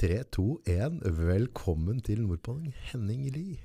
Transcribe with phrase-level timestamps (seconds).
[0.00, 1.00] 3, 2, 1.
[1.04, 3.58] Velkommen til Nordpolen, Henning Lie.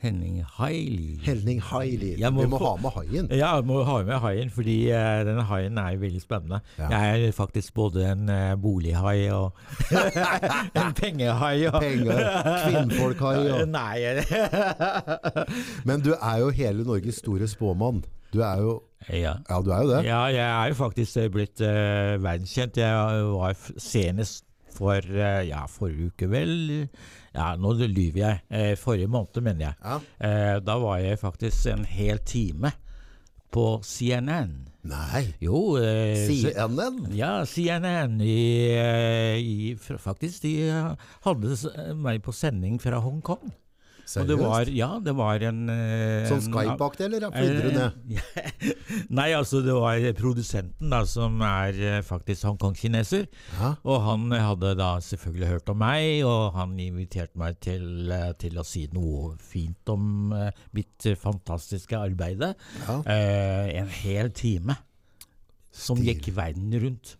[0.00, 1.18] Henning Haili.
[1.24, 2.30] Henning Haili.
[2.30, 3.26] Må Vi må ha med haien.
[3.32, 6.60] Ja, jeg må ha med haien, fordi uh, denne haien er jo veldig spennende.
[6.78, 6.88] Ja.
[6.92, 9.58] Jeg er faktisk både en uh, bolighai og
[10.78, 11.66] en pengehai.
[11.66, 12.22] Og Penger,
[12.68, 13.50] kvinnfolkhai.
[13.50, 13.68] Og...
[13.78, 13.98] Nei
[15.90, 18.04] Men du er jo hele Norges store spåmann.
[18.32, 19.34] Du er jo ja.
[19.48, 20.04] Ja, du er jo det.
[20.04, 22.76] ja, jeg er jo faktisk eh, blitt uh, verdenskjent.
[22.76, 24.44] Jeg var senest
[24.78, 26.54] for eh, ja, forrige uke, vel.
[27.34, 28.42] Ja, nå lyver jeg.
[28.50, 29.78] Eh, forrige måned, mener jeg.
[29.82, 29.98] Ja.
[30.28, 32.72] Eh, da var jeg faktisk en hel time
[33.54, 34.56] på CNN.
[34.88, 35.24] Nei.
[35.42, 37.00] Jo eh, CNN?
[37.16, 38.40] Ja, CNN i,
[39.42, 40.54] i Faktisk, de
[41.26, 43.50] hadde meg på sending fra Hongkong.
[44.16, 44.76] Og det var, Seriøst?
[44.78, 48.16] ja, det var en eh, Sånn Skype-aktig, eller ja, du ned?
[48.16, 48.70] Eh,
[49.18, 53.26] Nei, altså det var produsenten da, som er eh, faktisk Hongkong-kineser.
[53.58, 53.74] Ja.
[53.84, 58.56] Og han hadde da selvfølgelig hørt om meg, og han inviterte meg til, eh, til
[58.56, 62.54] å si noe fint om eh, mitt eh, fantastiske arbeide.
[62.86, 63.00] Ja.
[63.04, 64.78] Eh, en hel time
[65.74, 67.18] som gikk verden rundt.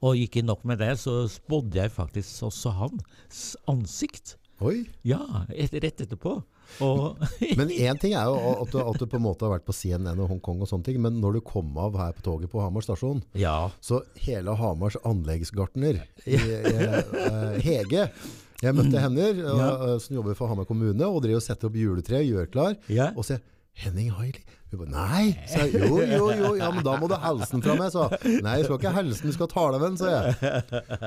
[0.00, 4.36] Og ikke nok med det, så spådde jeg faktisk også hans ansikt.
[4.60, 4.82] Oi.
[5.08, 5.20] Ja,
[5.54, 6.42] et, rett etterpå.
[7.58, 9.74] Men én ting er jo at du, at du på en måte har vært på
[9.74, 12.60] CNN og Hongkong og sånne ting, men når du kom av her på toget på
[12.62, 13.70] Hamar stasjon, ja.
[13.82, 15.98] så hele Hamars anleggsgartner,
[16.30, 18.04] i- i- eh, Hege
[18.62, 19.70] Jeg møtte henne, eh, Ja.
[19.88, 22.76] eh, som jobber for Hamar kommune, og driver og setter opp juletre, gjør klar.
[22.92, 23.10] Ja.
[23.16, 23.40] Og sier
[23.80, 24.42] Henning Haili.
[24.70, 25.24] Hun bare Nei!
[25.50, 25.80] Så jeg.
[25.82, 28.04] Jo, jo, jo, ja, men da må du hilse den fra meg, sa.
[28.46, 30.54] Nei, jeg skal ikke hilse den, du skal tale med den, sa jeg.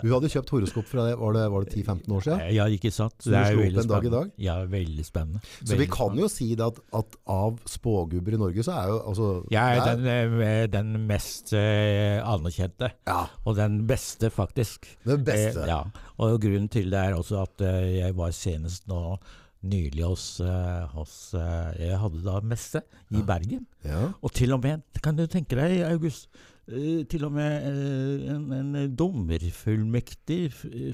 [0.01, 2.43] Hun hadde kjøpt horoskop fra det, var det, det 10-15 år siden?
[2.57, 3.15] Ja, ikke sant?
[3.23, 4.33] Så du er opp veldig en dag dag?
[4.43, 5.43] Ja, veldig spennende.
[5.61, 6.25] Så vi kan spennende.
[6.25, 10.01] jo si det at, at av spågubber i Norge, så er jo altså Jeg er
[10.01, 14.87] den, eh, den mest eh, anerkjente, Ja, og den beste, faktisk.
[15.07, 15.63] Den beste.
[15.63, 15.81] Eh, ja.
[16.23, 19.17] Og grunnen til det er også at eh, jeg var senest nå
[19.63, 22.81] nylig hos, eh, hos eh, Jeg hadde da messe
[23.15, 23.65] i Bergen.
[23.87, 24.09] Ja.
[24.21, 26.27] Og til og med, kan du tenke deg, August,
[26.67, 30.41] eh, til og med en, en dommerfullmektig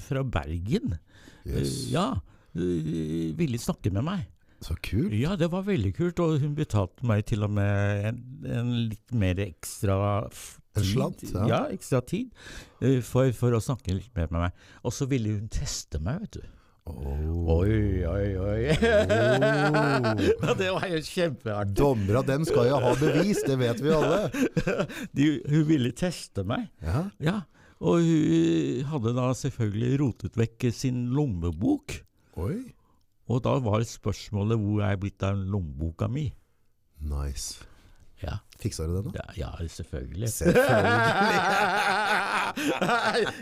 [0.06, 0.98] fra Bergen
[1.48, 1.86] Yes.
[1.88, 2.18] ja,
[2.52, 4.26] ville snakke med meg.
[4.60, 5.14] Så kult.
[5.16, 9.14] Ja, det var veldig kult, og hun betalte meg til og med en, en litt
[9.16, 10.90] mer ekstra En tid.
[10.92, 11.46] slant, ja.
[11.48, 12.28] Ja, ekstra tid
[13.08, 14.64] for, for å snakke litt mer med meg.
[14.84, 16.59] Og så ville hun teste meg, vet du.
[16.90, 17.60] Oh.
[17.60, 18.60] Oi, oi, oi.
[18.74, 20.54] Oh.
[20.60, 21.76] det var jo kjempeartig.
[21.78, 24.20] Dommere dem skal jo ha bevis, det vet vi alle.
[25.16, 26.68] De, hun ville teste meg.
[26.84, 27.06] Ja.
[27.22, 27.38] Ja,
[27.80, 31.96] og hun hadde da selvfølgelig rotet vekk sin lommebok.
[32.40, 32.58] Oi.
[33.30, 36.28] Og da var spørsmålet hvor er blitt av lommeboka mi?
[37.00, 37.69] Nice.
[38.20, 39.10] Ja, Fiksa du det da?
[39.16, 39.24] ja,
[39.60, 40.28] ja selvfølgelig.
[40.28, 40.90] Selvfølgelig.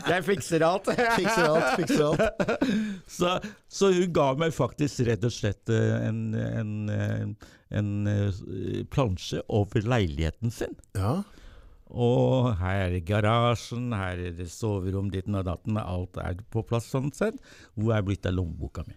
[0.13, 0.91] jeg fikser alt.
[1.17, 2.23] Fikser alt, fikser alt.
[3.17, 3.33] så,
[3.67, 7.51] så hun ga meg faktisk rett og slett eh, en, en, eh,
[7.81, 8.39] en eh,
[8.95, 10.79] plansje over leiligheten sin.
[10.95, 11.17] Ja.
[11.89, 16.91] Og her er garasjen, her er det soverom, ditten og datten, alt er på plass
[16.93, 17.41] sånn sett.
[17.75, 18.95] Hvor er blitt av lommeboka mi?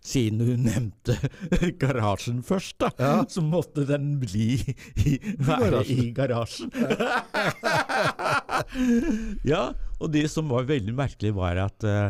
[0.00, 1.12] Siden hun nevnte
[1.82, 3.24] garasjen først, da, Ja.
[3.28, 4.54] så måtte den bli
[5.04, 6.70] i, være i garasjen.
[9.52, 9.64] ja,
[10.00, 12.08] og det som var veldig merkelig, var at eh,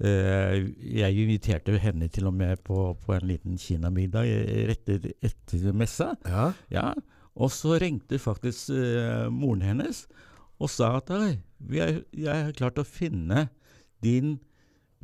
[0.00, 0.64] eh,
[0.96, 4.32] jeg inviterte henne til og med på, på en liten kinamiddag
[4.72, 6.14] rett etter messa.
[6.24, 6.48] Ja.
[6.72, 6.88] Ja,
[7.36, 10.06] og så ringte faktisk uh, moren hennes
[10.56, 11.34] og sa at «Oi,
[11.68, 13.50] vi er, jeg har klart å finne
[14.00, 14.38] din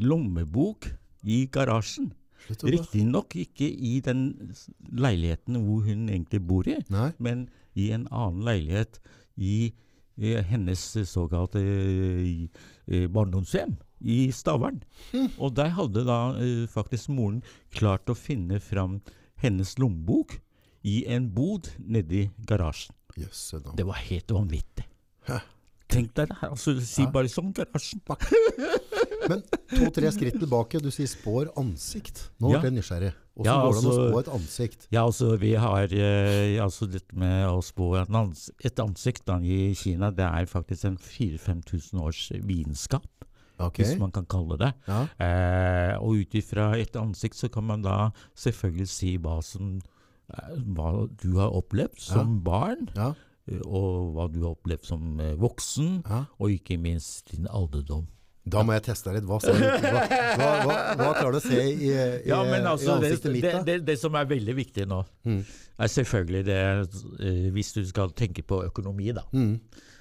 [0.00, 0.88] lommebok
[1.28, 2.08] i garasjen.
[2.50, 4.52] Riktignok ikke i den
[4.92, 7.12] leiligheten hvor hun egentlig bor i, Nei.
[7.18, 7.48] men
[7.78, 8.98] i en annen leilighet
[9.38, 9.72] i
[10.18, 14.80] eh, hennes såkalte eh, barndomshjem i Stavern.
[15.38, 17.42] Og der hadde da eh, faktisk moren
[17.74, 19.00] klart å finne fram
[19.42, 20.36] hennes lommebok
[20.86, 22.94] i en bod nedi garasjen.
[23.16, 23.52] Yes.
[23.76, 24.84] Det var helt vanvittig.
[25.28, 25.40] Hæ.
[25.92, 26.36] Tenk deg det.
[26.40, 26.48] her.
[26.54, 27.10] Altså, si Ja.
[27.12, 28.00] bare sånn garasjen.
[29.28, 32.30] Men to-tre skritt tilbake, du sier spår ansikt.
[32.40, 32.62] Nå ble Ja.
[32.66, 33.12] jeg nysgjerrig.
[33.36, 34.86] Hvordan Ja, går det an å altså- spå et ansikt?
[34.92, 39.72] Ja, altså, vi har eh, altså litt med å spå ans et ansikt da, i
[39.74, 43.06] Kina, det er faktisk en 4000-5000 års vitenskap,
[43.60, 43.84] Okay.
[43.84, 44.74] hvis man kan kalle det.
[44.88, 45.06] Ja.
[45.20, 49.80] Eh, og ut ifra et ansikt så kan man da selvfølgelig si hva som
[50.32, 53.14] eh, hva du har opplevd som barn, Ja.
[53.48, 56.24] eh, og hva du har opplevd som eh, voksen, ja.
[56.40, 58.06] og ikke minst din alderdom.
[58.44, 59.28] Da må jeg teste deg litt.
[59.28, 61.92] Hva, hva, hva, hva, klarer du å se i, i,
[62.26, 63.44] Ja, men i altså, det, ansiktet mitt?
[63.46, 65.44] det, det, det som er veldig viktig nå, Mm.
[65.78, 66.56] er selvfølgelig det
[67.22, 69.60] eh, Hvis du skal tenke på økonomi, da, Mm.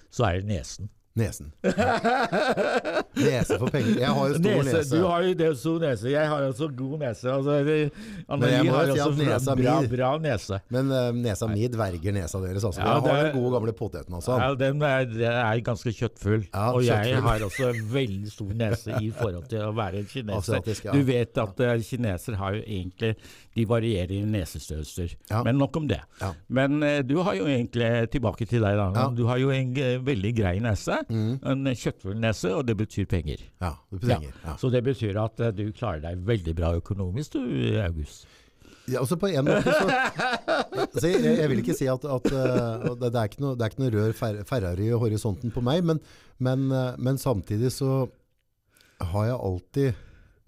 [0.10, 0.90] så er det nesen.
[1.20, 1.50] Nesen.
[3.16, 3.98] Nese for penger.
[4.00, 4.76] Jeg har jo stor nese.
[4.78, 6.12] Nese, du har jo det stor nese.
[6.14, 7.26] Jeg har også god nese.
[7.34, 7.90] Altså, jeg
[8.32, 10.60] Anneli har jo si også nesa bra, bra nese.
[10.72, 12.64] Men uh, nesa mi dverger nesa deres.
[12.70, 12.80] Altså.
[12.80, 14.16] Ja, jeg har det- den gode gamle poteten.
[14.22, 14.38] også.
[14.40, 16.46] Ja, den er, den er ganske kjøttfull.
[16.54, 17.28] Ja, og jeg kjøttfull.
[17.28, 20.64] har også veldig stor nese i forhold til å være en kineser.
[20.86, 20.96] Ja.
[20.96, 23.16] Du vet at uh, kinesere har jo egentlig
[23.52, 25.18] De varierer i nesestørrelser.
[25.44, 26.00] Men nok om det.
[26.48, 29.10] Men uh, du har jo egentlig Tilbake til deg, da.
[29.16, 31.01] Du har jo en eh, veldig grei nese.
[31.10, 33.42] En kjøttfull nese, og det betyr penger.
[33.62, 34.36] Ja, du penger.
[34.44, 34.58] Ja.
[34.62, 38.28] Så det betyr at eh, du klarer deg veldig bra økonomisk, du, August.
[38.90, 39.88] Ja, altså på en måte så,
[41.00, 43.66] så jeg, jeg vil ikke si at, at uh, det, det, er ikke noe, det
[43.66, 46.02] er ikke noe rør Fer- Ferrari i horisonten på meg, men,
[46.42, 48.08] men, uh, men samtidig så
[49.12, 50.02] har jeg alltid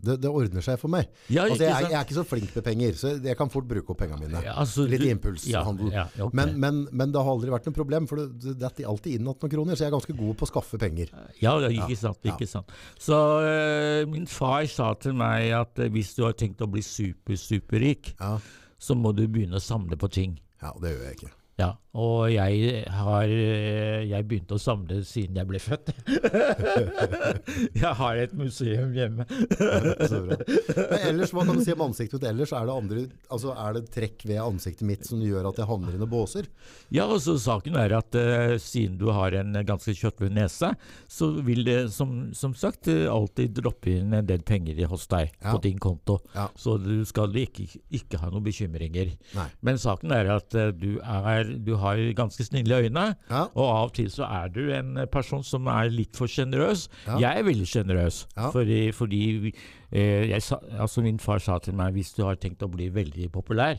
[0.04, 1.08] det, det ordner seg for meg.
[1.32, 3.94] Ja, altså, jeg, jeg er ikke så flink med penger, så jeg kan fort bruke
[3.96, 4.42] opp pengene mine.
[4.46, 5.92] Ja, altså, Litt du- impulshandel.
[5.94, 6.34] Ja, ja, ok.
[6.38, 9.28] men, men, men det har aldri vært noe problem, for det, det detter alltid inn
[9.30, 11.14] noen kroner, så jeg er ganske god på å skaffe penger.
[11.42, 12.20] Ja, ja, ikke sant.
[12.28, 12.74] ikke sant.
[13.02, 16.84] Så eh, min far sa til meg at eh, hvis du har tenkt å bli
[16.84, 18.36] super, superrik, Ja,
[18.84, 20.36] så må du begynne å samle på ting.
[20.62, 21.32] ja det gjør jeg ikke.
[21.60, 25.92] Ja, og jeg har eh, Jeg begynte å samle siden jeg ble født.
[27.84, 29.26] jeg har et museum hjemme.
[29.38, 32.54] Men ellers, hva kan du si om ansiktet mitt ellers?
[32.58, 33.04] Er det, andre,
[33.34, 36.50] altså, er det trekk ved ansiktet mitt som gjør at jeg havner i noen båser?
[36.94, 40.72] Ja, altså saken er at uh, siden du har en ganske kjøttfull nese,
[41.12, 45.30] så vil det som, som sagt alltid droppe inn en del penger i- hos deg
[45.44, 45.52] Ja.
[45.54, 46.18] på din konto.
[46.34, 46.48] Ja.
[46.58, 49.14] Så du skal ikke, ikke ha noen bekymringer.
[49.38, 49.48] Nei.
[49.66, 53.44] Men saken er at uh, du, er, du har ganske snille øyne, Ja.
[53.56, 56.88] og av og til så er du en person som er litt for sjenerøs.
[57.08, 57.18] Ja.
[57.20, 58.50] Jeg er veldig sjenerøs, Ja.
[58.52, 59.54] fordi, fordi
[59.92, 62.90] eh, jeg sa, altså min far sa til meg hvis du har tenkt å bli
[62.90, 63.78] veldig populær,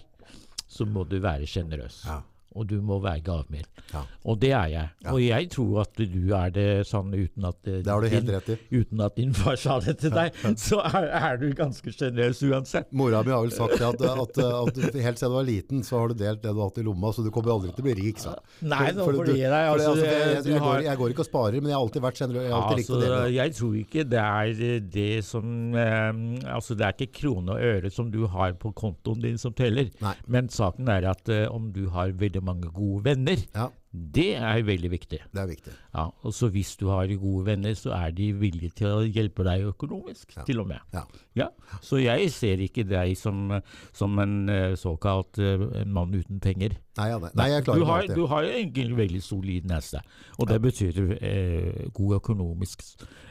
[0.69, 2.05] så må du være sjenerøs.
[2.07, 2.21] Ja.
[2.55, 3.67] Og du må være gavmild.
[3.93, 4.05] Ja.
[4.31, 4.89] Og det er jeg.
[5.03, 5.11] Ja.
[5.13, 8.27] Og jeg tror at du er det sånn uten at eh, Det har du helt
[8.29, 8.57] din, rett i.
[8.79, 12.93] Uten at din far sa det til deg, så er, er du ganske sjenerøs uansett.
[12.95, 15.99] Mora mi har vel sagt at, at, at du, helt siden du var liten, så
[15.99, 17.89] har du delt det du har hatt i lomma, så du kommer aldri til å
[17.89, 18.37] bli rik, sa.
[18.63, 20.81] Nei, nå For- for du du- gi for det- Altså, altså, jeg, jeg, jeg, går,
[20.87, 22.47] jeg går ikke og sparer, men jeg har alltid vært sjenerøs.
[22.47, 23.01] Jeg altså,
[23.35, 26.13] jeg tror ikke det er eh, det som eh,
[26.55, 29.91] Altså, det er ikke krone og øre som du har på kontoen din som teller.
[30.05, 30.15] Nei.
[30.31, 34.63] Men saken er at eh, om du har veldig mange gode venner, Ja, det er
[34.67, 35.21] veldig viktig.
[35.33, 35.73] det er viktig.
[35.95, 39.45] Ja, og så hvis du har gode venner, så er de villige til å hjelpe
[39.47, 40.43] deg økonomisk, Ja.
[40.45, 40.81] til og med.
[40.93, 41.05] Ja.
[41.35, 41.49] Ja,
[41.81, 43.61] Så jeg ser ikke deg som,
[43.93, 46.77] som en eh, såkalt eh, en mann uten penger.
[46.97, 47.31] Nei, ja, nei.
[47.35, 48.15] nei jeg klarer du, har, det.
[48.15, 50.01] du har en veldig solid nese,
[50.39, 52.83] og det betyr eh, god økonomisk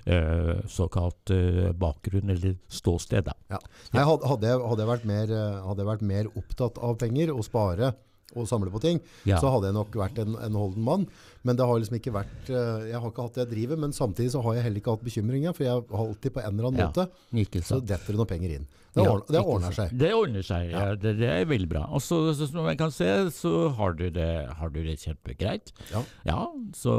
[0.05, 3.23] eh, såkalt eh, bakgrunn, eller ståsted.
[3.23, 3.35] Da.
[3.51, 3.59] Ja.
[3.93, 7.43] Nei, hadde, jeg, hadde, jeg mer, eh, hadde jeg vært mer opptatt av penger og
[7.47, 7.93] spare
[8.35, 8.99] og samle på ting,
[9.29, 9.39] Ja.
[9.41, 11.07] så hadde jeg nok vært en, en holden mann.
[11.43, 13.91] Men det har liksom ikke vært eh, Jeg har ikke hatt det jeg driver, men
[13.91, 16.69] samtidig så har jeg heller ikke hatt bekymringer, for jeg har alltid på en eller
[16.69, 17.07] annen Ja, måte
[17.43, 18.67] Ikke så detter det noen penger inn.
[18.93, 19.91] Det, Ja, det ordner seg.
[19.97, 20.83] Det ordner seg, ja.
[20.95, 21.81] Det, det er veldig bra.
[21.91, 25.73] Og så, så som jeg kan se, så har du det, har du det kjempegreit.
[25.91, 26.03] Ja.
[26.29, 26.39] Ja,
[26.77, 26.93] så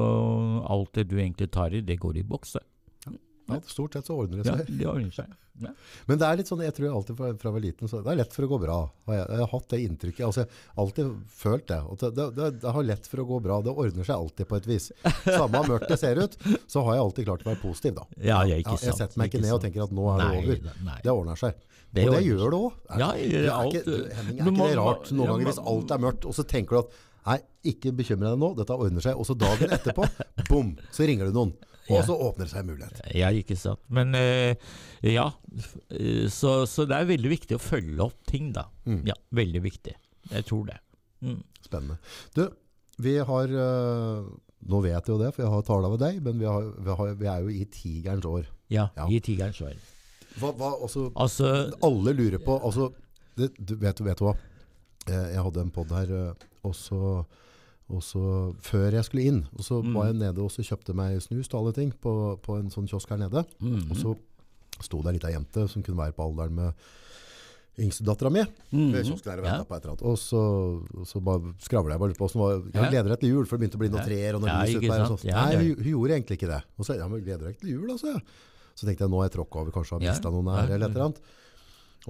[0.69, 2.61] alt det du egentlig tar i, det går i bokse.
[3.51, 4.71] Ja, stort sett så ordner det Ja, seg.
[4.79, 5.33] det ordner seg.
[5.63, 5.71] Ja.
[6.09, 8.11] Men det er litt sånn, jeg tror alltid fra, fra jeg var liten, så det
[8.11, 8.79] er lett for å gå bra.
[9.07, 10.23] Jeg, jeg har hatt det inntrykket.
[10.27, 11.79] Altså, jeg har alltid følt det.
[11.93, 13.59] At det, det, det, har lett for å gå bra.
[13.63, 14.89] Det ordner seg alltid på et vis.
[15.29, 16.35] Samme hvor mørkt det ser ut,
[16.67, 18.07] så har jeg alltid klart å være positiv da.
[18.19, 20.27] Ja, jeg, ikke jeg setter meg ikke ikke ned og tenker at nå er det
[20.27, 20.81] Nei, over.
[20.89, 20.97] nei.
[21.05, 21.63] Det ordner seg.
[21.95, 22.81] Det og det gjør det òg.
[22.99, 26.35] Ja, alt- Henning, er ikke det rart noen ja, ganger hvis alt er mørkt, og
[26.35, 26.97] så tenker du at
[27.29, 27.37] nei,
[27.71, 29.15] ikke bekymre deg nå, dette ordner seg.
[29.15, 30.09] Og så dagen etterpå,
[30.51, 31.55] bom, så ringer du noen.
[31.91, 33.01] Og så åpner det seg en mulighet.
[33.13, 33.81] Ja, ikke sant.
[33.93, 34.55] Men eh,
[35.05, 35.27] ja,
[35.93, 38.67] eh, så, så det er veldig viktig å følge opp ting, da.
[38.89, 39.03] Mm.
[39.11, 39.93] Ja, veldig viktig.
[40.33, 40.79] Jeg tror det.
[41.21, 41.43] Mm.
[41.65, 41.99] Spennende.
[42.37, 42.47] Du,
[43.05, 44.25] vi har øh,
[44.65, 46.95] Nå vet jeg jo det, for jeg har tala med deg, men vi, har, vi,
[46.97, 48.47] har, vi er jo i tigerens år.
[48.73, 49.05] Ja, Ja.
[49.13, 49.75] i tigerens år.
[50.41, 51.51] Hva, hva, også, Altså,
[51.85, 52.89] alle lurer på altså,
[53.37, 54.33] det, du vet, vet du hva?
[55.05, 56.15] Eh, Jeg hadde en pod her,
[56.65, 57.03] og så,
[57.91, 59.93] og så før jeg skulle inn, og så Mm.
[59.95, 62.89] var jeg nede og så kjøpte meg snus og alle ting på, på en sånn
[62.89, 63.45] kiosk her nede.
[63.61, 64.17] mm, Og så
[64.81, 66.73] sto det ei lita jente som kunne være på alderen med
[67.79, 68.41] yngstedattera mi.
[68.73, 69.57] mm, ved kiosken her og ja.
[69.67, 70.03] på et eller annet.
[70.07, 70.41] Og så,
[70.95, 71.19] og så
[71.67, 72.61] skravla jeg bare litt på åssen det var.
[72.73, 72.83] Ja.
[72.85, 74.59] Jeg gleder deg til jul, for det begynte å bli noen treer og noen Ja,
[74.65, 75.01] lys ut der.
[75.05, 75.31] og sånn.
[75.35, 76.61] Nei, hun, hun gjorde egentlig ikke det.
[76.79, 78.15] Og så ja, men gleder deg til jul, altså.
[78.75, 80.31] Så tenkte jeg nå har jeg tråkka over, kanskje har Ja.
[80.31, 81.21] noen her, eller et eller annet.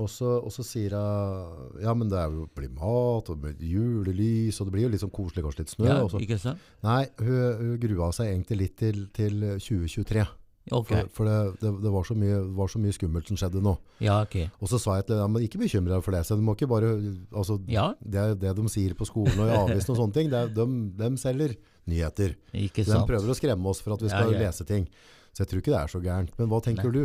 [0.02, 4.66] Og så, og så sier hun ja, men det jo blir mat og julelys, og
[4.66, 5.86] det blir jo litt sånn koselig, kanskje litt snø.
[5.86, 6.64] ja, ikke sant?
[6.82, 10.24] Nei, hun, hun grua seg egentlig litt til, til 2023.
[10.72, 10.88] Ok.
[10.88, 13.74] For, for det, det, det var, så mye, var så mye skummelt som skjedde nå.
[14.00, 14.38] Ja, ok.
[14.64, 16.22] Og så sa jeg til dem, men ikke bekymre deg for det.
[16.24, 16.94] Så du må ikke bare,
[17.36, 20.30] altså, Ja, det det de sier på skolen og i avisen og sånne ting.
[20.32, 20.66] Det de,
[21.02, 21.54] de selger
[21.90, 22.32] nyheter.
[22.56, 23.04] Ikke sant.
[23.04, 24.46] De prøver å skremme oss for at vi Ja, skal ja.
[24.46, 24.88] lese ting.
[25.34, 26.34] Så jeg tror ikke det er så gærent.
[26.38, 27.00] Men hva tenker du?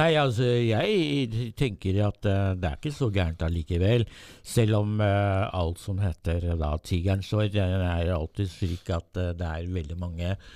[0.00, 4.06] Nei, altså, jeg tenker at uh, det er ikke så gærent allikevel.
[4.40, 9.20] Selv om uh, alt som heter eh, da tigerens år, det er alltid slik at
[9.20, 10.48] uh, det er veldig mange eh,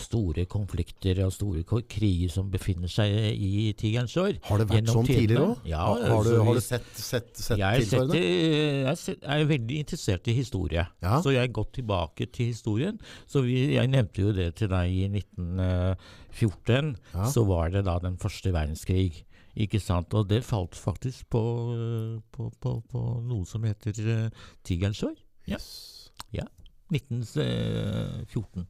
[0.00, 4.38] store konflikter og store kriger som befinner seg i tigerens år.
[4.46, 5.66] Har det vært sånn tidligere òg?
[5.68, 8.22] Ja, har, har, du, altså, har du sett, sett, sett jeg, tilsvarende?
[8.22, 11.18] jeg er veldig interessert i historie, Ja.
[11.20, 13.00] så jeg har gått tilbake til historien.
[13.28, 16.96] Så vi, jeg nevnte jo det til deg i 1914.
[17.12, 17.28] Ja.
[17.28, 19.24] Så var det da den første verdenskrig.
[19.52, 20.14] Ikke sant?
[20.16, 21.42] Og det falt faktisk på,
[21.76, 25.18] eh, på, på, på noe som heter uh, Tigerens år.
[25.44, 25.60] Ja.
[25.60, 25.92] Yes.
[26.92, 28.66] 1914.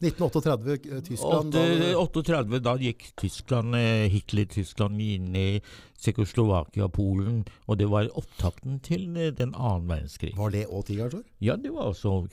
[0.00, 1.52] 1938, eh, Tyskland.
[1.52, 5.60] da- 38, da gikk Tyskland, eh, Hitler-Tyskland inn i
[6.00, 10.34] Tsjekkoslovakia og Polen, og det var opptakten til eh, den annen verdenskrig.
[10.36, 11.24] Var det òg år?
[11.40, 12.28] Ja, det var også.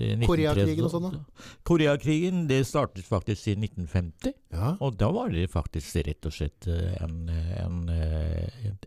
[0.00, 1.24] Er Koreakrigen og sånn, da?
[1.64, 4.34] Koreakrigen, det startet faktisk i 1950.
[4.52, 4.76] Ja.
[4.80, 6.66] Og da var det faktisk rett og slett
[7.00, 7.88] en, en,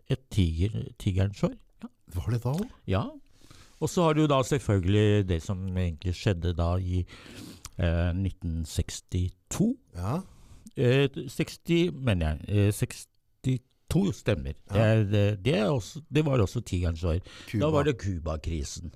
[0.08, 1.56] et, tiger, tigerens år.
[2.14, 2.68] Var det da òg?
[2.90, 3.10] Ja.
[3.80, 7.00] Og så har du da selvfølgelig det som egentlig skjedde da i
[7.78, 9.74] eh, 1962.
[9.96, 10.20] Ja.
[10.76, 12.68] Eh, 60, mener jeg.
[12.68, 14.52] Eh, 62 stemmer.
[14.68, 14.94] Det, Ja.
[15.04, 17.18] det, det, også, det var også tigerens år.
[17.52, 18.92] Da var det Cuba-krisen.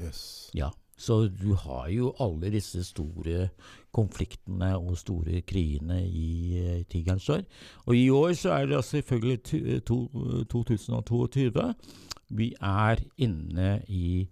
[0.00, 0.50] Yes.
[0.54, 0.70] Ja.
[0.98, 3.48] Så du har jo alle disse store
[3.92, 7.42] konfliktene og store krigene i eh, tigerens år.
[7.86, 9.98] Og i år så er det selvfølgelig tu- to,
[10.52, 11.74] 2022.
[12.28, 14.26] Vi er inne i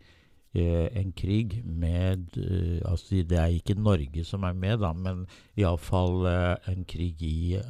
[0.54, 5.26] eh, en krig med eh, Altså det er ikke Norge som er med, da, men
[5.58, 7.60] iallfall eh, en krig i,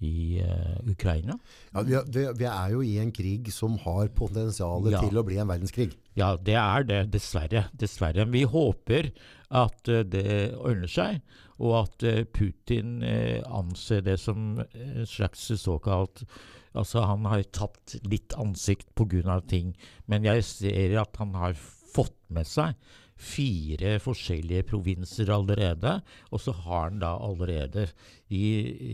[0.00, 1.34] i uh, Ukraina.
[1.74, 5.02] Ja, vi, er- vi, er jo i en krig som har potensial Ja.
[5.04, 5.90] til å bli en verdenskrig.
[6.16, 7.66] Ja, det er det, dessverre.
[7.76, 8.24] Dessverre.
[8.32, 9.10] Vi håper
[9.50, 11.20] at uh, det ordner seg,
[11.60, 13.02] og at uh, Putin
[13.44, 16.24] anser det som en slags såkalt
[16.74, 19.40] Altså, han har tapt litt ansikt pga.
[19.48, 19.74] ting,
[20.06, 21.54] men jeg ser at han har
[21.94, 22.74] fått med seg
[23.20, 25.98] fire forskjellige provinser allerede,
[26.32, 27.88] og så har han da allerede
[28.32, 28.44] i,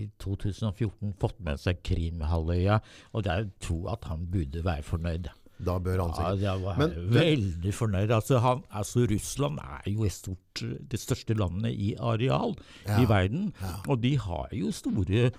[0.02, 2.80] i 2014 fått med seg Krimhalvøya,
[3.14, 5.28] og jeg tror at han burde være fornøyd.
[5.56, 8.10] Da bør han Ja, sikkert jeg var Men- veldig fornøyd.
[8.12, 12.56] Altså, han, altså, Russland er jo stort, det største landet i areal
[12.86, 13.00] Ja.
[13.00, 13.54] i verden.
[13.62, 13.70] Ja.
[13.88, 15.30] Og de har jo store,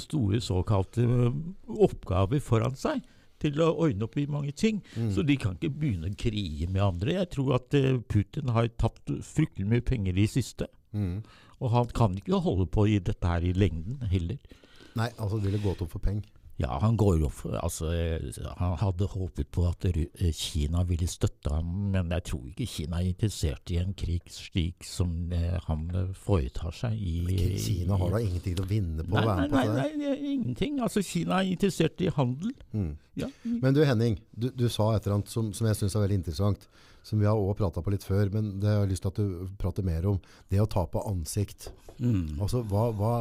[0.00, 3.02] store såkalte eh, oppgaver foran seg
[3.38, 4.80] til å ordne opp i mange ting.
[4.96, 5.10] Mm.
[5.14, 7.18] Så de kan ikke begynne å krige med andre.
[7.20, 10.70] Jeg tror at eh, Putin har tapt fryktelig mye penger i siste.
[10.96, 11.20] Mm.
[11.58, 14.38] Og han kan ikke holde på i dette her i lengden heller.
[14.98, 16.26] Nei, altså det ville gått opp for penger.
[16.58, 16.96] Ja, han
[17.30, 17.90] for Altså,
[18.58, 22.98] han hadde håpet på at eh, Kina ville støtte ham, men jeg tror ikke Kina
[22.98, 28.10] er interessert i en krig slik som eh, han eh, foretar seg i Kina har
[28.10, 30.10] da ingenting å vinne på Nei, å være nei, med på nei, det Nei, nei,
[30.10, 30.80] er ingenting.
[30.82, 32.54] Altså, Kina er interessert i handel.
[32.72, 32.90] Mm.
[33.18, 33.28] Ja.
[33.44, 36.20] Men du Henning, du, du sa et eller annet som, som jeg syns er veldig
[36.24, 36.66] interessant.
[37.06, 39.20] Som vi har også prata på litt før, men det har jeg lyst til at
[39.22, 40.18] du prater mer om.
[40.50, 41.70] Det å ta på ansikt.
[42.02, 42.36] Mm.
[42.42, 43.12] Altså, hva, hva,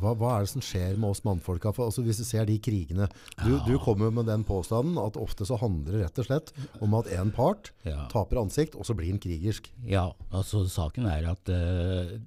[0.00, 1.72] hva, hva er det som skjer med oss mannfolka?
[1.76, 3.08] For, altså, hvis du ser de krigene
[3.42, 6.94] Du, du kommer med den påstanden at ofte så handler det rett og slett om
[6.98, 8.06] at en part Ja.
[8.12, 9.70] taper ansikt, og så blir den krigersk.
[9.88, 12.18] Ja, altså saken er at uh,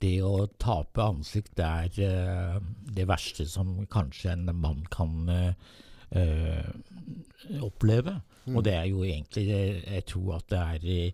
[0.00, 5.52] det å tape ansikt det er uh, det verste som kanskje en mann kan uh,
[7.60, 7.62] oppleve.
[7.64, 8.20] oppleve.
[8.50, 11.12] Og det er jo egentlig Jeg tror at det er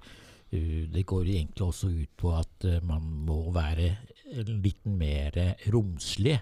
[0.95, 3.91] Det går egentlig også ut på at man må være
[4.35, 5.37] litt mer
[5.73, 6.39] romslig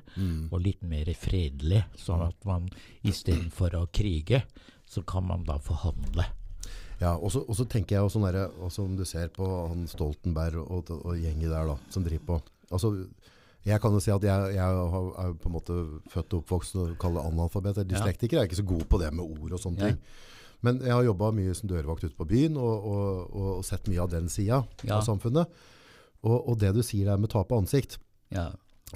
[0.50, 1.84] og litt mer fredelig.
[2.00, 2.70] Sånn at man
[3.04, 4.44] istedenfor å krige,
[4.88, 6.26] så kan man da forhandle.
[7.02, 10.90] Ja, og så, tenker jeg også, der, også om du ser på han Stoltenberg og,
[10.90, 12.42] og, og gjengen der da, som driver på
[12.74, 12.88] Altså,
[13.64, 14.78] jeg kan jo si at jeg, jeg
[15.20, 15.74] er på en måte
[16.10, 17.82] født og oppvokst og kaller analfabet.
[17.86, 19.98] Dyslektiker er ikke så god på det med ord og sånne ting.
[20.64, 24.00] Men jeg har jobba mye som dørvakt ute på byen og, og, og, sett mye
[24.04, 24.98] av den sida Ja.
[24.98, 25.52] av samfunnet.
[26.24, 27.98] Og, og det du sier der med tape ansikt
[28.32, 28.50] Ja,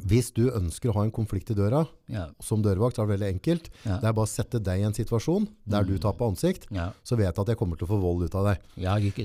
[0.06, 3.14] Hvis du ønsker å ha en konflikt i døra, ja, som dørvakt, så er det
[3.16, 3.68] veldig enkelt.
[3.82, 3.98] Ja.
[4.00, 6.90] Det er bare å sette deg i en situasjon der du taper ansikt, ja.
[7.04, 8.68] så vet jeg at jeg kommer til å få vold ut av deg.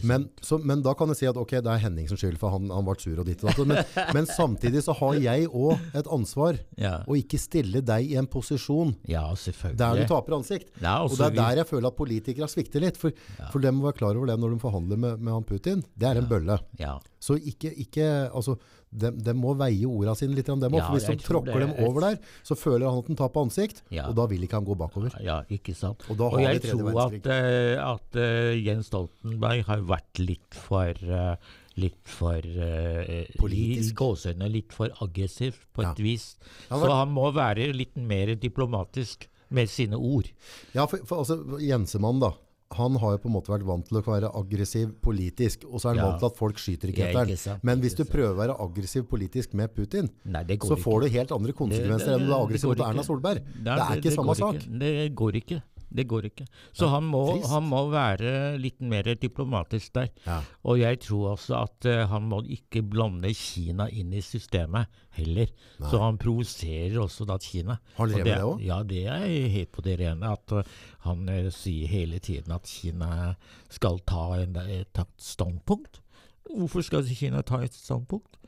[0.10, 2.56] Men, så, men da kan jeg si at ok, det er Henning som skyld, for
[2.56, 3.62] han, han ble sur og ditt og datt.
[3.70, 3.84] Men,
[4.18, 6.60] men samtidig så har jeg òg et ansvar
[7.06, 9.26] å ikke stille deg i en posisjon ja,
[9.78, 10.72] der du taper ansikt.
[11.06, 13.00] Og det er der jeg føler at politikere svikter litt.
[13.00, 13.16] For,
[13.54, 15.84] for de må være klar over det når de forhandler med, med han Putin.
[15.96, 16.60] Det er en bølle.
[16.82, 18.58] Ja, Så ikke, ikke altså,
[18.96, 20.46] de, de må veie orda sine litt.
[20.46, 23.08] Dem, Ja, for hvis de tråkker det dem er- over der, så føler han at
[23.08, 24.08] han tar på ansikt, Ja.
[24.10, 25.12] og da vil ikke han gå bakover.
[25.24, 26.04] Ja, ikke sant.
[26.10, 31.36] Og Og jeg tror at, eh, at uh, Jens Stoltenberg har vært litt for uh,
[31.76, 33.98] Litt for uh, Politisk.
[34.00, 36.04] I litt for aggressiv på et Ja.
[36.04, 36.36] vis.
[36.70, 40.30] Han Så var- han må være litt mer diplomatisk med sine ord.
[40.76, 42.32] Ja, for, for altså, Jensemann da,
[42.76, 45.90] han har jo på en måte vært vant til å være aggressiv politisk, og så
[45.92, 46.06] er han Ja.
[46.12, 47.60] vant til at folk skyter ikke etter ham.
[47.64, 51.02] Men hvis du prøver å være aggressiv politisk med Putin, Nei, så får ikke.
[51.02, 53.04] du helt andre konsekvenser Det- det- enn du er aggressiv mot Erna.
[53.04, 53.42] Solberg.
[53.64, 54.56] Nei, det er ikke samme sak.
[54.56, 54.80] Ikke.
[54.80, 55.62] Det går ikke.
[55.94, 56.46] Det går ikke.
[56.74, 60.10] Så han, må, han må være litt mer diplomatisk der.
[60.26, 60.40] Ja.
[60.66, 65.52] Og jeg tror også at uh, han må ikke blande Kina inn i systemet heller.
[65.78, 67.78] Så han provoserer også da Kina.
[68.00, 68.66] Han Og drevet det også?
[68.66, 70.34] Ja, det er helt på det rene.
[70.34, 73.36] At uh, han uh, sier hele tiden at Kina
[73.70, 76.02] skal ta en, et standpunkt.
[76.50, 78.40] Hvorfor skal Kina ta et standpunkt?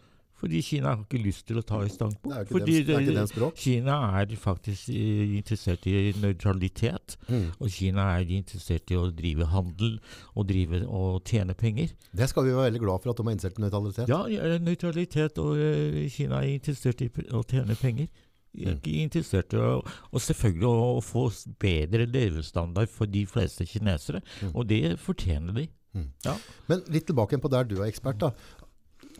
[0.45, 2.35] Fordi Kina har ikke lyst til å ta et standpunkt.
[2.37, 3.51] Det Fordi den- det er.
[3.57, 7.15] Kina er faktisk interessert i nøytralitet.
[7.27, 7.47] Mm.
[7.59, 9.95] Og Kina er interessert i å drive handel
[10.35, 11.89] og, drive, og tjene penger.
[12.13, 14.07] Det skal vi være veldig glad for at de har innsett nøytralitet.
[14.07, 14.21] Ja,
[14.59, 18.07] nøytralitet, og eh, Kina er interessert i å tjene penger.
[18.55, 18.79] Er Mm.
[18.79, 19.81] ikke interessert i å,
[20.13, 21.25] og selvfølgelig å få
[21.59, 24.21] bedre levestandard for de fleste kinesere.
[24.41, 24.51] Mm.
[24.55, 25.67] Og det fortjener de.
[25.95, 26.07] Mm.
[26.25, 26.35] Ja.
[26.67, 28.31] Men litt tilbake på der du er ekspert, da.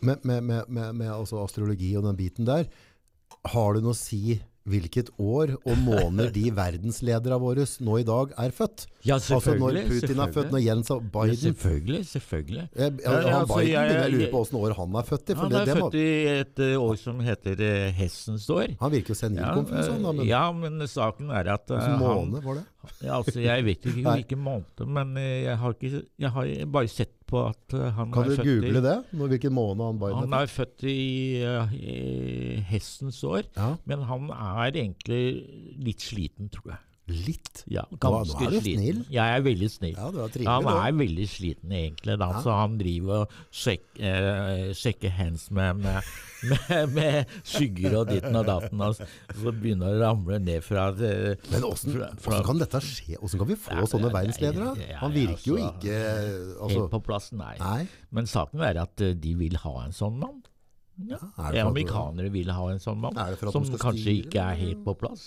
[0.02, 2.66] Med, med, med, med, med altså astrologi og den biten der.
[3.46, 8.32] Har du noe å si hvilket år og måneder de verdensledere våre nå i dag
[8.42, 8.88] er født?
[9.06, 12.00] Ja, Altså når Putin er født, når Jens og Ja, selvfølgelig.
[12.10, 12.64] Selvfølgelig.
[12.74, 15.30] Eh, Ja, han ja, altså, Biden jeg- jeg lurer på åssen år han er født
[15.30, 15.34] i.
[15.38, 16.08] Han det, er det født i
[16.40, 18.74] et eh, år som heter uh, hestens år.
[18.80, 20.12] han virker jo senilkonfus, han da.
[20.18, 22.64] Men ja, men saken er at uh, hvilken han måned var det?
[23.02, 26.88] Ja, altså, Jeg vet ikke hvilken måned, men eh, jeg har, ikke, jeg har bare
[26.92, 28.96] sett på at eh, han Kan er du født google i, det?
[29.12, 30.46] Når, hvilken måned han Biden Han er født?
[30.46, 35.22] er født i, eh, i hestens år, Ja, men han er egentlig
[35.82, 36.82] litt sliten, tror jeg.
[37.06, 37.60] Litt.
[37.70, 38.80] Ja, nå ganske er du sliten.
[38.82, 39.00] snill.
[39.14, 39.92] Jeg er veldig snill.
[39.94, 40.48] Ja, var Ja, trivelig.
[40.50, 42.40] han er er veldig sliten egentlig, da, Ja.
[42.42, 44.26] så han driver og sjekker
[44.66, 46.02] eh, sjekker hands med, med,
[46.50, 50.88] med, med skygger og ditten og datten, og så begynner det å ramle ned fra
[50.98, 51.94] eh, Men åssen
[52.44, 53.16] kan dette skje?
[53.22, 54.74] Åssen kan vi få Ja, sånne verdensledere?
[54.82, 55.96] ja, Han ja, virker jo altså, ikke
[56.60, 57.54] altså, Helt på plass, nei.
[57.62, 57.86] Nei.
[58.10, 60.42] Men saken er at eh, de vil ha en sånn mann.
[60.96, 61.18] Ja.
[61.50, 65.26] Er Amerikanere vil ha en sånn mann, som kanskje styre, ikke er helt på plass.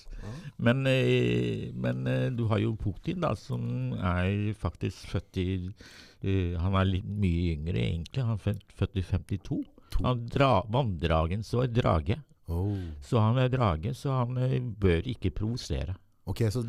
[0.58, 6.58] Men, eh, men eh, du har jo Putin, da, som er faktisk født i eh,
[6.58, 8.26] Han er litt mye yngre, egentlig.
[8.26, 9.62] Han er født, i 52.
[9.90, 10.04] To.
[10.06, 12.20] Han dra, Vanndragens er drage.
[12.50, 12.78] Oh.
[13.06, 15.96] Så han er drage, så han bør ikke provosere.
[16.30, 16.62] Ok, så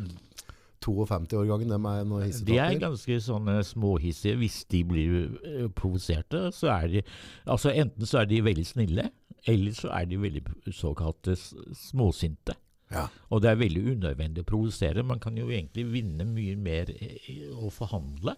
[0.81, 4.39] 52-årgangen, dem er noe De er ganske sånne småhissige.
[4.41, 5.15] Hvis de blir
[5.45, 7.03] uh, provoserte, så er de
[7.45, 9.09] Altså enten så er de veldig snille,
[9.49, 12.57] eller så er de veldig såkalte småsinte.
[12.91, 13.07] Ja.
[13.31, 15.05] Og det er veldig unødvendig å provosere.
[15.07, 18.35] Man kan jo egentlig vinne mye mer eh, å forhandle.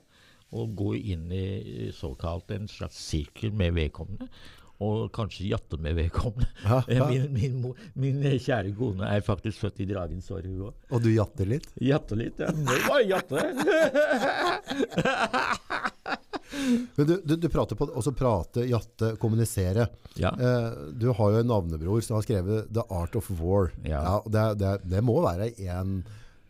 [0.54, 4.28] Og gå inn i såkalt en slags sirkel med vedkommende.
[4.82, 6.48] Og kanskje jatte med vedkommende.
[6.66, 7.06] Ja, ja.
[7.10, 10.74] Min, min, mo- min kjære kone er faktisk født i dragens år, hun òg.
[10.92, 11.68] Og du jatter litt?
[11.80, 12.50] Jatter litt, ja.
[12.58, 13.38] Må bare jatte.
[16.96, 19.88] Men du, du, du prater på også prate, jatte, kommunisere.
[20.22, 20.30] Ja.
[20.38, 20.68] Eh,
[21.00, 23.72] du har jo en navnebror som har skrevet 'The Art of War'.
[23.88, 24.20] Ja.
[24.26, 26.04] det, det, det må være en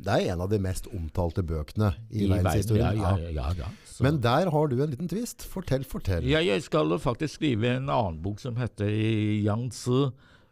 [0.03, 2.97] det er en av de mest omtalte bøkene i, I verdenshistorien.
[2.99, 3.67] ja, ja, ja.
[3.93, 5.43] Så- Men der har du en liten twist.
[5.45, 6.25] Fortell, fortell.
[6.25, 9.99] ja, jeg skal faktisk skrive en annen bok som heter Yang Tzu.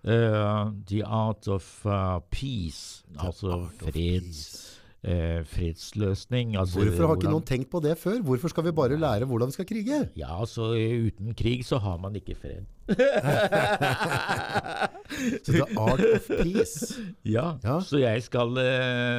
[0.03, 3.03] eh, The Art of uh, Peace.
[3.19, 6.55] altså Art of freds, eh, fredsløsning.
[6.57, 8.19] Altså, Hvorfor har ikke noen tenkt på det før?
[8.25, 10.09] Hvorfor skal vi bare lære hvordan vi skal krige?
[10.17, 12.65] Ja, altså uten krig så har man ikke fred.
[15.45, 16.95] Så The Art of Peace.
[17.35, 17.79] Ja, Ja.
[17.81, 18.57] så jeg skal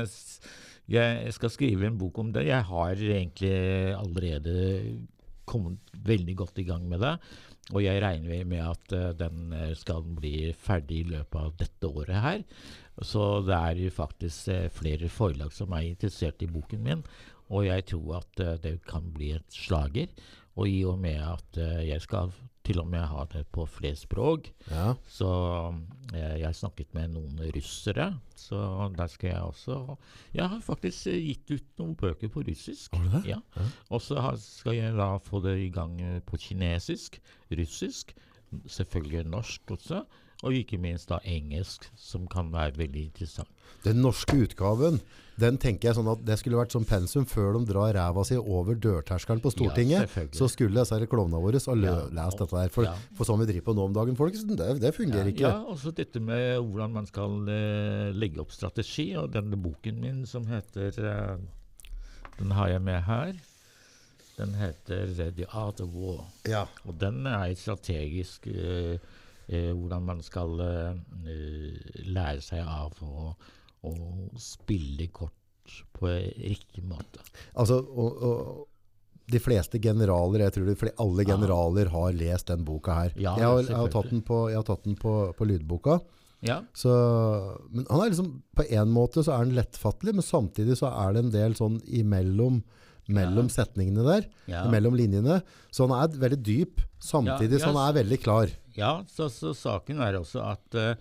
[0.06, 0.31] s-
[0.90, 2.48] Jeg skal skrive en bok om det.
[2.48, 3.54] Jeg har egentlig
[3.94, 4.56] allerede
[5.46, 7.16] kommet veldig godt i gang med det.
[7.70, 11.88] Og jeg regner med at eh, den eh, skal bli ferdig i løpet av dette
[11.88, 12.42] året her.
[13.00, 17.04] Så det er jo faktisk eh, flere forlag som er interessert i boken min.
[17.52, 20.10] Og jeg tror at det kan bli et slager.
[20.56, 22.32] Og i og med at jeg skal
[22.64, 24.94] til og med har det på flere språk, Ja.
[25.08, 25.28] så
[26.14, 29.96] jeg, jeg snakket med noen russere, så der skal jeg også
[30.34, 32.94] Jeg har faktisk eh, gitt ut noen bøker på russisk.
[32.94, 33.24] Har du det?
[33.32, 33.40] Ja.
[33.56, 33.66] Ja.
[33.90, 37.18] Og så skal jeg da få det i gang eh, på kinesisk,
[37.50, 38.14] russisk,
[38.68, 40.04] selvfølgelig norsk også,
[40.42, 43.50] Og ikke minst da engelsk, som kan være veldig interessant.
[43.84, 44.98] Den norske utgaven,
[45.40, 48.36] den tenker jeg sånn at det skulle vært som pensum før de drar ræva si
[48.38, 50.10] over dørterskelen på Stortinget.
[50.10, 52.74] Ja, så skulle disse klovnene våre ha Ja, lest dette der.
[52.74, 52.96] For, ja.
[53.18, 55.46] for sånn vi driver på nå om dagen, folk, det, det fungerer ikke.
[55.46, 59.12] Ja, også dette med hvordan man skal uh, legge opp strategi.
[59.18, 61.38] Og denne boken min som heter uh,
[62.38, 63.34] Den har jeg med her.
[64.36, 66.24] Den heter The Art of War.
[66.48, 66.66] Ja.
[66.86, 69.10] Og den er strategisk eh, eh,
[69.48, 73.32] hvordan man skal eh, eh, lære seg av å,
[73.88, 73.94] å
[74.40, 77.22] spille kort på riktig måte.
[77.54, 78.68] Altså, og, og,
[79.32, 81.28] de fleste generaler, jeg tror de alle alle Ja.
[81.36, 83.12] generaler har lest den boka her.
[83.16, 86.00] Ja, jeg, har, jeg har tatt den på, jeg har tatt den på, på lydboka.
[86.42, 86.90] Ja, Så,
[87.70, 91.14] men han er liksom, på en måte så er han lettfattelig, men samtidig så er
[91.14, 92.64] det en del sånn imellom
[93.10, 94.26] mellom setningene der,
[94.70, 95.40] mellom linjene.
[95.74, 98.52] Så han er veldig dyp, samtidig så han er veldig klar.
[98.76, 100.94] Ja så, så saken er også at uh,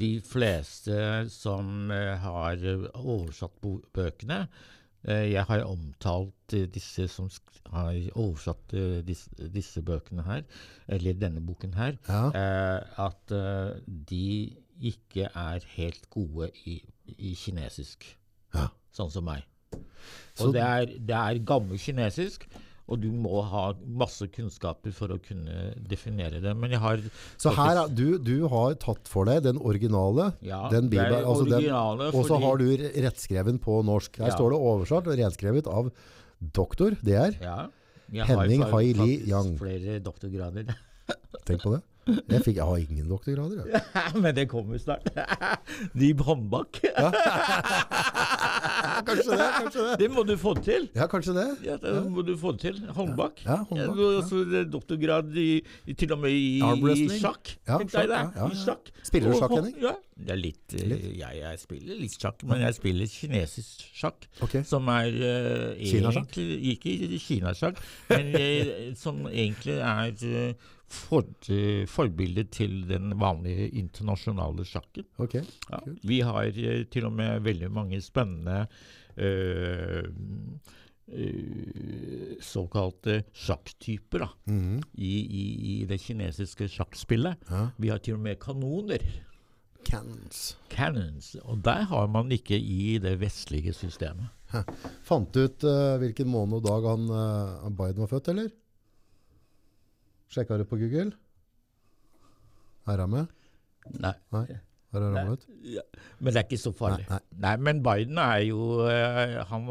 [0.00, 0.94] de fleste
[1.30, 2.62] som uh, har
[2.98, 3.58] oversatt
[3.94, 7.28] bøkene uh, Jeg har omtalt disse som
[7.72, 8.74] har oversatt
[9.06, 10.42] disse, disse bøkene her,
[10.88, 12.82] eller denne boken her, Ja.
[13.00, 13.32] at
[13.86, 14.26] de
[14.82, 16.74] ikke er helt gode i,
[17.06, 18.04] i kinesisk,
[18.54, 18.66] Ja.
[18.92, 19.46] sånn som meg.
[20.34, 22.44] Så- Og det er, det er gammel kinesisk,
[22.92, 23.64] og du må ha
[24.02, 26.52] masse kunnskaper for å kunne definere det.
[26.56, 27.00] Men jeg har
[27.40, 31.48] Så her, er- du, du har tatt for deg den originale, ja, den bibelen, altså
[31.48, 34.18] den, og så har du re- rettskreven på norsk.
[34.22, 34.36] Her Ja.
[34.36, 35.90] står det oversatt og renskrevet av
[36.40, 37.38] doktor, det er.
[37.42, 39.56] ja, Henning Haili Yang.
[39.58, 40.74] flere doktorgrader.
[41.48, 41.82] Tenk på det.
[42.02, 43.66] Jeg, fikk, jeg har ingen doktorgrader.
[43.70, 43.82] Jeg.
[44.24, 45.06] Men det kommer snart.
[46.00, 46.80] Liv Håndbakk.
[49.06, 49.94] Kanskje det, kanskje det.
[50.00, 50.84] Det må du få til.
[50.94, 51.46] Ja, kanskje det.
[51.66, 52.76] Ja, det må du få til.
[52.94, 53.40] Håndbak.
[53.44, 55.62] Ja, håndbak, du er doktorgrad i,
[55.98, 57.54] til og med i, i sjakk.
[57.66, 58.76] Ja, sjakk, ja, ja.
[59.02, 59.78] Spiller du sjakk, Henning?
[59.82, 61.06] Ja, det er litt, eh, Litt?
[61.18, 64.28] Jeg, jeg spiller litt sjakk, men jeg spiller kinesisk sjakk.
[64.44, 64.62] Okay.
[64.68, 65.96] Som er egentlig...
[65.96, 66.38] Kinasjakk?
[66.74, 68.30] Ikke kinasjakk, men
[68.98, 75.06] som egentlig er eh, for, eh, forbildet til den vanlige internasjonale sjakken.
[75.18, 75.80] Okay, Ja.
[76.04, 78.66] Vi har eh, til og med veldig mange spennende
[79.16, 80.04] eh,
[81.12, 84.80] eh, såkalte sjakktyper da, Mhm.
[84.96, 85.44] i, i,
[85.82, 87.36] i det kinesiske sjakkspillet.
[87.50, 87.68] Ja.
[87.78, 89.02] Vi har til og med kanoner.
[89.84, 90.56] Cannons.
[90.70, 91.32] Cannons.
[91.42, 94.28] Og der har man ikke i det vestlige systemet.
[95.02, 98.50] Fant du ut uh, hvilken måned og dag han, uh, Biden var født, eller?
[100.32, 101.12] Sjekka du på Google?
[102.88, 103.26] Er han med?
[104.02, 104.14] Nei.
[104.34, 104.46] Nei.
[104.92, 105.22] Har han Nei.
[105.24, 105.44] ramlet?
[105.72, 105.82] Ja.
[106.20, 107.04] Men det er ikke så farlig.
[107.08, 109.68] Nei, Nei, men Biden er jo eh, han,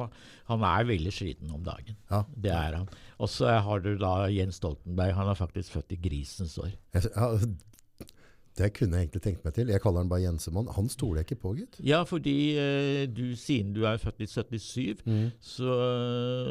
[0.50, 1.98] han er veldig sliten om dagen.
[2.10, 2.24] Ja.
[2.34, 2.88] Det er han.
[3.22, 5.14] Og så har du da Jens Stoltenberg.
[5.20, 6.72] Han er faktisk født i grisens år.
[6.98, 7.28] Ja,
[8.60, 9.70] det kunne jeg egentlig tenkt meg til.
[9.72, 10.72] Jeg kaller han bare Jensemann.
[10.76, 11.78] Han stoler jeg ikke på, gitt.
[11.86, 15.30] Ja, fordi eh, du, siden du er født i 77, Mm.
[15.40, 15.78] så,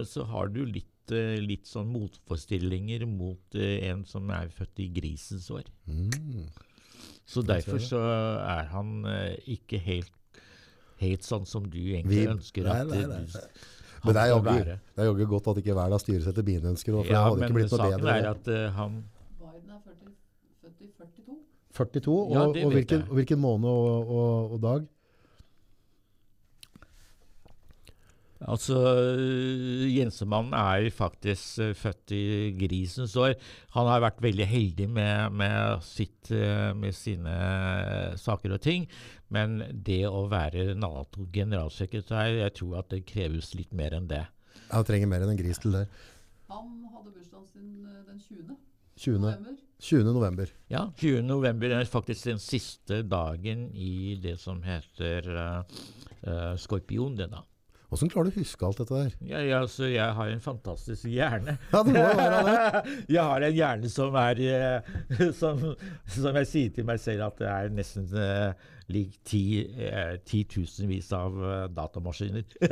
[0.08, 5.50] så har du litt, litt sånn motforestillinger mot eh, en som er født i grisens
[5.50, 5.66] år.
[5.86, 6.46] Mm.
[7.30, 8.00] Så derfor så
[8.42, 10.12] er han eh, ikke helt,
[11.00, 13.46] helt sånn som du egentlig Vi- ønsker Nei, at nei, eh, nei, du nei.
[14.02, 16.70] Men det er jogge, det er jogge godt at ikke hver dag styres etter mine
[16.72, 16.94] ønsker.
[16.96, 18.14] For Ja, hadde men ikke blitt noe bedre.
[18.16, 18.94] er at uh, han
[19.40, 20.14] Biden er 40,
[20.62, 21.36] født i 42.
[21.76, 24.86] 42, og, Ja, og, hvilken, og hvilken måned og, og, og dag?
[28.48, 28.76] Altså,
[29.20, 32.22] øh, Jensemannen er faktisk øh, født i
[32.56, 33.34] grisens år.
[33.76, 37.34] Han har vært veldig heldig med, med, sitt, øh, med sine
[38.16, 38.88] saker og ting.
[39.28, 44.24] Men det å være Nato-generalsekretær, jeg tror at det kreves litt mer enn det.
[44.70, 45.90] Jeg trenger mer enn en gris til der.
[46.50, 48.56] Han hadde bursdagen sin den 20.
[48.96, 49.20] 20.
[49.20, 49.60] november.
[49.80, 50.12] 20.
[50.12, 50.50] november.
[50.68, 51.22] Ja, 20.
[51.28, 55.78] november er faktisk den siste dagen i det som heter uh,
[56.26, 57.16] uh, skorpion.
[57.16, 57.44] det da.
[57.90, 59.14] Hvordan klarer du å huske alt dette der?
[59.26, 61.56] Ja, ja, altså, jeg har en fantastisk hjerne.
[61.72, 62.82] Ja, det må jo være det.
[63.16, 64.92] jeg har en hjerne som er eh,
[65.40, 65.64] som,
[66.14, 68.52] som jeg sier til meg selv at det er nesten uh,
[68.94, 69.42] lik ti,
[69.80, 72.46] uh, titusenvis av uh, datamaskiner.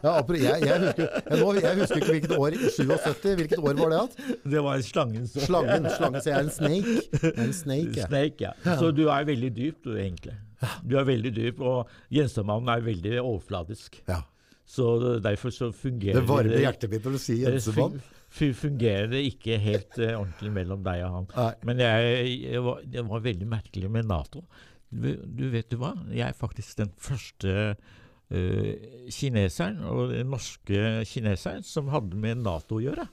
[0.00, 2.54] Ja, jeg, jeg, husker, jeg, nå, jeg husker ikke hvilket år.
[2.76, 4.38] 77, hvilket år var det igjen?
[4.52, 5.44] det var slangen Så.
[5.44, 5.88] Slangen.
[5.96, 7.32] slangen, Så jeg er en snake.
[7.32, 8.06] En snake, ja.
[8.08, 8.78] Snake, ja.
[8.80, 10.36] Så du er veldig dyp, du, egentlig.
[10.84, 14.00] Du er veldig dyp, og Jensemannen er veldig overfladisk.
[14.08, 14.22] Ja.
[14.70, 17.96] Så derfor så fungerer Det varme hjertet mitt når du sier Jensemann.
[18.30, 21.30] fungerer det ikke helt uh, ordentlig mellom deg og han.
[21.34, 21.54] Nei.
[21.66, 24.44] Men jeg, jeg var, det var veldig merkelig med Nato.
[24.90, 25.94] Du, du vet du hva?
[26.14, 28.70] Jeg er faktisk den første uh,
[29.10, 33.08] kineseren, og den norske kineseren, som hadde med Nato å gjøre.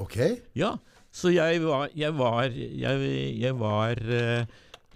[0.00, 0.16] Ok.
[0.56, 0.78] Ja,
[1.12, 4.46] så jeg var Jeg var, jeg, jeg var eh,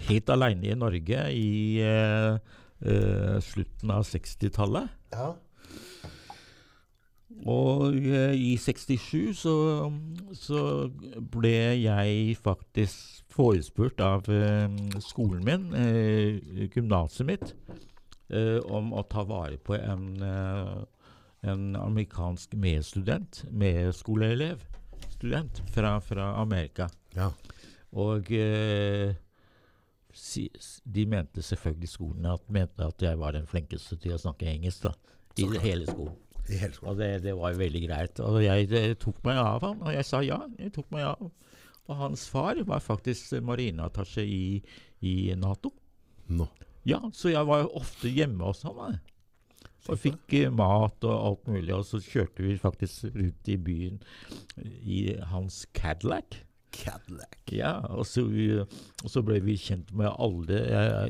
[0.09, 1.51] helt aleine i Norge i
[1.83, 2.37] uh,
[2.85, 4.93] uh, slutten av 60-tallet.
[5.15, 5.33] Ja.
[7.47, 9.57] Og uh, i 67 så,
[10.37, 10.63] så
[11.35, 14.25] ble jeg faktisk forespurt av
[15.05, 15.65] skolen min,
[16.73, 17.51] gymnaset mitt,
[18.65, 20.07] om å ta vare på en,
[21.45, 24.65] en amerikansk medstudent, medskoleelev,
[25.19, 26.89] student fra, fra Amerika.
[27.13, 27.29] Ja.
[27.97, 29.15] Og eh,
[30.17, 34.89] de mente selvfølgelig skolen at, mente at jeg var den flinkeste til å snakke engelsk
[34.89, 34.95] da,
[35.37, 36.15] i hele skolen.
[36.47, 36.93] I hele skolen.
[36.93, 38.23] Og det, det var jo veldig greit.
[38.25, 40.39] Og jeg det, tok meg av han, og jeg sa ja.
[40.61, 41.27] Jeg tok meg av.
[41.87, 44.47] Og hans far var faktisk marineattaché i,
[45.07, 45.73] i Nato.
[46.27, 46.49] No.
[46.87, 48.99] Ja, så jeg var jo ofte hjemme hos ham.
[49.87, 51.75] Og fikk eh, mat og alt mulig.
[51.75, 54.03] Og så kjørte vi faktisk rundt i byen
[54.83, 55.01] i
[55.31, 56.41] hans Cadillac.
[56.75, 57.39] Cadillac.
[57.53, 60.61] Ja, og så, vi, og så ble vi kjent med alle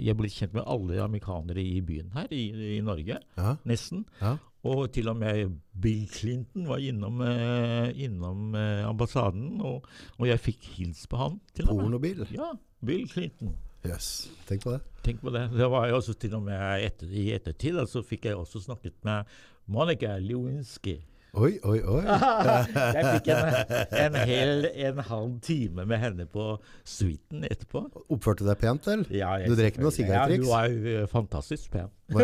[0.03, 2.45] jeg, ble kjent med alle amerikanere i byen her i,
[2.77, 3.21] i Norge.
[3.39, 3.57] Ja.
[3.69, 4.05] Nesten.
[4.21, 4.37] Ja.
[4.67, 9.87] Og til og med Bill Clinton var innom, eh, innom eh, ambassaden, og,
[10.19, 11.41] og jeg fikk hils på han.
[11.55, 11.85] til og med.
[11.85, 12.25] Pornobil.
[12.35, 12.51] Ja,
[12.85, 13.55] Bill Clinton.
[13.87, 14.29] Yes.
[14.49, 14.81] Tenk på det.
[15.07, 15.45] Tenk på det.
[15.55, 18.65] Det var jo også til og med etter, I ettertid så så fikk jeg også
[18.65, 19.31] snakket med
[19.67, 20.99] Monica Lewinsky.
[21.37, 22.03] Oi, oi, oi.
[22.97, 26.47] jeg fikk en, en hel en halv time med henne på
[26.89, 27.83] suiten etterpå.
[28.15, 29.05] Oppførte deg pent, eller?
[29.13, 30.39] Ja, jeg- Du drikker noe selvfølgelig.
[30.49, 31.91] Ja, du var fantastisk pen.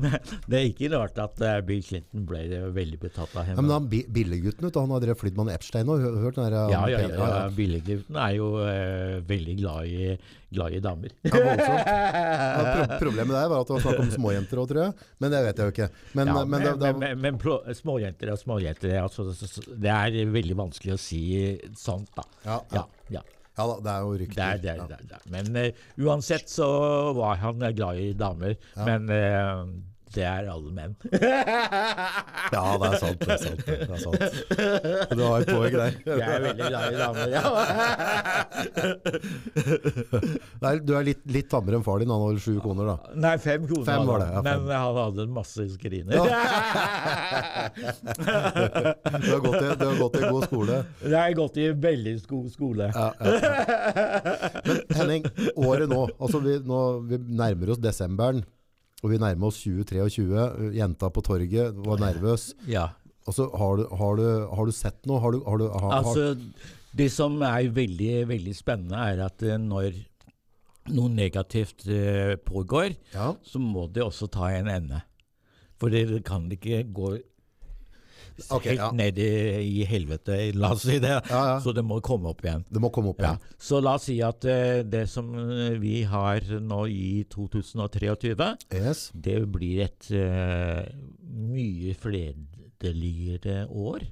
[0.00, 0.16] Men
[0.50, 3.62] det er ikke rart at eh, Bill Clinton ble eh, veldig betatt av Ja, henne.
[3.62, 6.56] men han Billegutten ut, han har drevet flydd med han Epstein og hørt den der
[6.56, 7.48] Ja, han ja, ja, ja.
[7.54, 10.10] Billegutten er jo eh, veldig glad i,
[10.50, 11.10] glad i damer.
[11.30, 11.30] Ja.
[11.40, 14.92] Ja, pro problemet der var at det var snakk om småjenter òg, tror jeg.
[15.22, 15.88] Men det vet jeg jo ikke.
[16.18, 20.26] Men, ja, men, men, men, men, men småjenter og småjenter altså, så- så- Det er
[20.34, 21.22] veldig vanskelig å si
[21.78, 22.24] sånt, da.
[22.44, 23.22] ja, Ja,
[23.60, 23.68] ja.
[23.70, 24.42] da, det er jo rykter.
[24.42, 25.28] er, det er, det er, det er.
[25.36, 26.68] Men uh, uansett så
[27.16, 28.56] var han eh, glad i damer.
[28.88, 29.64] Men eh,
[30.14, 30.94] det er alle menn.
[32.50, 33.20] Ja, det er sant.
[33.20, 33.60] Det er sant.
[33.62, 34.18] Det er sant.
[35.14, 35.92] Du har et poeng der.
[36.02, 37.42] Jeg er veldig glad i damer, ja.
[40.64, 42.10] Nei, du er litt, litt tammere enn far din.
[42.10, 42.96] Han har sju koner, da.
[43.22, 43.86] Nei, fem koner.
[43.86, 44.66] Fem var det, ja, fem.
[44.66, 46.14] Men han hadde masse skriner.
[49.20, 50.76] Du har gått i, du har gått i god skole.
[51.04, 52.90] Jeg har gått i veldig god skole.
[52.94, 53.26] Ja, ja.
[54.66, 55.22] Men Henning,
[55.54, 56.02] året nå.
[56.18, 58.42] Altså vi, nå vi nærmer oss desemberen.
[59.00, 60.72] Og vi nærmer oss 2023.
[60.76, 62.50] Jenta på torget var nervøs.
[62.68, 62.90] Ja.
[63.28, 65.20] Altså, har, du, har, du, har du sett noe?
[65.22, 66.34] Har du, har du, har, har, Altså,
[66.96, 70.00] det som er veldig, veldig spennende, er at eh, når
[70.90, 75.02] noe negativt eh, pågår, ja, så må det også ta en ende.
[75.80, 77.14] For det kan ikke gå
[78.50, 78.90] Ok, helt ja.
[78.96, 79.28] ned i,
[79.80, 81.12] i helvete, la oss si det.
[81.30, 81.56] Ja, ja.
[81.62, 82.64] Så det må komme opp igjen.
[82.68, 83.40] det må komme opp igjen.
[83.60, 88.14] Så la oss si at uh, det som eh, vi har nå i 2023,
[88.74, 89.10] Yes.
[89.14, 90.86] det blir et uh,
[91.30, 94.06] mye fredeligere år.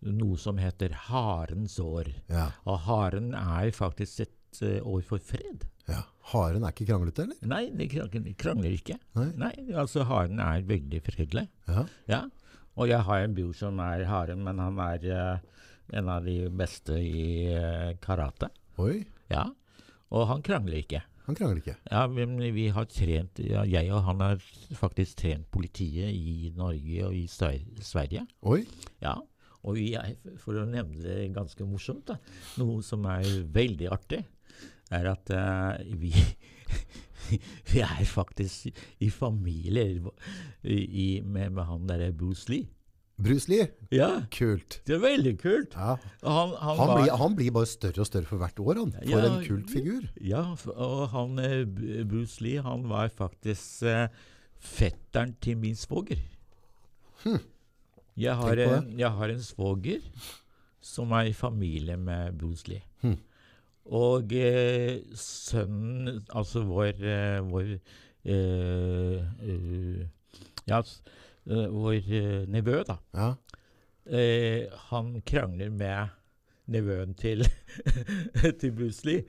[0.00, 2.08] Noe som heter harens år.
[2.32, 2.50] Ja.
[2.64, 5.68] Og haren er faktisk et uh, år for fred.
[5.88, 6.04] ja.
[6.30, 7.38] Haren er ikke kranglete, eller?
[7.48, 8.94] Nei, de krangler, ikke.
[9.00, 9.24] ikke.
[9.40, 9.50] Nei.
[9.74, 11.46] altså haren er veldig fredelig.
[11.66, 11.84] Ja.
[12.06, 12.20] Ja.
[12.80, 15.64] Og jeg har en bror som er haren, men han er uh,
[16.00, 18.48] en av de beste i uh, karate.
[18.80, 19.50] Oi, Ja.
[20.10, 21.02] Og han krangler ikke.
[21.26, 21.76] han krangler ikke.
[21.92, 24.40] Ja, men vi har trent ja, Jeg og han har
[24.74, 28.26] faktisk trent politiet i Norge og i Sverige.
[28.42, 28.64] Oi,
[29.04, 29.18] Ja.
[29.60, 32.16] Og vi er, for å nevne det ganske morsomt, da,
[32.56, 34.22] noe som er veldig artig,
[34.90, 36.14] er at uh, vi
[37.72, 38.68] Vi er faktisk
[39.00, 39.86] i familie
[40.64, 42.68] i, med, med han derre Bruce Lee.
[43.20, 43.66] Bruce Lee.
[43.92, 44.78] Ja, Kult.
[44.88, 45.74] det er veldig kult.
[45.76, 45.98] Ja.
[46.24, 48.94] Han, han, Han, var, blir, han blir bare større og større for hvert år, han.
[48.96, 50.06] For Ja, en kultfigur.
[50.24, 50.40] Ja,
[50.72, 51.66] og han eh,
[52.08, 54.06] Bruce Lee, han var faktisk uh,
[54.56, 56.22] fetteren til min svoger.
[58.16, 60.00] Jeg, har, en- jeg har en svoger
[60.80, 62.80] som er i familie med Bruce Lee.
[63.04, 63.18] Hm.
[63.84, 67.72] Og eh, sønnen, altså vår, eh, vår
[68.24, 70.06] eh, eh,
[70.68, 70.82] Ja,
[71.46, 72.96] vår nevø, da.
[73.16, 73.32] Ja.
[74.06, 76.06] Eh, han krangler med
[76.70, 77.44] nevøen til,
[78.60, 79.24] til Bruce Lee,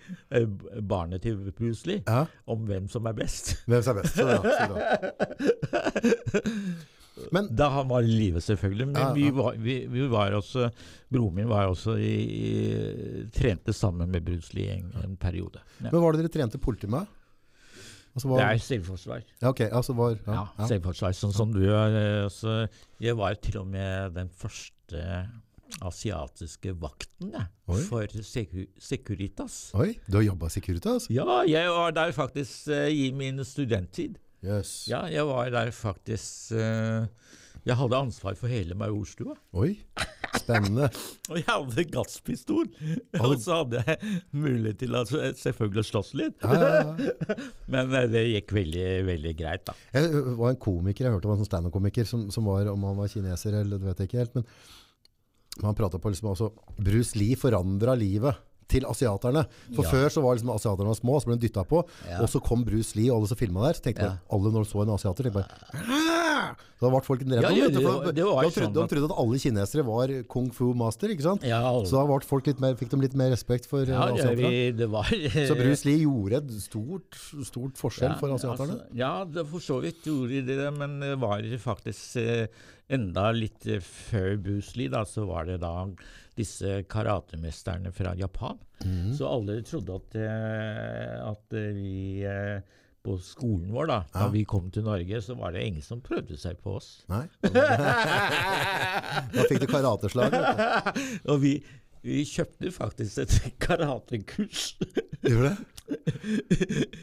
[0.90, 2.26] barnet til Bruce Lee, ja.
[2.46, 3.56] om hvem som er best.
[3.66, 4.16] Hvem som er best?
[4.16, 4.38] Så ja.
[4.68, 6.42] så.
[7.32, 8.88] Men Da han var i live, selvfølgelig.
[8.92, 9.14] Men Ja, ja.
[9.14, 10.70] Vi, var, vi, vi var også
[11.12, 15.60] Broren min var også i, i, trente sammen med Bruce Lee en, en periode.
[15.80, 15.90] Ja.
[15.92, 17.06] Men var det dere trente politi med?
[18.12, 19.22] Altså, Det er selvforsvar.
[19.42, 21.14] ja, ok, altså var, ja, selvforsvar.
[21.16, 21.96] Sånn som du er.
[22.26, 22.66] Altså,
[23.00, 25.06] jeg var til og med den første
[25.80, 27.32] asiatiske vakten
[27.88, 29.72] for Secu Securitas.
[29.78, 31.08] Oi, du har jobba Securitas?
[31.14, 34.20] Ja, jeg var der faktisk uh, i min studenttid.
[34.42, 34.88] Yes.
[34.90, 37.06] Ja, jeg var der faktisk eh,
[37.62, 39.36] Jeg hadde ansvar for hele Majorstua.
[39.54, 39.76] Oi,
[40.34, 40.88] spennende.
[41.30, 42.66] Og jeg hadde gasspistol.
[43.22, 46.42] Og så hadde jeg mulighet til å altså, selvfølgelig slåss litt.
[47.74, 49.78] Men eh, det gikk veldig, veldig greit, da.
[49.94, 52.98] Jeg var en komiker, jeg hørte om en sånn stand-up-komiker som, som var, om han
[52.98, 54.50] var kineser eller det vet jeg ikke helt, men
[55.62, 56.50] han pratet på liksom også,
[56.82, 58.40] Bruce Lee forandret livet
[58.72, 59.44] til asiaterne.
[59.76, 59.92] For Ja.
[59.92, 62.22] før så var liksom asiaterne små, så ble de dyttet på, Ja.
[62.24, 64.18] og så kom Bruce Lee og alle som filmet der, så tenkte Ja.
[64.32, 67.42] alle når de så en asiater, tenkte bare, Så da ble folk redde.
[67.46, 71.44] Ja, de, sånn trodde, de trodde at alle kinesere var kung fu master, ikke sant?
[71.46, 72.06] Ja, Så da
[72.60, 74.50] mer, fikk de litt mer respekt for ja, asiaterne.
[74.50, 78.80] vi, det var Så Bruce Lee gjorde et stort, stort forskjell for asiaterne.
[78.82, 82.48] altså, ja, det for så vidt gjorde de det, men det var faktisk eh,
[82.90, 85.86] enda litt eh, før Bruce Lee, da, så var det da
[86.38, 88.58] disse karatemesterne fra Japan.
[88.86, 89.12] Mm.
[89.18, 92.62] Så alle trodde at, eh, at eh, vi eh,
[93.02, 96.38] på skolen vår, da da vi kom til Norge, så var det ingen som prøvde
[96.38, 96.92] seg på oss.
[97.10, 97.26] Nei.
[99.32, 100.34] Da fikk du karateslag.
[101.32, 101.56] Og vi,
[102.06, 104.76] vi kjøpte faktisk et karatekurs
[105.26, 105.58] Gjorde det?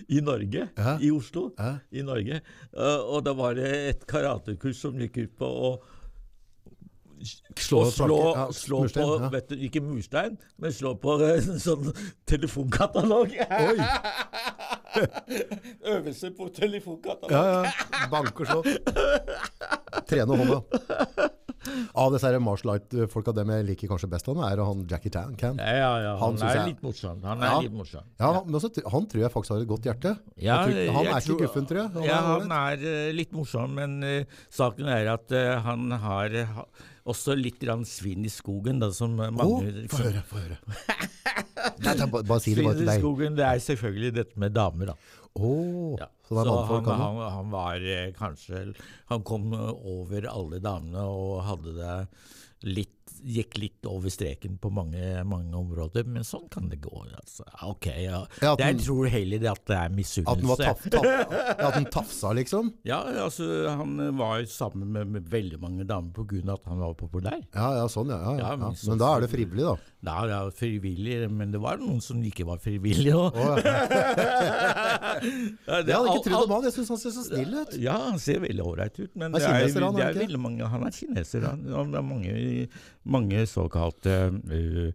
[0.09, 0.95] i Norge, Ja.
[1.05, 1.51] i Oslo.
[1.59, 1.75] Ja.
[1.93, 2.41] i Norge.
[2.79, 5.73] Og da var det et karatekurs som gikk ut på å
[7.59, 8.19] Slå slå,
[8.53, 9.29] slå, ja, på ja.
[9.33, 11.91] vet du, Ikke murstein, men slå på eh, en sånn
[12.29, 13.35] telefonkatalog.
[13.35, 13.79] Oi!
[15.95, 17.33] Øvelse på telefonkatalog.
[17.33, 18.07] Ja, ja.
[18.13, 18.63] Bank og slå.
[20.09, 20.63] Trene hånda.
[21.95, 25.35] Av disse art-folka, dem jeg liker kanskje best han er han Jackie Tan.
[25.39, 25.59] Can.
[25.59, 26.13] Ja, ja, ja.
[26.21, 27.23] Han Han, er jeg- litt morsom.
[27.23, 27.61] Han er Ja.
[27.61, 28.05] litt morsom.
[28.19, 30.19] Ja, han, men også, han tror jeg faktisk har et godt hjerte.
[30.37, 31.91] Ja, tror, han er er ikke guffen, tror jeg.
[31.95, 35.91] Han ja, er han er eh, litt morsom, men uh, saken er at uh, han
[35.91, 36.63] har uh,
[37.07, 40.59] også litt grann svinn i skogen, da, som mange mange få høre, få høre.
[41.85, 44.93] Nei, bare, bare si det bare Svinn i skogen, det er selvfølgelig dette med damer,
[44.93, 44.95] da.
[45.39, 45.97] Oh.
[45.99, 46.09] Ja.
[46.29, 47.01] Så Så han, han.
[47.01, 48.67] han, han var eh, kanskje
[49.09, 51.97] Han kom over alle damene og hadde det
[52.69, 56.93] litt Gikk litt over streken på mange, mange områder, men sånn kan det gå.
[57.19, 57.43] Altså.
[57.67, 58.21] Ok, ja.
[58.43, 60.69] Ja, den, Jeg tror heller det at det er misunnelse.
[60.71, 62.71] At, ja, at den tafsa, liksom.
[62.87, 67.41] Ja, altså, han var sammen med, med veldig mange damer av at han var populær.
[67.57, 68.21] Ja, ja, sånn, ja.
[68.23, 69.77] ja, ja, men Men da er det frivillig, da.
[69.99, 73.17] Da er det frivillig, men det var noen som ikke var frivillige.
[73.19, 73.35] òg.
[73.35, 73.81] Oh, ja.
[75.19, 76.67] Jeg hadde ikke trodd om han.
[76.69, 77.75] Jeg syns han ser så snill ut.
[77.83, 80.23] Ja, han ser veldig ålreit ut, men er det er, han, er det er ikke?
[80.29, 81.65] veldig mange Han er kineser, han.
[81.67, 82.69] det er mange,
[83.19, 84.91] mange såkalte uh,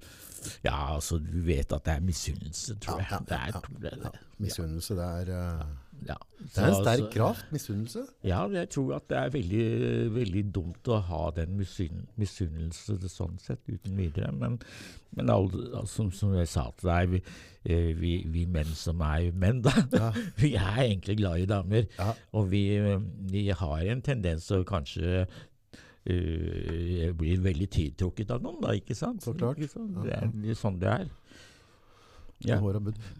[0.63, 3.11] Ja, altså, du vet at det er misunnelse, tror jeg.
[3.11, 4.13] Ja, ja, Det er, det.
[4.43, 5.65] Misunnelse, det er eh,
[6.07, 6.17] Ja.
[6.43, 8.01] Det er en sterk så- kraft, misunnelse.
[8.27, 9.67] Ja, jeg tror at det er veldig,
[10.15, 14.31] veldig dumt å ha den misunn- misunnelse sånn sett, uten videre.
[14.35, 14.59] Men,
[15.15, 17.21] men alle, som, som jeg sa til deg, vi,
[17.65, 20.11] eh, vi, vi menn som er menn, da, Ja.
[20.41, 21.87] vi er egentlig glad i damer.
[21.97, 22.13] Ja.
[22.33, 22.65] Og vi,
[23.31, 25.25] vi har en tendens til å kanskje
[26.09, 29.23] uh, bli veldig tiltrukket av noen, da, ikke sant?
[29.23, 29.61] Så klart.
[29.63, 31.07] Er det er sånn det er.
[32.47, 32.57] Ja.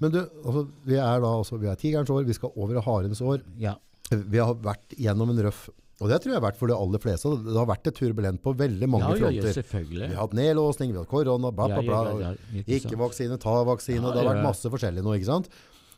[0.01, 3.21] Men du, altså, vi er da altså, vi er tigerens år, vi skal over harens
[3.23, 3.41] år.
[3.61, 3.77] Ja.
[4.11, 5.69] Vi har vært gjennom en røff
[6.03, 7.29] Og det tror jeg har vært for de aller fleste.
[7.45, 10.09] Det har vært et turbulent på veldig mange ja, ja, ja, selvfølgelig.
[10.09, 12.13] Vi har hatt nedlåsning, vi har hatt korona, bla, bla, bla.
[12.19, 14.03] ja, ikke vaksine, ta vaksine.
[14.03, 15.47] Det har vært masse forskjellig nå, ikke sant?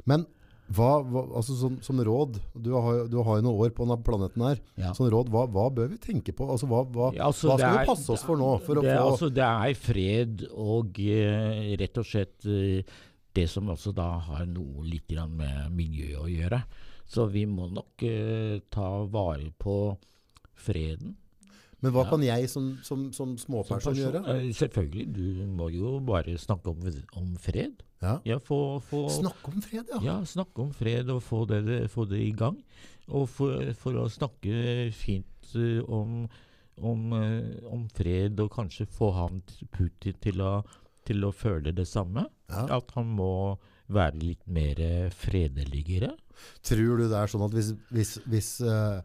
[0.06, 0.28] Men
[0.74, 3.98] hva, hva altså som, som råd, du har, du har jo noen år på denne
[4.06, 4.62] planeten her.
[4.98, 6.48] Sånn råd, hva, hva bør vi tenke på?
[6.50, 6.82] Altså, hva,
[7.14, 8.52] altså, skal vi er- passe oss for nå?
[8.66, 12.98] For det, få altså, det er fred og uh, rett og slett eh,
[13.36, 16.64] det som også da har noe litt med miljø å gjøre.
[17.06, 19.76] Så vi må nok uh, ta vare på
[20.58, 21.16] freden.
[21.84, 22.10] Men hva Ja.
[22.10, 24.22] kan jeg som, som, som Som småperson person- gjøre?
[24.48, 26.80] eh, selvfølgelig, du må jo bare snakke om,
[27.20, 27.84] om fred.
[28.02, 28.20] Ja.
[28.26, 30.00] Ja, få, få, Snakke om fred, ja.
[30.02, 32.58] ja, snakke om fred og få det, få det i gang.
[33.08, 36.26] Og for, for å snakke fint eh, om,
[36.82, 37.06] om,
[37.70, 39.44] om fred, og kanskje få han
[39.76, 40.56] Putin til å,
[41.08, 42.28] til å føle det samme.
[42.52, 42.66] Ja.
[42.80, 43.58] At han må
[43.94, 44.80] være litt mer
[45.14, 46.14] fredeligere.
[46.66, 49.00] Tror du det er sånn at hvis, hvis, hvis uh,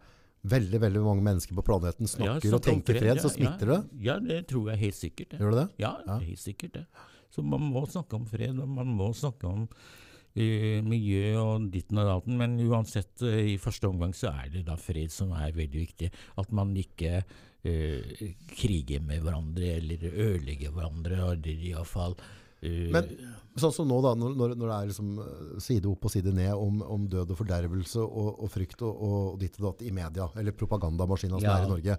[0.49, 3.79] veldig veldig mange mennesker på planeten Ja, snakker og tenker fred, så smitter ja.
[3.79, 4.05] det?
[4.09, 5.37] Ja, det tror jeg helt sikkert.
[5.39, 5.69] Gjør det det?
[5.85, 6.19] Ja, Ja.
[6.25, 6.87] helt sikkert det.
[7.31, 12.01] Så man må snakke om fred, og man må snakke om uh, miljø og ditten
[12.03, 12.41] og datten.
[12.41, 16.11] Men uansett, uh, i første omgang så er det da fred som er veldig viktig.
[16.41, 17.23] At man ikke
[17.65, 23.11] eh, krige med hverandre eller ødelegge hverandre, eller iallfall uh, Men
[23.61, 26.55] sånn som nå da, når, når det er liksom eh, side opp og side ned
[26.55, 30.29] om, om død og fordervelse og, og frykt og, og ditt og datt i media,
[30.41, 31.59] eller propagandamaskina som Ja.
[31.59, 31.99] er i Norge.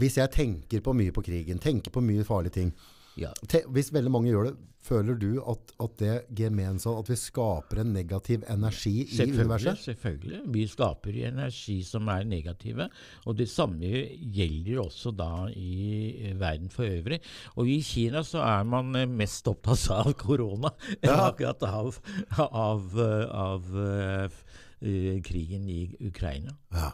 [0.00, 2.72] hvis jeg tenker på mye på krigen, tenker på mye farlige ting,
[3.20, 3.32] Ja.
[3.48, 7.82] te, hvis veldig mange gjør det, føler du at, at det gemensam, at vi skaper
[7.84, 9.78] en negativ energi i universet?
[9.78, 10.40] selvfølgelig.
[10.56, 12.88] Vi skaper energi som er negative.
[13.26, 17.20] Og det samme gjelder også da i verden for øvrig.
[17.54, 21.28] Og i Kina så er man mest opptatt av korona enn Ja.
[21.30, 22.00] akkurat av,
[22.38, 22.98] av, av,
[23.30, 24.42] av eh,
[24.82, 26.56] eh, krigen i Ukraina.
[26.74, 26.90] Ja.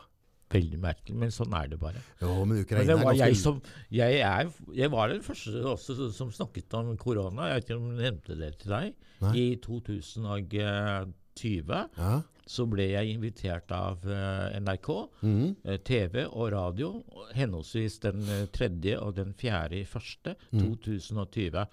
[0.50, 2.00] Veldig merkelig, men sånn er det bare.
[2.22, 3.26] Jo, men Men var er ganske...
[3.26, 3.58] jeg, som,
[3.92, 7.50] jeg, er, jeg var den første også som snakket om korona.
[7.50, 8.94] Jeg vet ikke om jeg nevnte det til deg.
[9.20, 9.32] Nei.
[9.36, 12.22] I 2020 Ja.
[12.48, 14.88] så ble jeg invitert av eh, NRK,
[15.22, 15.56] Mhm.
[15.64, 20.76] eh, TV og radio, henholdsvis den eh, tredje og den fjerde i første, Mm.
[20.78, 21.66] 2020.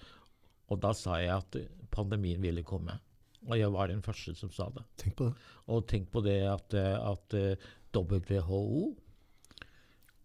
[0.70, 3.00] Og da sa jeg at eh, pandemien ville komme.
[3.48, 4.84] Og jeg var den første som sa det.
[4.98, 5.34] Tenk på det.
[5.70, 7.56] Og tenk på det at, eh, at eh,
[8.04, 8.96] WHO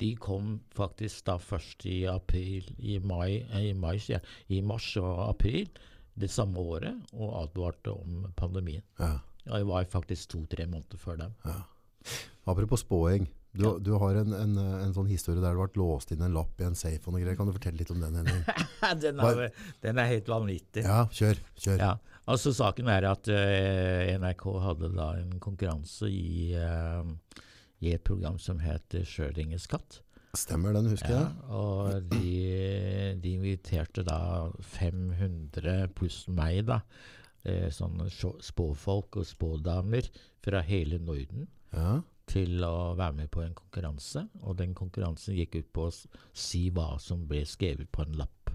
[0.01, 4.95] de kom faktisk da først i april, i mai, eh, i, mai ja, i mars
[5.01, 5.69] og april
[6.21, 8.85] det samme året og advarte om pandemien.
[9.01, 9.19] Ja.
[9.45, 11.37] Jeg var faktisk to-tre måneder før dem.
[12.49, 13.29] Apropos spåing.
[13.53, 16.61] Du, du har en, en, en sånn historie der du ble låst inn en lapp
[16.63, 17.37] i en safe og noe greier.
[17.39, 18.45] Kan du fortelle litt om den, Henning?
[19.05, 20.85] den, er, den er helt vanvittig.
[20.87, 21.41] Ja, kjør.
[21.59, 21.83] Kjør.
[21.83, 27.43] Ja, altså Saken er at uh, NRK hadde da en konkurranse i, eh,
[27.81, 30.01] i et program som het Schrødingers katt.
[30.37, 31.51] Stemmer den, husker Ja, jeg.
[31.51, 36.81] og de, de inviterte da 500 pluss meg, da.
[37.43, 38.07] Eh, sånne
[38.45, 40.07] spåfolk og spådamer
[40.45, 42.03] fra hele Norden Ja.
[42.31, 44.27] til å være med på en konkurranse.
[44.43, 45.95] Og den konkurransen gikk ut på å
[46.37, 48.51] si hva som ble skrevet på en lapp.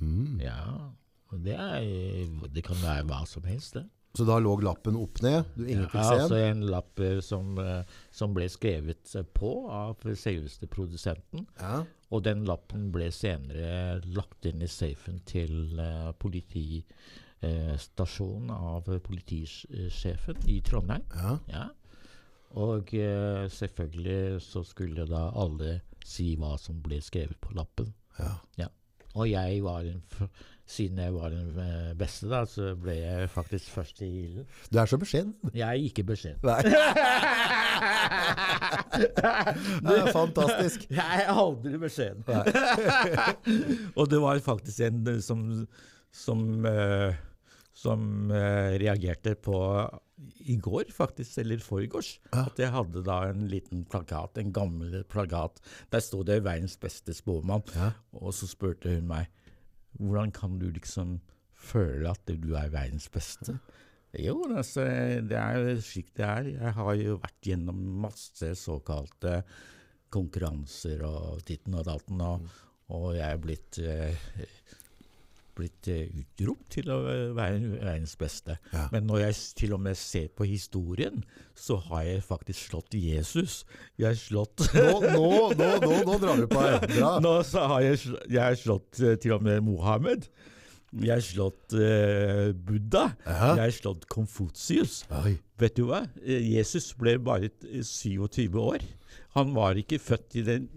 [0.00, 0.40] Mm.
[0.42, 0.90] Ja,
[1.32, 3.86] det, er, det kan være hva som helst, det.
[4.14, 7.82] Så da lå lappen opp ned, du Ja, altså en lapp eh, som, eh,
[8.14, 11.46] som ble skrevet eh, på av selveste produsenten.
[11.58, 11.82] Ja.
[12.14, 20.62] Og den lappen ble senere lagt inn i safen til uh, politistasjonen av politisjefen i
[20.62, 21.02] Trondheim.
[21.18, 21.42] ja.
[21.50, 21.74] Ja.
[22.54, 27.90] Og uh, selvfølgelig så skulle da alle si hva som ble skrevet på lappen.
[28.60, 28.68] ja.
[29.14, 30.02] Og jeg var en
[30.66, 34.46] siden jeg var den eh, beste, da, så ble jeg faktisk først i ilden.
[34.72, 35.34] Du er så beskjeden.
[35.52, 36.40] Jeg er ikke beskjeden.
[38.94, 40.86] Det er fantastisk.
[40.94, 42.24] Jeg er aldri beskjeden.
[43.98, 45.44] og det var faktisk en eh, som,
[46.14, 46.40] som,
[46.70, 47.12] eh,
[47.76, 49.58] som reagerte på
[50.48, 52.44] i går, faktisk, eller forgårs, Ja.
[52.46, 55.58] at jeg hadde da en liten plakat, en gammel plakat.
[55.92, 57.66] Der sto det 'Verdens beste spåmann'.
[57.74, 57.90] Ja.
[58.14, 59.26] Og så spurte hun meg
[59.98, 61.18] hvordan kan du liksom
[61.54, 63.58] føle at du er verdens beste?
[64.14, 64.84] Jo, altså,
[65.26, 66.50] det er jo slik det er.
[66.54, 69.40] Jeg har jo vært gjennom masse såkalte
[70.14, 72.44] konkurranser og titten og datten, og,
[72.94, 74.28] og jeg er blitt, eh,
[75.56, 77.00] blitt eh, utropt til å
[77.36, 78.58] være verdens beste.
[78.72, 78.86] Ja.
[78.92, 81.22] Men når jeg til og med ser på historien,
[81.54, 83.62] så har jeg faktisk slått Jesus.
[83.98, 85.28] Jeg har slått Nå, nå,
[85.58, 86.80] nå, nå, nå drar du på her.
[86.96, 87.14] Bra.
[87.22, 90.28] Nå så har jeg, jeg har slått eh, til og med Mohammed.
[90.94, 93.08] Jeg har slått uh, Buddha.
[93.26, 93.54] Aha.
[93.58, 95.00] Jeg har slått Konfusius.
[95.58, 96.04] Vet du hva?
[96.22, 98.84] Jesus ble bare eh, 27 år.
[99.34, 100.68] Han var ikke født i, den,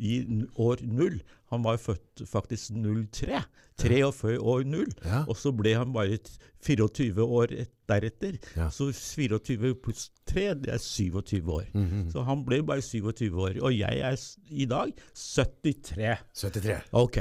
[0.00, 0.20] i
[0.56, 1.20] år null.
[1.52, 3.42] Han var født faktisk 03.
[3.80, 4.90] 43 år null.
[5.04, 5.22] Ja.
[5.28, 6.18] Og så ble han bare
[6.64, 7.54] 24 år
[7.88, 8.38] deretter.
[8.56, 8.68] Ja.
[8.72, 11.66] Så 24 pluss 3, det er 27 år.
[11.74, 12.06] Mhm.
[12.12, 13.60] Så han ble bare 27 år.
[13.62, 14.16] Og jeg er
[14.50, 16.24] i dag 73.
[16.34, 16.80] 73.
[16.92, 17.18] Ok.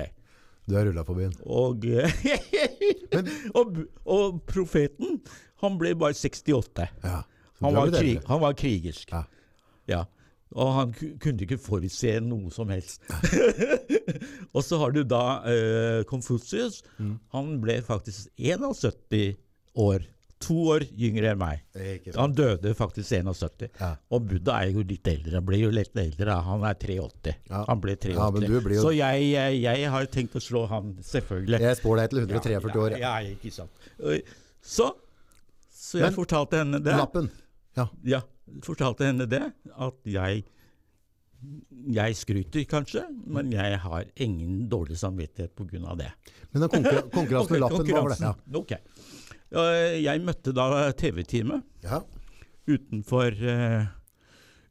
[0.70, 1.34] Du har rulla på byen.
[1.50, 1.86] Og,
[3.60, 5.20] og, og profeten,
[5.64, 6.88] han ble bare 68.
[7.04, 7.22] Ja.
[7.60, 9.12] Han var, krig, han var krigersk.
[9.12, 9.24] Ja.
[9.90, 10.04] Ja.
[10.58, 13.04] Og han kunne ikke forutse noe som helst.
[14.56, 16.82] og så har du da uh, Konfusius.
[16.98, 17.18] Mm.
[17.36, 19.36] Han ble faktisk 71
[19.78, 20.08] år.
[20.40, 21.64] To år yngre enn meg.
[22.16, 23.66] Han døde faktisk 71.
[23.82, 23.90] Ja.
[24.16, 25.36] Og Buddha er jo litt eldre.
[25.36, 26.38] Han blir jo litt eldre.
[26.48, 27.34] Han er 83.
[27.52, 27.66] Ja.
[27.68, 28.16] Han ble 83.
[28.16, 31.60] Ja, jo- Så jeg, jeg, jeg har tenkt å slå han, selvfølgelig.
[31.68, 32.98] Jeg spår deg til 143 år.
[33.04, 33.92] Ja, ikke sant.
[34.64, 34.90] Så,
[35.76, 36.96] så jeg Men- fortalte henne det.
[36.96, 37.30] Lappen.
[37.80, 37.88] Ja.
[38.18, 38.22] Ja,
[38.66, 39.44] fortalte henne det,
[39.80, 40.46] at jeg
[41.96, 45.94] jeg skryter kanskje, men jeg har ingen dårlig samvittighet pga.
[45.96, 46.10] det.
[46.52, 46.70] Men den
[47.16, 48.20] konkurransen med lappen, hva var det?
[48.26, 48.34] Ja.
[48.60, 48.74] Ok.
[50.04, 50.66] Jeg møtte da
[51.00, 52.02] TV-teamet Ja.
[52.68, 53.88] utenfor eh,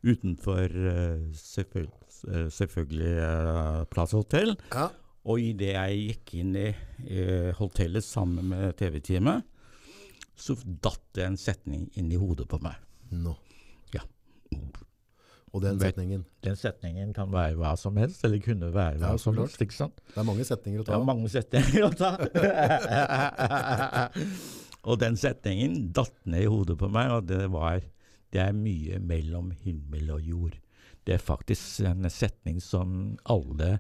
[0.05, 1.97] Utenfor eh, selvfølgelig,
[2.29, 4.57] eh, selvfølgelig Plaza Hotel.
[4.75, 4.91] ja.
[5.29, 6.69] Og idet jeg gikk inn i
[7.59, 9.43] hotellet sammen med TV-teamet,
[10.39, 12.77] så datt det en setning inn i hodet på meg.
[13.11, 13.35] Nå.
[13.95, 14.01] Ja.
[15.53, 16.25] Og den setningen.
[16.45, 19.61] Den setningen kan være hva som helst, eller kunne være hva Ja, som helst.
[19.65, 19.97] ikke sant?
[20.13, 22.11] Det er mange setninger å Det ta er mange setninger å ta.
[24.89, 27.81] og den setningen datt ned i hodet på meg, og det var
[28.33, 30.59] Det er mye mellom himmel og jord.
[31.09, 33.79] Det er faktisk en setning som alle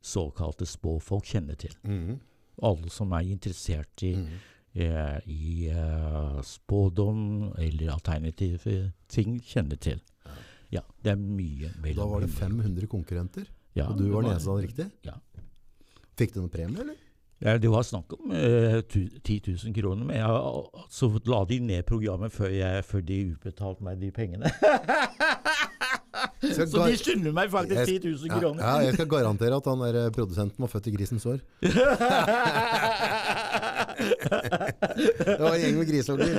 [0.00, 1.74] såkalte spåfolk kjenner til.
[1.84, 2.16] Mm.
[2.64, 4.28] Alle som er interessert i, Mhm.
[4.74, 10.00] Eh, i eh, spådom eller alternative ting, kjenner til.
[10.72, 13.44] Ja, det er mye Da var det 500 konkurrenter,
[13.76, 14.86] Ja, og du var, var den eneste som hadde riktig?
[15.04, 15.12] Ja.
[16.16, 16.96] Fikk du noen premie, eller?
[17.42, 20.28] Ja, det var snakk om eh, 10 000 kroner, men jeg,
[20.94, 24.46] så la de ned programmet før, jeg, før de utbetalte meg de pengene.
[26.42, 28.60] Så, så de skylder meg faktisk Jeg- 10 000 kroner.
[28.62, 31.38] ja, jeg skal garantere at han der eh, produsenten var født i grisens år.
[33.98, 36.38] Det var en gjeng med grisunger.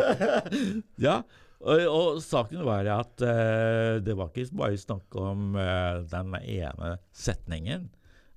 [1.05, 1.17] ja,
[1.63, 6.95] og, og saken var at uh, det var ikke bare snakk om uh, den ene
[7.15, 7.87] setningen,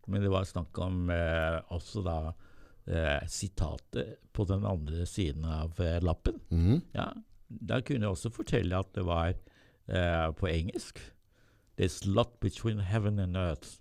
[0.06, 2.18] men det var snakk om uh, også da
[3.26, 5.74] sitatet på den andre siden av
[6.06, 6.36] lappen.
[6.54, 6.76] Mm.
[6.94, 7.08] Ja,
[7.48, 9.32] Da kunne jeg også fortelle at det var
[10.38, 11.00] på engelsk.
[11.74, 13.80] There's lot between heaven and earth.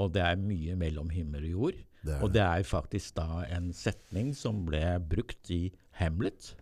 [0.00, 1.82] Og det er mye mellom himmel og jord.
[2.04, 2.40] Det Og det.
[2.42, 5.70] er faktisk da en setning som ble brukt i
[6.00, 6.54] Hamlet,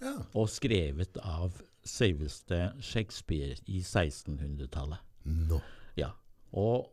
[0.00, 0.14] Ja.
[0.34, 1.52] og skrevet av
[1.84, 4.98] selveste Shakespeare i 1600-tallet.
[5.24, 5.60] Nå.
[5.96, 6.10] Ja,
[6.52, 6.90] og,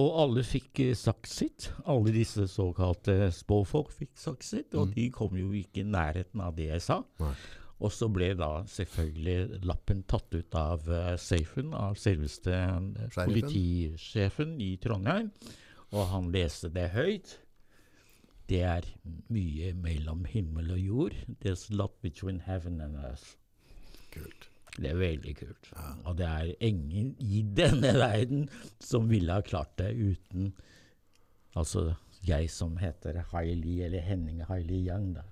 [0.00, 1.66] og alle fikk eh, sagt sitt.
[1.86, 4.94] Alle disse såkalte spåfolk fikk sagt sitt, og Mm.
[4.94, 7.02] de kom jo ikke i nærheten av det jeg sa.
[7.20, 7.34] Nei.
[7.82, 12.76] Og så ble da selvfølgelig lappen tatt ut av uh, safen av selveste eh,
[13.10, 13.32] Sheriffen.
[13.32, 15.32] politisjefen i Trondheim,
[15.90, 17.36] og han leste det høyt.
[18.48, 18.86] Det er
[19.32, 21.18] mye mellom himmel og jord.
[21.42, 23.34] There's a lot between heaven and earth.
[24.14, 24.48] Kult.
[24.78, 25.72] Det er veldig kult.
[26.08, 28.46] Og det er ingen i denne verden
[28.80, 30.52] som ville ha klart det uten
[31.52, 31.90] Altså
[32.24, 35.24] jeg som heter Haili, eller Henning Haili Yang, da.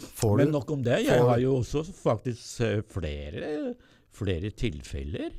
[0.00, 1.02] Får Men nok om det.
[1.06, 3.74] Jeg har jo også faktisk eh, flere,
[4.14, 5.30] flere tilfeller.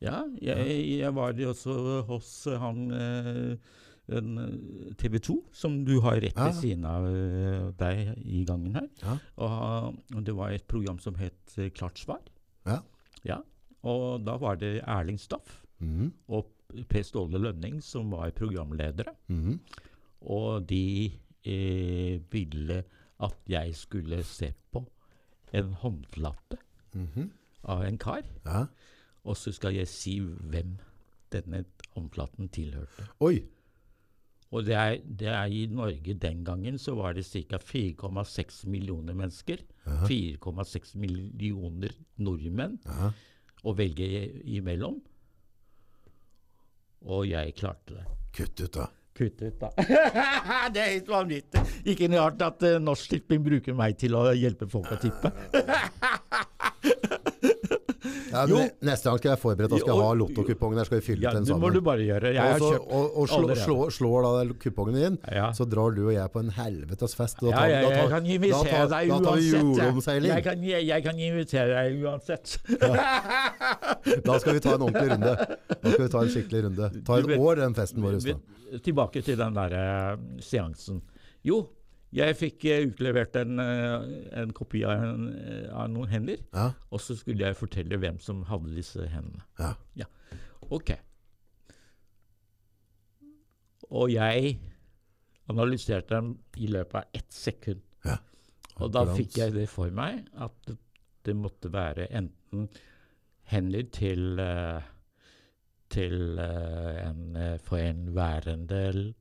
[0.00, 1.76] Ja, jeg, jeg var jo også
[2.08, 3.70] hos eh, han eh,
[4.98, 8.88] TV 2, som du har rett ved siden av eh, deg i gangen her.
[9.04, 9.16] Ja.
[9.44, 12.22] Og, og det var et program som het eh, Klart svar.
[12.66, 12.80] Ja.
[13.26, 13.42] Ja,
[13.84, 16.10] Og da var det Erling Staff mm.
[16.32, 16.48] og
[16.88, 19.12] Per Ståle Lønning som var programledere.
[19.28, 19.58] Mm.
[20.32, 21.12] Og de
[21.44, 22.82] eh, ville
[23.20, 24.84] at jeg skulle se på
[25.52, 26.56] en håndflate
[26.92, 27.30] -hmm.
[27.62, 28.22] av en kar.
[28.44, 28.66] Ja.
[29.24, 30.78] Og så skal jeg si hvem
[31.32, 31.64] denne
[31.94, 33.08] håndflaten tilhørte.
[33.20, 33.42] Oi.
[34.50, 37.58] Og det er, det er i Norge den gangen så var det ca.
[37.58, 39.62] 4,6 millioner mennesker.
[39.86, 43.12] 4,6 millioner nordmenn Aha.
[43.62, 44.08] å velge
[44.42, 44.98] imellom.
[47.00, 48.08] Og jeg klarte det.
[48.34, 48.88] Kutt ut, da.
[49.20, 49.68] Kutt ut, da.
[50.72, 51.60] det er helt vanvittig.
[51.92, 55.28] Ikke noe rart at uh, Norsk Tipping bruker meg til å hjelpe folk å tippe.
[58.30, 58.44] Ja,
[58.86, 60.88] neste gang skal jeg forberede at jeg skal jeg ha lottokupongen der.
[60.88, 62.32] Skal vi fylle Ja, den det må du bare gjøre.
[62.34, 65.50] Jeg og, har kjøpt og, og slå, slå, slår da kupongen din, Ja.
[65.56, 67.40] så drar du og jeg på en helvetes fest.
[67.40, 70.24] Da tar- ja, da jeg kan invitere deg Da tar vi uansett.
[70.30, 70.44] jeg.
[70.44, 72.58] kan, jeg, kan invitere deg uansett.
[74.24, 75.34] Da skal vi ta en ordentlig runde.
[75.82, 76.90] Da skal vi ta en skikkelig runde.
[77.06, 78.18] Ta et år, den festen vår.
[78.84, 81.00] Tilbake til den der eh, seansen.
[81.42, 81.64] Jo,
[82.14, 84.06] jeg fikk eh, utlevert en, eh,
[84.40, 88.18] en kopi av, en, eh, av noen hender, Ja, og så skulle jeg fortelle hvem
[88.22, 89.44] som hadde disse hendene.
[89.96, 90.08] ja.
[90.70, 90.92] Ok.
[93.90, 94.58] Og jeg
[95.50, 97.80] analyserte dem i løpet av ett sekund.
[98.04, 98.18] Ja.
[98.78, 100.70] Og da fikk jeg det for meg at
[101.24, 102.68] det, måtte være enten
[103.50, 104.38] hender til
[105.90, 109.12] til uh, en forhenværende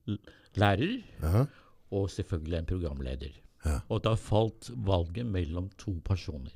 [0.55, 1.45] lærer, ja.
[1.91, 3.39] Og selvfølgelig en programleder.
[3.65, 3.79] Ja.
[3.89, 6.53] Og da falt valget mellom to personer.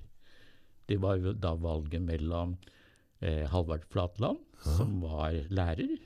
[0.88, 2.56] Det var jo da valget mellom
[3.22, 5.98] eh, Halvard Flatland, som var lærer,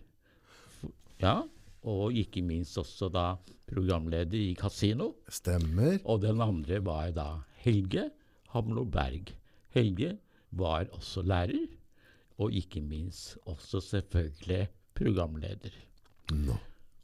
[1.22, 1.42] ja,
[1.88, 3.26] og ikke minst også da
[3.70, 5.12] programleder i Casino.
[5.30, 5.98] Stemmer.
[6.06, 7.28] Og den andre var da
[7.64, 8.10] Helge
[8.54, 9.34] Hamlo Berg.
[9.76, 10.18] Helge
[10.52, 11.68] var også lærer,
[12.38, 14.68] og ikke minst også selvfølgelig
[14.98, 15.74] programleder.
[16.34, 16.58] Nå.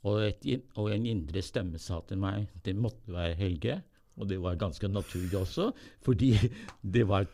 [0.04, 3.82] Og, et, og en indre stemme sa til meg det måtte være Helge.
[4.20, 5.72] Og det var ganske naturlig også,
[6.06, 6.36] fordi
[6.94, 7.26] det var,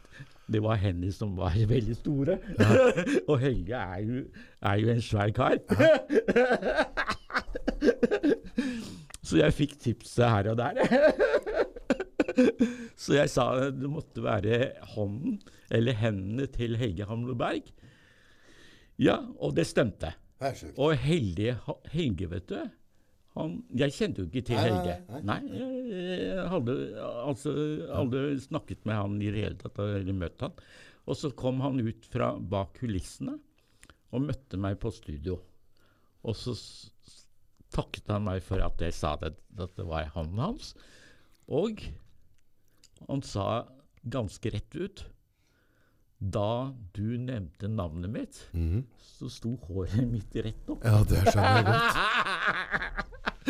[0.47, 2.37] det var hender som var veldig store.
[3.29, 4.23] og Helge er jo,
[4.61, 5.57] er jo en svær kar.
[9.29, 10.79] Så jeg fikk tipset her og der.
[13.03, 17.67] Så jeg sa det måtte være hånden eller hendene til Helge Hamloberg.
[18.99, 20.11] Ja, og det stemte.
[20.79, 21.57] Og Helge,
[21.91, 22.59] Helge vet du
[23.35, 25.25] han, Jeg kjente jo ikke til Nei, nei, Helge.
[25.27, 25.39] Nei,
[25.93, 26.75] jeg, hadde
[27.25, 27.53] altså
[27.99, 30.55] aldri snakket med han i det hele tatt, eller møtt han.
[31.09, 33.37] Og så kom han ut fra bak kulissene
[34.09, 35.37] og møtte meg på studio.
[36.25, 36.55] Og så
[37.73, 40.73] takket han meg for at jeg sa det, at det var hånden hans.
[41.49, 41.85] Og
[43.07, 43.67] han sa
[44.09, 45.05] ganske rett ut
[46.19, 48.83] Da du nevnte navnet mitt, Mhm.
[48.99, 50.83] så sto håret mitt rett opp.
[50.83, 51.95] Ja, det skjønner jeg godt.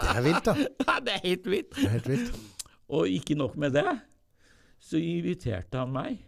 [0.00, 0.54] Det er vilt, da.
[0.86, 1.70] Ja, det er helt vilt.
[1.76, 2.38] Det er helt vilt.
[2.90, 3.86] Og ikke nok med det,
[4.82, 6.18] så inviterte han meg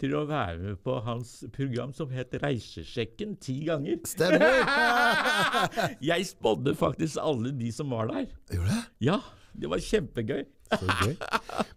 [0.00, 3.98] til å være med på hans program som het Reisesjekken ti ganger.
[4.06, 4.62] Stemmer!
[6.10, 8.26] Jeg spådde faktisk alle de som var der.
[8.54, 8.82] Gjorde det?
[9.08, 9.18] Ja,
[9.54, 10.42] det var kjempegøy.
[10.74, 11.14] Så gøy.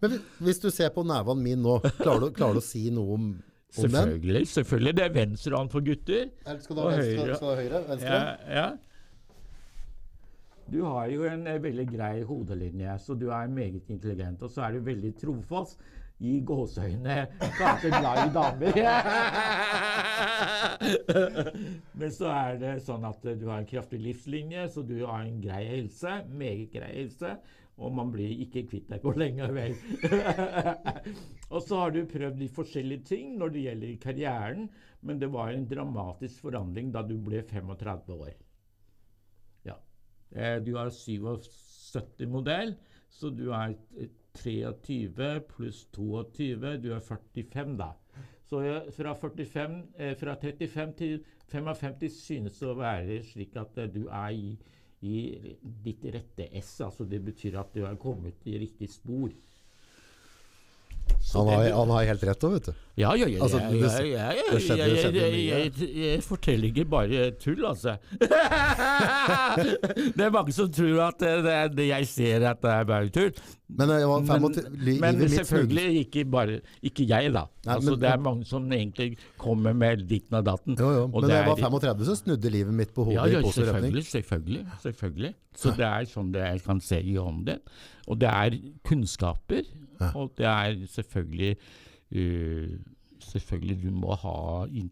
[0.02, 0.12] Men
[0.42, 3.28] hvis- du ser på neven min nå, klarer du, klarer du å si noe om,
[3.28, 3.34] om
[3.84, 3.92] den?
[3.92, 4.48] Selvfølgelig.
[4.54, 4.96] selvfølgelig.
[4.98, 6.30] Det er venstrehånd for gutter.
[6.46, 7.24] Eller Skal du ha venstre?
[7.24, 7.36] høyre.
[7.36, 7.84] Skal du ha høyre?
[7.92, 8.16] Venstre?
[8.16, 8.70] Ja, ja.
[10.70, 14.42] Du har jo en eh, veldig grei hodelinje, så du er meget intelligent.
[14.44, 15.78] Og så er du veldig trofast.
[16.20, 17.28] I gåseøyne
[17.60, 18.74] kanskje glad i damer.
[22.00, 25.40] Men så er det sånn at du har en kraftig livslinje, så du har en
[25.44, 26.12] grei helse.
[26.34, 27.36] Meget grei helse.
[27.78, 29.76] Og man blir ikke kvitt deg på lenge vel.
[31.54, 34.66] og så har du prøvd de forskjellige ting når det gjelder karrieren,
[35.06, 38.34] men det var en dramatisk forandring da du ble 35 år.
[39.70, 39.78] Ja.
[40.34, 42.74] Eh, Du har 77-modell,
[43.14, 47.92] så du er eh, 23 pluss 22, du er 45 da.
[48.50, 51.20] Så eh, fra, 45, eh, fra 35 til
[51.52, 54.58] 55 synes å være slik at du er i,
[55.02, 55.18] i
[55.62, 56.80] ditt rette S.
[56.82, 59.34] Altså det betyr at du har kommet i riktig spor.
[61.34, 62.74] Han har, han har helt rett òg, vet du.
[62.98, 63.40] ja, ja, ja.
[63.44, 67.98] Altså, det- det jeg- jeg- jeg- jeg- forteller ikke bare tull, altså.
[70.16, 73.10] det er mange som tror at det, det, er- jeg ser at det er bare
[73.14, 73.34] tull.
[73.70, 77.44] Men var Men, men selvfølgelig ikke bare Ikke jeg, da.
[77.66, 80.78] Nei, altså, men- det er mange som egentlig kommer med ditten og datten.
[80.80, 81.08] Jo, jo.
[81.08, 83.40] Men det da jeg var er- 35, så snudde livet mitt på hodet ja, ja,
[83.40, 84.04] i positiv retning.
[84.04, 85.34] selvfølgelig, selvfølgelig.
[85.58, 87.60] Så det er sånn det jeg kan se i hånden din.
[88.08, 88.52] Og det er
[88.88, 89.64] kunnskaper,
[90.00, 90.12] Ja.
[90.16, 91.56] og det er selvfølgelig
[92.16, 92.76] uh,
[93.28, 94.34] Selvfølgelig du må ha
[94.70, 94.92] in,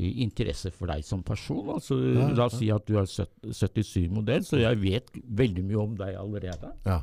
[0.00, 1.68] interesse for deg som person.
[1.74, 5.92] Altså, Ja, la oss si at du er 77-modell, så jeg vet veldig mye om
[6.00, 6.72] deg allerede.
[6.88, 7.02] Ja,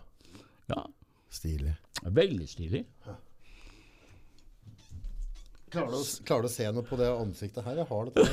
[0.73, 0.81] Ja,
[1.29, 1.75] stilig.
[2.03, 2.81] Veldig stilig.
[5.71, 7.77] Klarer du, klarer du å se noe på det ansiktet her?
[7.83, 8.25] Jeg har det.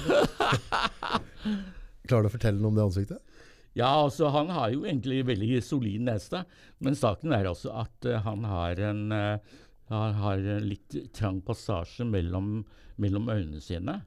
[2.08, 3.33] Klarer du å fortelle noe om det ansiktet?
[3.74, 6.44] Ja, altså han har jo egentlig veldig solid nese,
[6.84, 9.54] men saken er også at uh, han har en uh,
[9.90, 12.62] han har en litt trang passasje mellom,
[13.02, 13.98] mellom øynene sine.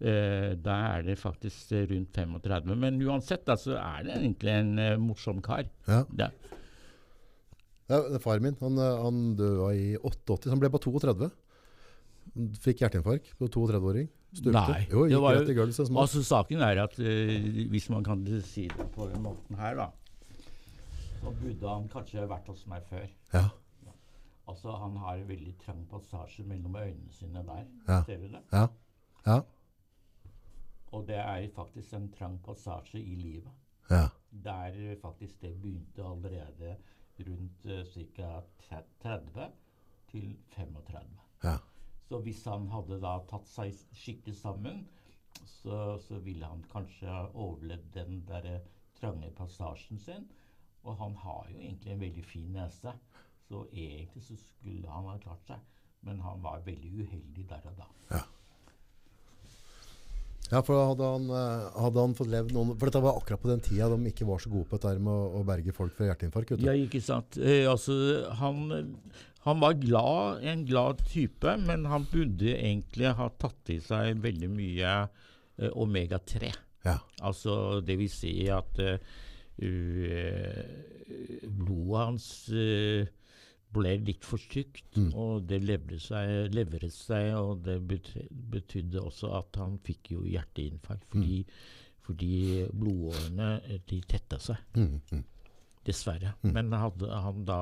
[0.00, 2.76] Uh, da er det faktisk rundt 35.
[2.78, 5.66] Men uansett da, så er det egentlig en morsom kar.
[5.88, 6.04] Ja.
[6.08, 6.30] Det,
[7.86, 11.28] Ja, det er far min, han, han døde i 88, så han ble bare 32.
[12.34, 14.08] Han Fikk hjerteinfarkt på 32-åring.
[14.36, 14.52] Stupte.
[14.52, 15.74] Nei, Jo, det gikk var jo- rett i gulvet.
[15.74, 16.02] så smalt.
[16.08, 19.86] altså Saken er at uh, hvis man kan si det på den måten her, da,
[21.20, 23.06] så burde han kanskje vært hos meg før.
[23.34, 23.48] Ja,
[24.48, 27.64] Altså Han har en veldig trang passasje mellom øynene sine der.
[27.88, 28.02] Ja.
[28.06, 28.42] Ser du det?
[28.52, 28.66] ja,
[29.26, 29.40] ja,
[30.94, 33.50] Og det er faktisk en trang passasje i livet.
[33.90, 34.06] ja.
[34.44, 36.76] Der faktisk det begynte allerede
[37.18, 38.42] rundt uh, ca.
[39.02, 39.50] 30
[40.10, 41.06] til 35.
[41.44, 41.56] ja.
[42.06, 44.84] Så hvis han hadde da tatt seg skikkelig sammen,
[45.44, 48.60] så, så ville han kanskje ha overlevd den der
[49.00, 50.28] trange passasjen sin.
[50.86, 52.94] Og han har jo egentlig en veldig fin nese,
[53.48, 55.82] så egentlig så skulle han ha klart seg.
[56.06, 57.88] Men han var veldig uheldig der og da.
[58.12, 58.22] Ja,
[60.50, 63.62] for hadde han, eh, hadde han fått levd noen For dette var akkurat på den
[63.64, 66.54] tida de ikke var så gode på dette med å, å berge folk fra hjerteinfarkt.
[66.54, 66.68] vet du.
[66.68, 67.38] Ja, ikke sant.
[67.40, 67.96] Eh, altså,
[68.38, 68.94] han,
[69.46, 74.50] han var glad, en glad type, men han burde egentlig ha tatt i seg veldig
[74.54, 76.52] mye eh, omega-3.
[76.86, 77.00] Ja.
[77.26, 78.98] Altså, det vil si at uh,
[81.56, 83.08] blodet hans eh,
[83.76, 85.10] ble litt for tykt, Mm.
[85.14, 85.60] og det
[86.02, 91.44] seg, levret seg, og det betydde også at han fikk jo hjerteinfarkt, fordi,
[92.06, 94.56] fordi blodårene eh, de tetta seg.
[94.76, 95.24] Mm, mm.
[95.86, 96.34] Dessverre.
[96.42, 97.60] Men hadde han da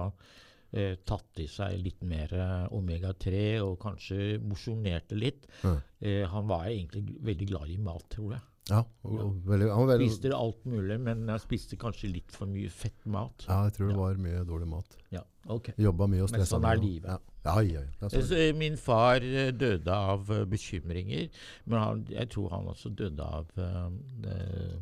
[0.72, 6.70] eh, tatt i seg litt mer eh, omega-3 og kanskje mosjonerte litt eh, Han var
[6.70, 8.42] egentlig veldig glad i mat, tror jeg.
[8.70, 12.48] Ja, og, veldig, han var veldig, Spiste alt mulig, men jeg spiste kanskje litt for
[12.48, 13.44] mye fett mat.
[13.44, 14.96] ja, jeg tror det var mye dårlig mat.
[15.12, 15.20] Ja.
[15.52, 15.72] Ok.
[15.76, 17.10] Jobba mye og Men stressa sånn er livet.
[17.10, 17.18] Ja.
[17.44, 18.08] Ja, ja, ja.
[18.08, 21.26] Så Min far eh, døde av eh, bekymringer,
[21.66, 23.90] men han, jeg tror han også døde av eh,
[24.30, 24.76] eh,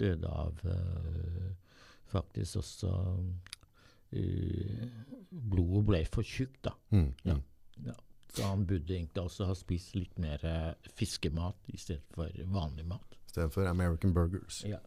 [0.00, 1.50] Døde av eh,
[2.08, 2.92] faktisk også
[4.12, 4.88] eh,
[5.32, 6.72] Blodet ble for tjukt, da.
[6.92, 7.34] Mm, Ja.
[7.34, 7.42] mm.
[7.86, 7.94] Ja.
[8.32, 12.86] Så han burde egentlig også ha spist litt mer eh, fiskemat i stedet for vanlig
[12.88, 13.16] mat.
[13.28, 14.62] Istedenfor American Burgers.
[14.64, 14.78] Ja.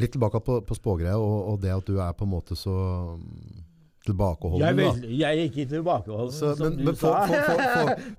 [0.00, 2.72] Litt tilbake på, på spågreia, og, og det at du er på en måte så
[3.16, 3.60] mm,
[4.06, 4.60] tilbakeholden.
[4.62, 7.26] Jeg er, veldig, jeg er ikke tilbakeholden, Så, som men- du men får- sa.
[7.26, 7.60] For,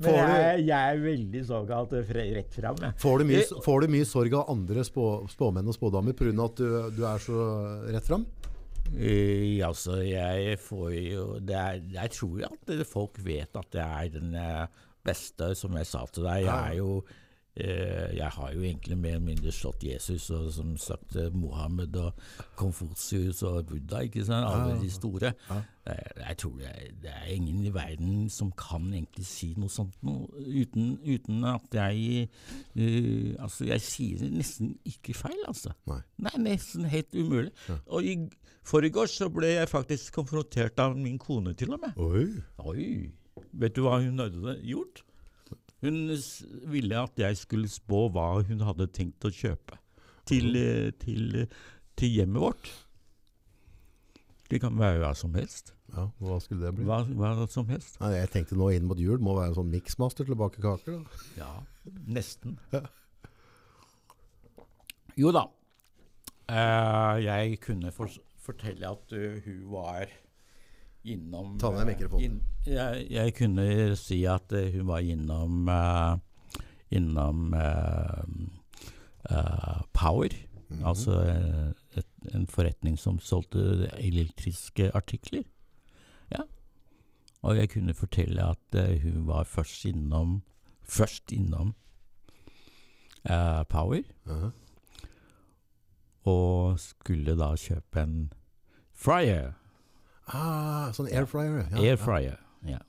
[0.02, 2.76] for, men jeg, jeg er veldig såkalt rett fram.
[2.98, 3.24] Får
[3.66, 6.46] får du mye sorg av andre spå, spåmenn og spådamer pga.
[6.46, 7.48] at du, du er så
[7.92, 8.26] rett fram?
[8.92, 14.06] Eh, altså, jeg får jo det er, Jeg tror jo at folk vet at jeg
[14.08, 14.66] er den eh,
[15.06, 16.44] beste, som jeg sa til deg.
[16.46, 17.04] Jeg er jo
[17.56, 22.22] Jeg har jo egentlig mer eller mindre slått Jesus og som sagt eh, Mohammed og
[22.56, 24.48] Konfusius og Buddha, ikke sant?
[24.48, 25.34] Alle de store.
[25.52, 29.70] Eh, Jeg tror det er, det er ingen i verden som kan egentlig si noe
[29.74, 32.30] sånt noe, uten, uten at jeg
[32.78, 35.74] uh, Altså, jeg sier nesten ikke feil, altså.
[35.92, 36.00] Nei.
[36.24, 37.52] Nei, nesten helt umulig.
[37.68, 37.80] Ja.
[37.92, 38.16] Og i
[38.64, 41.98] forgårs så ble jeg faktisk konfrontert av min kone, til og med.
[42.00, 42.28] Oi.
[42.64, 42.90] Oi!
[43.60, 45.02] Vet du hva hun hadde gjort?
[45.82, 46.02] Hun
[46.70, 49.80] ville at jeg skulle spå hva hun hadde tenkt å kjøpe
[50.30, 51.60] til, eh, til, eh,
[51.98, 52.72] til hjemmet vårt.
[54.52, 55.74] Det kan være hva som helst.
[55.96, 56.86] Ja, hva skulle det bli?
[56.88, 57.98] Hva, hva som helst.
[58.02, 60.64] Nei, jeg tenkte nå inn mot jul må være en sånn miksmaster til å bake
[60.64, 61.00] kaker.
[61.00, 61.22] Da.
[61.40, 61.52] Ja,
[62.08, 62.58] nesten.
[62.72, 62.86] Ja.
[65.20, 65.48] Jo da.
[66.52, 68.12] Uh, jeg kunne for,
[68.44, 70.12] fortelle at uh, hun var
[71.06, 72.24] innom Ta ned eh, mikrofonen.
[72.26, 76.18] inn- jeg, jeg kunne si at eh, hun var innom eh,
[76.92, 77.54] Innom
[79.94, 80.30] Power.
[80.70, 80.86] Mhm.
[80.86, 85.44] Altså eh, et, en forretning som solgte elektriske artikler.
[86.32, 86.44] Ja.
[87.42, 90.42] Og jeg kunne fortelle at hun var først innom
[90.92, 91.74] Først innom
[93.30, 94.50] uh, Power, Ja.
[96.26, 98.34] og skulle da kjøpe en
[98.94, 99.54] fryer.
[100.34, 101.66] Ah, sånn air fryer.
[101.72, 102.38] Ja, Air fryer.
[102.68, 102.80] Ja.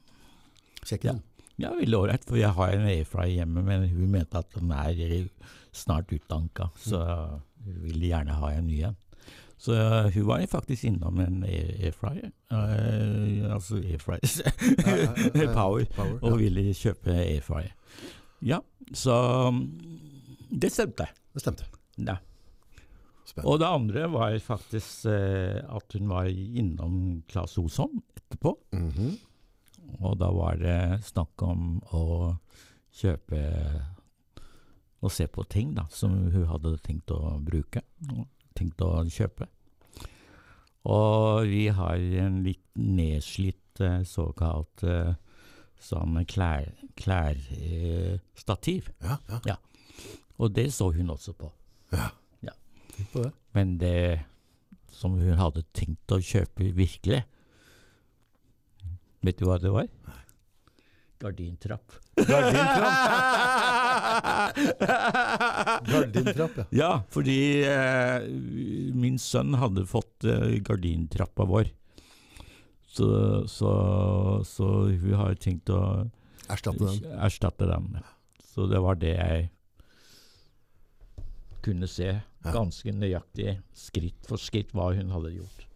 [0.86, 1.22] Sjekk den.
[1.62, 4.70] ja, veldig ålreit, for jeg har en air fryer hjemme, men hun mente at den
[4.74, 5.28] er
[5.72, 7.01] snart utdanka, så
[7.64, 8.97] hun ville gjerne ha en ny en.
[9.62, 9.76] Så
[10.11, 12.32] hun var faktisk innom en air, air fryer.
[12.51, 15.53] Eh, altså air fryer Ja, ja, ja, ja.
[15.55, 15.84] Power.
[15.95, 17.70] Power, Og ville kjøpe air fryer.
[18.43, 18.59] Ja,
[18.93, 19.14] så
[19.55, 19.62] mm,
[20.51, 21.07] det stemte.
[21.32, 21.68] Det stemte.
[22.03, 22.16] Ja.
[23.25, 23.49] Spennende.
[23.53, 28.57] Og det andre var faktisk eh, at hun var innom Claes Osson etterpå.
[28.75, 29.12] Mhm.
[30.01, 32.05] Og da var det snakk om å
[32.97, 33.41] kjøpe
[35.03, 37.81] Og se på ting da, som hun hadde tenkt å bruke.
[38.55, 39.49] Tenkt å kjøpe.
[40.87, 45.14] Og vi har en litt nedslitt eh, såkalt eh,
[45.83, 46.95] sånn klærstativ.
[47.03, 48.93] Klær, eh, stativ.
[49.03, 49.18] Ja,
[49.49, 49.57] ja.
[50.39, 51.51] og det så hun også på.
[53.12, 53.32] På det.
[53.57, 53.97] Men det
[54.93, 57.22] som hun hadde tenkt å kjøpe virkelig
[59.22, 59.86] Vet du hva det var?
[61.22, 61.93] Gardintrapp.
[62.18, 62.88] Gardintrapp,
[65.86, 66.64] gardintrapp, ja.
[66.74, 68.24] ja, fordi eh,
[68.99, 71.70] min sønn hadde fått eh, gardintrappa vår.
[72.90, 73.07] Så,
[73.49, 73.70] så,
[74.45, 75.78] så hun har tenkt å
[76.51, 77.07] Erstatte den.
[77.22, 77.86] erstatte den.
[78.53, 79.47] Så det var det jeg
[81.64, 82.18] kunne se.
[82.45, 85.66] Ganske nøyaktig, skritt for skritt, hva hun hadde gjort.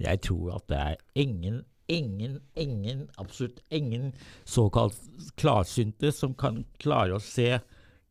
[0.00, 1.60] Jeg tror at det er ingen,
[1.92, 4.14] ingen, ingen, absolutt ingen
[4.48, 4.96] såkalt
[5.40, 7.58] klarsynte som kan klare å se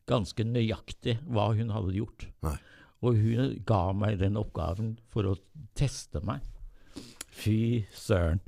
[0.09, 2.27] ganske nøyaktig hva hun hadde gjort.
[2.45, 2.57] Nei.
[2.99, 5.37] Og hun ga meg den oppgaven for å
[5.77, 6.43] teste meg.
[7.39, 8.41] Fy søren.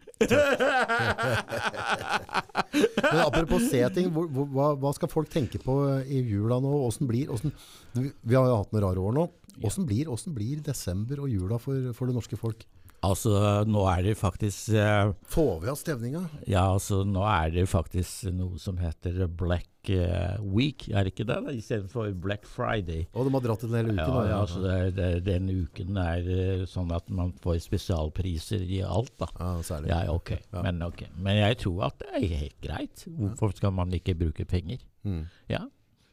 [3.11, 6.74] Men apropos se ting, hva, hva skal folk tenke på i jula nå?
[7.07, 7.51] Blir, hvordan,
[7.97, 9.26] vi har jo hatt noen rare år nå.
[9.61, 12.63] Hvordan blir, hvordan blir desember og jula for, for det norske folk?
[13.01, 13.31] Altså,
[13.65, 16.21] nå er det faktisk eh, Får vi av stevninga?
[16.45, 21.25] Ja, altså nå er det faktisk noe som heter Black eh, Week, er det ikke
[21.31, 21.39] det?
[21.57, 23.07] Istedenfor Black Friday.
[23.15, 24.21] Og de har dratt en den hele Ja, da.
[24.29, 29.15] ja, altså det, det, den uken er eh, sånn at man får spesialpriser i alt,
[29.17, 29.31] da.
[29.39, 29.93] ja, særlig.
[29.95, 30.35] Ja, ok.
[30.37, 30.61] Ja.
[30.69, 31.09] Men, okay.
[31.17, 33.05] Men jeg tror at det er helt greit.
[33.09, 34.85] Hvorfor skal man ikke bruke penger?
[35.01, 35.23] Mm.
[35.49, 35.65] Ja.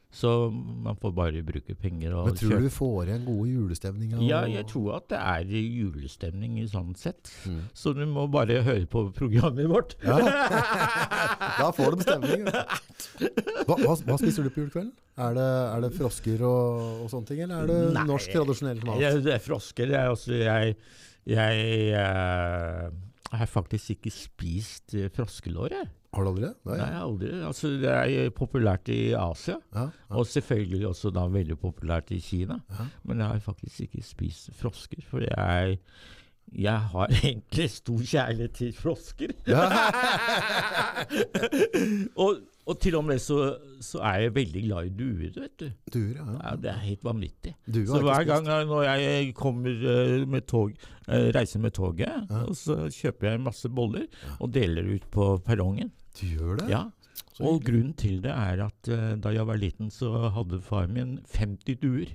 [0.09, 2.61] Så man får bare bruke penger og Men tror kjøpe.
[2.63, 4.23] du vi får igjen gode julestemninger?
[4.25, 7.29] Ja, jeg tror at det er julestemning i sånn sett.
[7.45, 7.59] Mm.
[7.77, 9.99] Så du må bare høre på programmet vårt.
[10.01, 10.17] Ja.
[11.61, 12.49] da får de stemning.
[12.49, 14.95] Hva, hva, hva spiser du på julekvelden?
[15.19, 15.45] Er det,
[15.75, 18.07] er det frosker og, og sånne ting, eller er det Nei.
[18.09, 19.01] norsk tradisjonell mat?
[19.03, 19.91] Ja, det er frosker.
[19.91, 20.77] Det er også, jeg
[21.29, 25.75] jeg, jeg har faktisk ikke spist eh, froskelår.
[25.77, 25.89] jeg.
[26.15, 26.55] Har du aldri det?
[26.65, 26.77] Nei.
[26.81, 27.31] Nei, aldri.
[27.45, 30.17] Altså, det er eh, populært i Asia, Ja, ja.
[30.17, 32.57] og selvfølgelig også da veldig populært i Kina.
[32.79, 32.87] Ja.
[33.05, 35.77] Men jeg har faktisk ikke spist frosker, for jeg,
[36.57, 39.29] jeg har egentlig stor kjærlighet til frosker.
[42.25, 42.39] og,
[42.69, 43.39] og til og med så,
[43.85, 45.69] så er jeg veldig glad i duer, vet du.
[45.95, 46.25] Duer, ja.
[46.43, 47.55] Ja, det er helt vanvittig.
[47.89, 50.73] Så hver gang jeg- når jeg kommer eh, med tog,
[51.09, 54.07] eh, reiser med toget, og så kjøper jeg masse boller
[54.41, 55.93] og deler ut på perrongen.
[56.17, 56.69] Du gjør det?
[56.73, 56.85] Ja.
[57.41, 61.19] Og grunnen til det er at uh, da jeg var liten, så hadde far min
[61.35, 62.15] 50 duer.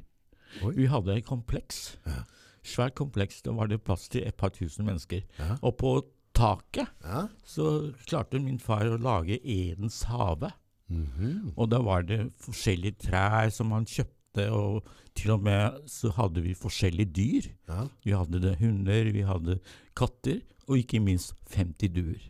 [0.63, 0.73] Oi.
[0.75, 1.97] Vi hadde et kompleks.
[2.05, 2.23] Ja.
[2.63, 3.41] Svært kompleks.
[3.45, 5.23] Da var det plass til et par tusen mennesker.
[5.39, 5.55] Ja.
[5.61, 5.93] Og på
[6.35, 7.27] taket Ja.
[7.45, 10.51] så klarte min far å lage Edens hage.
[10.89, 11.53] Mhm.
[11.57, 14.83] Og da var det forskjellige trær som han kjøpte, og
[15.15, 17.49] til og med så hadde vi forskjellige dyr.
[17.69, 17.87] ja.
[18.03, 19.59] Vi hadde det hunder, vi hadde
[19.95, 22.21] katter, og ikke minst 50 duer.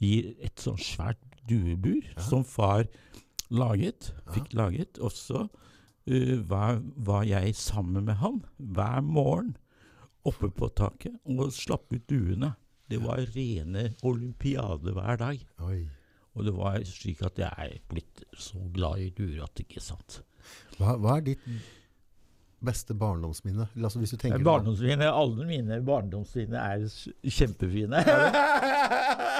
[0.00, 2.22] I et sånn svært duebur Ja.
[2.22, 2.86] som far
[3.50, 4.32] laget, Ja.
[4.32, 4.98] fikk laget.
[5.00, 9.56] Og så uh, var, var jeg sammen med han hver morgen
[10.26, 12.54] oppe på taket og slapp ut duene.
[12.90, 15.40] Det var rene olympiade hver dag.
[15.60, 15.88] Oi.
[16.36, 19.78] Og det var slik at jeg er blitt så glad i duer at det ikke
[19.80, 20.20] er sant.
[20.78, 21.46] Hva, hva er ditt
[22.66, 23.68] beste barndomsminne?
[23.78, 28.02] Altså, hvis du tenker Barndomsminne, Alle mine barndomsminner er kjempefine.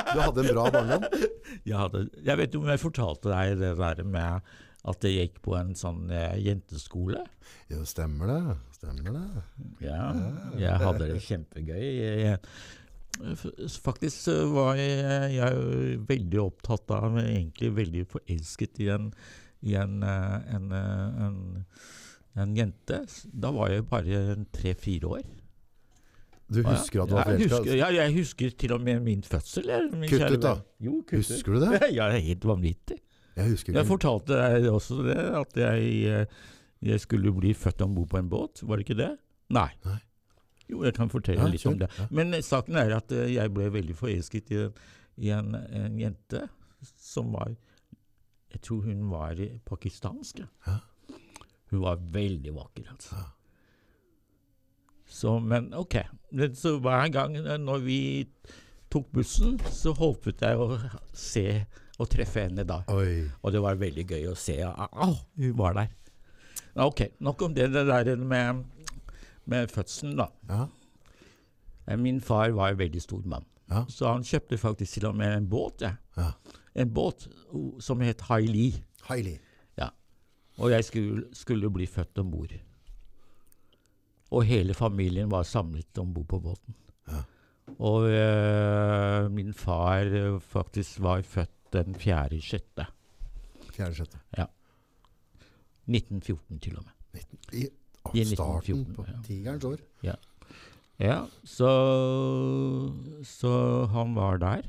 [0.06, 1.04] Du hadde en bra barndom?
[1.66, 4.52] jeg, hadde, jeg vet om jeg fortalte deg det der med
[4.86, 7.24] at jeg gikk på en sånn eh, jenteskole.
[7.72, 8.56] Jo, stemmer det.
[8.76, 9.44] Stemmer det.
[9.82, 10.00] Ja,
[10.60, 11.82] jeg hadde det kjempegøy.
[11.82, 13.48] Jeg, jeg,
[13.82, 19.10] faktisk var jeg, jeg veldig opptatt av, egentlig veldig forelsket i en,
[19.66, 21.40] i en, eh, en, eh, en,
[22.36, 23.00] en jente.
[23.32, 24.22] Da var jeg bare
[24.52, 25.24] tre-fire år.
[26.46, 27.74] Du husker at du var forelska?
[27.74, 29.66] ja, jeg husker til og med min fødsel.
[29.96, 30.52] Min Kutt ut, da.
[30.84, 31.30] Jo, kutt ut.
[31.32, 31.80] Husker du det?
[31.96, 32.98] Ja, det er helt vanvittig.
[33.36, 36.26] Jeg husker Jeg fortalte deg også det, at jeg, eh,
[36.86, 38.62] jeg skulle bli født om bord på en båt.
[38.62, 39.10] Var det ikke det?
[39.52, 39.68] Nei.
[39.84, 39.98] Nei.
[40.70, 41.90] Jo, jeg kan fortelle Ja, litt om det.
[41.98, 42.06] Ja.
[42.10, 44.62] Men saken er at eh, jeg ble veldig forelsket i,
[45.26, 46.46] i en, en jente
[47.00, 47.52] som var
[48.54, 50.44] Jeg tror hun var eh, pakistansk.
[50.66, 50.78] ja.
[51.70, 53.16] Hun var veldig vakker, altså.
[55.06, 55.96] Så, men ok.
[56.54, 57.98] Så hver gang eh, når vi
[58.92, 60.76] tok bussen, så håpet jeg å
[61.16, 61.46] se
[61.96, 62.80] og treffe henne da.
[62.92, 63.24] Oi.
[63.42, 64.58] Og det var veldig gøy å se.
[64.66, 65.92] Au, hun var der.
[66.84, 68.64] Ok, nok om det, det der med,
[69.48, 70.26] med fødselen, da.
[70.50, 70.66] Ja.
[71.86, 73.84] Eh, Min far var en veldig stor mann, Ja.
[73.90, 75.86] så han kjøpte faktisk til og med en båt.
[76.18, 76.32] Ja.
[76.76, 77.26] En båt
[77.80, 78.74] som het Haili.
[79.08, 79.38] Hailey.
[80.56, 82.52] Og jeg skulle, skulle bli født om bord.
[84.30, 86.76] Og hele familien var samlet om bord på båten.
[87.08, 87.22] Ja.
[87.82, 92.86] Og eh, min far eh, faktisk var født den fjerde sjette.
[93.74, 94.22] Fjerde sjette.
[95.86, 96.94] 1914 til og med.
[97.14, 97.66] 19, I
[98.06, 99.18] å, I starten 1914, på ja.
[99.26, 99.84] tigerens år.
[100.96, 101.70] Ja, så,
[103.28, 103.52] så
[103.92, 104.64] han var der.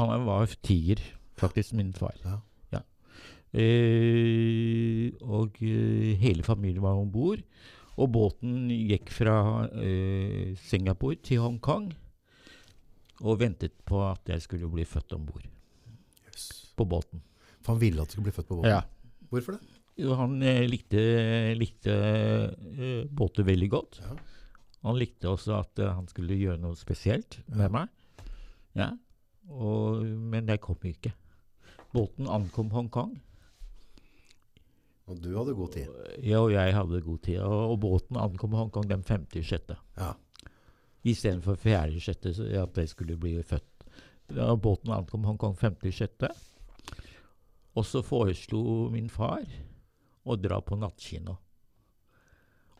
[0.00, 1.00] Han var tiger,
[1.38, 2.16] faktisk, min far.
[2.24, 2.40] Ja.
[3.54, 7.42] Eh, og eh, hele familien var om bord.
[7.94, 9.36] Og båten gikk fra
[9.78, 11.92] eh, Singapore til Hongkong
[13.24, 15.44] og ventet på at jeg skulle bli født om bord
[16.26, 16.72] Yes.
[16.74, 17.22] på båten.
[17.62, 18.72] For han ville at du skulle bli født på båten.
[18.74, 18.82] Ja.
[19.30, 19.60] Hvorfor det?
[20.02, 20.98] Jo, han likte,
[21.54, 21.94] likte
[23.14, 24.00] båter veldig godt.
[24.02, 24.16] Ja.
[24.88, 27.92] Han likte også at han skulle gjøre noe spesielt med meg.
[28.74, 28.90] Ja.
[29.54, 31.14] Og, men jeg kom ikke.
[31.94, 33.14] Båten ankom Hongkong.
[35.04, 35.88] Og du hadde god tid.
[36.24, 37.40] Ja, og jeg hadde god tid.
[37.44, 39.74] Og, og båten ankom Hongkong den 56.
[39.98, 40.12] Ja.
[41.04, 42.34] Istedenfor 46.
[42.34, 43.86] så at jeg skulle bli født.
[44.32, 46.24] Ja, båten ankom Hongkong 56.
[47.74, 49.44] Og så foreslo min far
[50.24, 51.36] å dra på nattkino.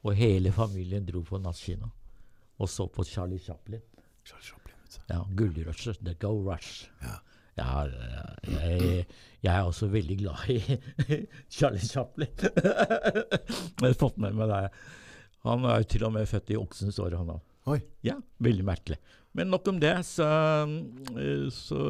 [0.05, 1.91] Og hele familien dro på nattkino.
[2.57, 3.83] Og så på Charlie Chaplin.
[4.25, 4.77] Charlie Chaplin.
[4.81, 5.12] vet du.
[5.12, 6.01] Ja, Gullrushet.
[6.01, 6.89] The Go Rush.
[7.03, 7.18] Ja.
[7.59, 7.84] Ja,
[8.50, 9.05] jeg,
[9.44, 10.59] jeg er også veldig glad i
[11.55, 12.32] Charlie Chaplin.
[12.44, 14.62] jeg har fått med meg det.
[15.44, 17.42] Han er jo til og med født i oksens år, han òg.
[17.74, 17.78] Oi.
[18.05, 18.98] Ja, veldig merkelig.
[19.34, 19.92] Men nok om det.
[20.07, 20.26] Så,
[21.18, 21.84] eh, så,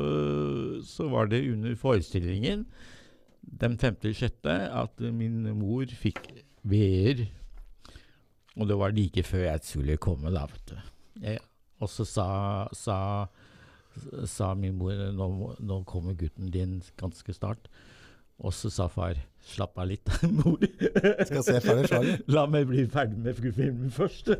[0.86, 2.66] så var det under forestillingen
[3.44, 4.48] den 5.6.
[4.48, 6.22] at min mor fikk
[6.64, 7.26] veer.
[8.54, 10.76] Og det var like før jeg skulle komme, da, vet du.
[11.24, 11.42] Jeg,
[11.82, 12.28] og så sa,
[12.72, 12.98] sa,
[14.30, 15.28] sa min mor nå,
[15.60, 17.68] nå kommer gutten din ganske snart.
[18.42, 19.14] Og så sa far
[19.46, 20.08] slapp av litt,
[20.40, 20.58] mor.
[21.22, 22.24] Skal se se ferdig slaget?
[22.34, 24.32] La meg bli ferdig med filmen først.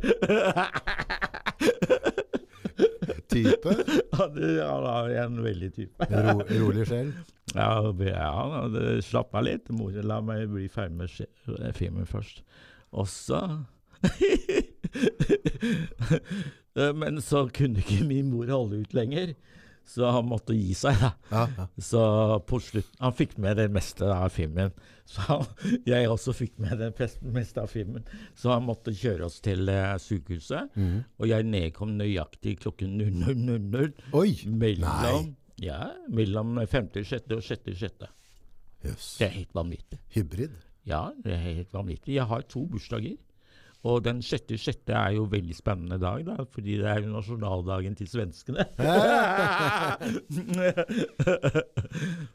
[3.34, 3.70] type?
[4.14, 6.08] Han han er en veldig type.
[6.10, 7.12] Ro, rolig sjel?
[7.54, 9.70] Ja han hadde slapp av litt.
[9.74, 12.42] Mor la meg bli ferdig med filmen først.
[12.94, 13.40] Og så
[16.74, 19.34] Men så kunne ikke min mor holde ut lenger,
[19.86, 20.96] så han måtte gi seg.
[20.98, 21.10] da.
[21.30, 21.66] Ja, ja.
[21.76, 22.00] Så
[22.48, 24.72] på slutt Han fikk med det meste av filmen.
[25.04, 25.44] Så han,
[25.90, 26.88] jeg også fikk med det
[27.20, 28.06] meste av filmen.
[28.34, 30.72] Så han måtte kjøre oss til eh, sykehuset.
[30.74, 31.02] Mm.
[31.20, 34.30] Og jeg nedkom nøyaktig klokken 00.00 Oi!
[34.48, 37.28] mellom, ja, mellom 5.6.
[37.36, 38.08] og 6.6.
[38.84, 39.10] Yes.
[39.20, 40.00] Det er helt vanvittig.
[40.16, 40.56] Hybrid.
[40.88, 42.16] Ja, det er helt vanvittig.
[42.18, 43.16] Jeg har to bursdager.
[43.84, 44.88] Og den 6.6.
[44.96, 48.64] er jo veldig spennende dag, da, fordi det er jo nasjonaldagen til svenskene.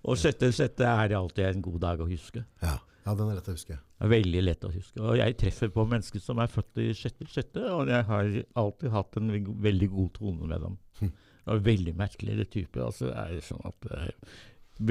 [0.07, 0.83] og 6.6.
[0.85, 2.43] er alltid en god dag å huske.
[2.61, 2.75] Ja.
[3.07, 3.79] ja, den er lett å huske.
[3.79, 5.01] Det Veldig lett å huske.
[5.01, 8.29] Og jeg treffer på mennesker som er født i 6.6., og jeg har
[8.63, 9.33] alltid hatt en
[9.65, 10.77] veldig god tone med dem.
[11.01, 11.11] Hm.
[11.49, 12.77] Det er veldig merkeligere type.
[12.85, 14.13] Altså, det er sånn at det er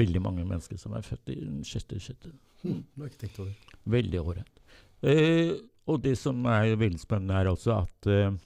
[0.03, 2.29] veldig mange mennesker som er født i 6.6.
[2.65, 3.75] Hmm, det har jeg ikke tenkt over.
[3.95, 4.55] Veldig ålreit.
[5.07, 5.53] Eh,
[5.89, 8.37] og det som er veldig spennende, er altså at uh,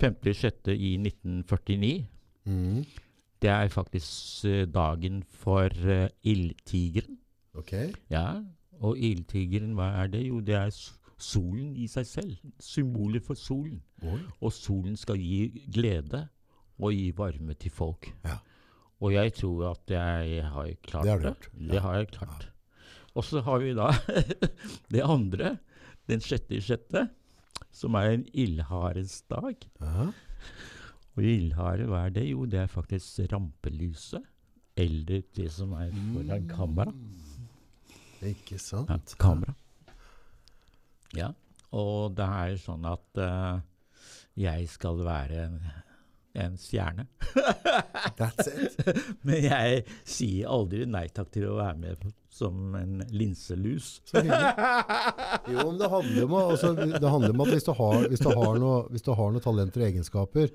[0.00, 0.70] 5.6.
[0.74, 2.06] i 1949
[2.46, 2.84] Mhm.
[3.42, 7.18] det er faktisk uh, dagen for uh, ildtigeren.
[7.56, 7.72] Ok.
[8.10, 8.42] Ja,
[8.80, 10.26] og ildtigeren, hva er det?
[10.26, 10.70] Jo, det er
[11.18, 12.36] solen i seg selv.
[12.60, 13.80] Symbolet for solen.
[14.02, 14.18] Oi.
[14.42, 16.24] Og solen skal gi glede
[16.78, 18.10] og gi varme til folk.
[18.24, 18.38] Ja.
[19.00, 21.70] Og jeg tror at jeg har klart Det har det.
[21.70, 22.48] Det har jeg klart.
[23.14, 23.88] Og så har vi da
[24.92, 25.56] det andre,
[26.10, 27.06] den sjette i sjette,
[27.74, 29.66] som er en ildharens dag.
[29.82, 30.10] Aha.
[31.14, 32.26] Og ildhare, hva er det?
[32.30, 34.24] Jo, det er faktisk rampelyset.
[34.76, 36.94] Eller det som er foran kamera.
[38.26, 38.90] Ikke sant?
[38.90, 39.54] Ja, kamera.
[41.14, 41.30] Ja,
[41.70, 43.62] og det er sånn at uh,
[44.38, 45.44] jeg skal være
[46.34, 47.06] en, stjerne.
[48.18, 48.76] That's it.
[49.26, 54.00] Men jeg sier aldri nei takk til å være med som en linselus.
[55.44, 58.30] Jo, men det handler om, altså, det handler om at hvis du har, hvis du
[58.32, 60.48] har, noe, hvis du har noe talenter og egenskaper,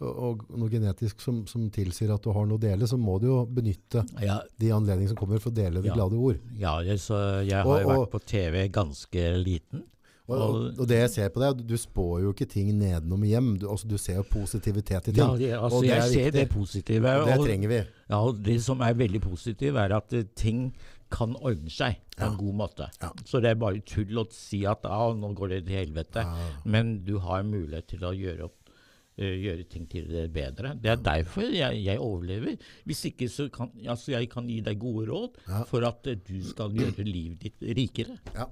[0.00, 0.16] og,
[0.48, 3.26] og noe genetisk som, som tilsier at du har noe å dele, så må du
[3.28, 5.98] jo benytte Ja, de anledningene som kommer for å dele det Ja.
[5.98, 6.40] glade ord.
[6.58, 9.84] ja jeg, så jeg har og- vært på TV ganske liten.
[10.30, 13.50] Og, og, det jeg ser på deg, du spår jo ikke ting nedenom hjem.
[13.58, 15.20] Du, altså, du ser jo positivitet i ting.
[15.24, 16.38] Ja, det, altså, og det jeg er ser viktig.
[16.38, 17.16] det positive.
[17.22, 17.82] Og det trenger vi.
[18.10, 20.70] Ja, og det som er veldig positivt, er at eh, ting
[21.10, 22.38] kan ordne seg på en Ja.
[22.38, 22.86] god måte.
[23.02, 23.10] Ja.
[23.26, 26.22] Så det er bare tull å si at ah, nå går det til helvete.
[26.22, 26.50] Ja.
[26.64, 28.70] Men du har mulighet til å gjøre, opp,
[29.18, 30.76] eh, gjøre ting til det bedre.
[30.78, 32.56] Det er derfor jeg, jeg overlever.
[32.86, 36.38] Hvis ikke så kan altså jeg kan gi deg gode råd for at eh, du
[36.46, 38.20] skal gjøre livet ditt rikere.
[38.36, 38.46] Ja.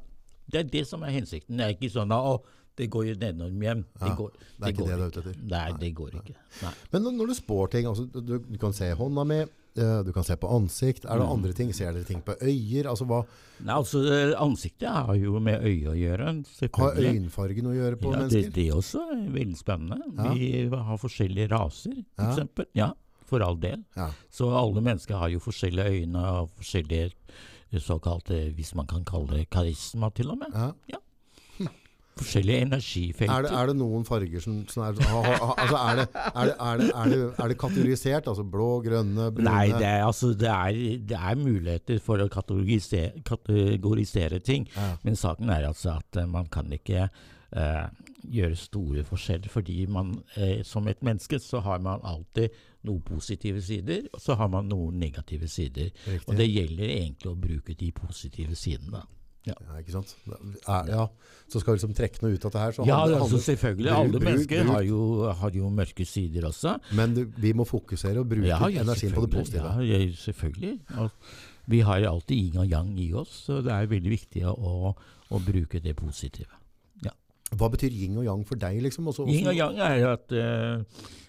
[0.50, 1.56] Det er det som er hensikten.
[1.58, 2.42] Det er ikke sånn at
[2.78, 3.80] det går jo nedenom hjem.
[3.98, 5.38] Det Ja, det er ikke går det du er ute etter.
[5.50, 6.34] Nei, det går ikke.
[6.62, 6.72] Nei.
[6.92, 10.22] Men når- du spår ting, altså, du, du kan se hånda mi, eh, du kan
[10.22, 11.04] se på ansikt.
[11.04, 11.32] Er det Mm.
[11.32, 11.72] andre ting?
[11.74, 12.86] Ser dere ting på øyer?
[12.86, 13.26] Altså, hva,
[13.64, 18.12] Nei, altså, eh, ansiktet har jo med øyet å gjøre, har øyenfargen å gjøre på
[18.14, 18.52] ja, det, mennesker?
[18.54, 19.98] det også er veldig spennende.
[20.16, 20.32] Ja.
[20.34, 22.86] Vi har forskjellige raser, for Ja.
[22.86, 22.92] Ja,
[23.26, 23.84] for all del.
[23.96, 24.10] Ja.
[24.30, 27.10] Så alle mennesker har jo forskjellige øyne og forskjellige
[27.76, 30.56] såkalte, hvis man kan kalle det karisma til og med.
[30.88, 31.02] Ja.
[32.18, 33.34] Forskjellige energifelter.
[33.34, 36.80] Er, det, er det noen farger som, som er, altså er, det, er, det, er,
[36.80, 38.30] det, er, det, er kategorisert?
[38.32, 39.46] Altså blå, grønne, brune?
[39.46, 40.80] Nei, det er, altså, det, er,
[41.12, 44.66] det er muligheter for å kategorisere, kategorisere ting.
[44.74, 44.90] Ja.
[45.06, 47.84] Men saken er altså at eh, man kan ikke eh,
[48.38, 52.50] gjøre store forskjeller, fordi man eh, som et menneske så har man alltid
[52.84, 55.90] noen positive sider, og så har man noen negative sider.
[56.06, 56.28] Riktig.
[56.28, 59.02] Og det gjelder egentlig å bruke de positive sidene.
[59.48, 60.10] Ja, ikke sant?
[60.68, 61.04] Er, ja.
[61.48, 62.72] Så skal vi liksom trekke noe ut av det her.
[62.76, 63.88] Så Ja, handler- altså selvfølgelig.
[63.88, 66.78] bruk- Alle mennesker bruk- har jo, har jo mørke sider også.
[66.92, 69.64] Men du, vi må fokusere og bruke Ja, ja, energien på det positive.
[69.64, 70.80] Ja, ja, selvfølgelig.
[70.98, 71.10] Og
[71.66, 74.94] vi har alltid yin og yang i oss, så det er veldig viktig å,
[75.30, 76.52] å bruke det positive.
[77.56, 78.76] Hva betyr yin og yang for deg?
[78.84, 79.06] Liksom?
[79.08, 80.82] Også, Yin og yang er at uh,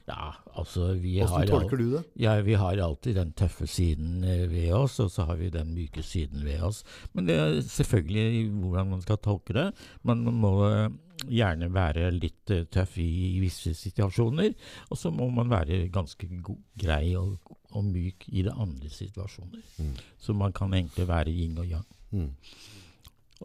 [0.10, 2.02] Ja, altså vi har, hvordan al- tolker du det?
[2.20, 5.70] ja, vi har alltid den tøffe siden eh, ved oss, og så har vi den
[5.76, 6.82] myke siden ved oss.
[7.14, 9.68] Men det er selvfølgelig hvordan man skal tolke det.
[10.04, 10.90] Man må eh,
[11.30, 14.56] gjerne være litt tøff i, visse situasjoner,
[14.90, 17.38] og så må man være ganske god, grei og,
[17.72, 19.62] og myk i de andre situasjoner.
[19.78, 19.94] Mm.
[20.18, 21.86] Så man kan egentlig være yin og yang.
[22.12, 22.32] Mm.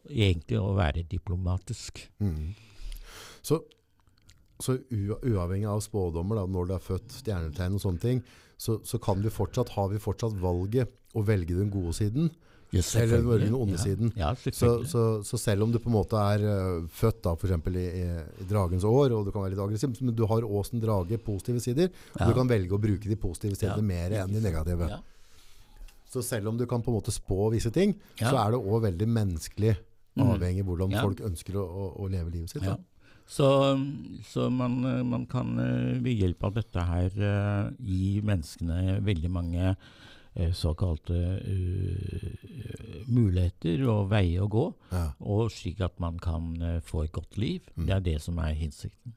[0.08, 2.00] Egentlig å være diplomatisk.
[2.22, 2.54] Mm.
[3.44, 3.60] Så,
[4.62, 8.24] så uavhengig av spådommer, da, når du er født, stjernetegn og sånne ting,
[8.56, 12.32] så, så kan vi fortsatt, har vi fortsatt valget å velge den gode siden.
[12.74, 14.10] Yes, Eller den onde siden.
[14.18, 17.36] Ja, ja Så, så, så selv om du på en måte er uh, født da,
[17.38, 20.42] for eksempel i, i, dragens år, og du kan være litt aggressiv, men du har
[20.42, 22.30] også en drage positive sider, og Ja.
[22.30, 23.90] du kan velge å bruke de positive sidene Ja.
[23.92, 24.90] mer enn de negative.
[24.90, 24.98] Ja.
[26.14, 28.30] Så selv om du kan på en måte spå visse ting, Ja.
[28.30, 29.76] så er det også veldig menneskelig,
[30.14, 30.28] Mm.
[30.30, 31.02] avhengig av hvordan Ja.
[31.02, 31.64] folk ønsker å,
[31.98, 32.62] å, leve livet sitt.
[32.62, 32.76] Ja.
[33.26, 33.48] Så,
[34.30, 34.76] så man,
[35.08, 39.76] man kan eh, ved hjelp av dette her eh, gi menneskene veldig mange
[40.36, 45.04] eh, såkalte uh, muligheter og veier å gå, Ja.
[45.20, 46.54] og slik at man kan
[46.84, 47.62] få et godt liv.
[47.76, 47.86] Mm.
[47.86, 49.14] Det er det som er hensikten.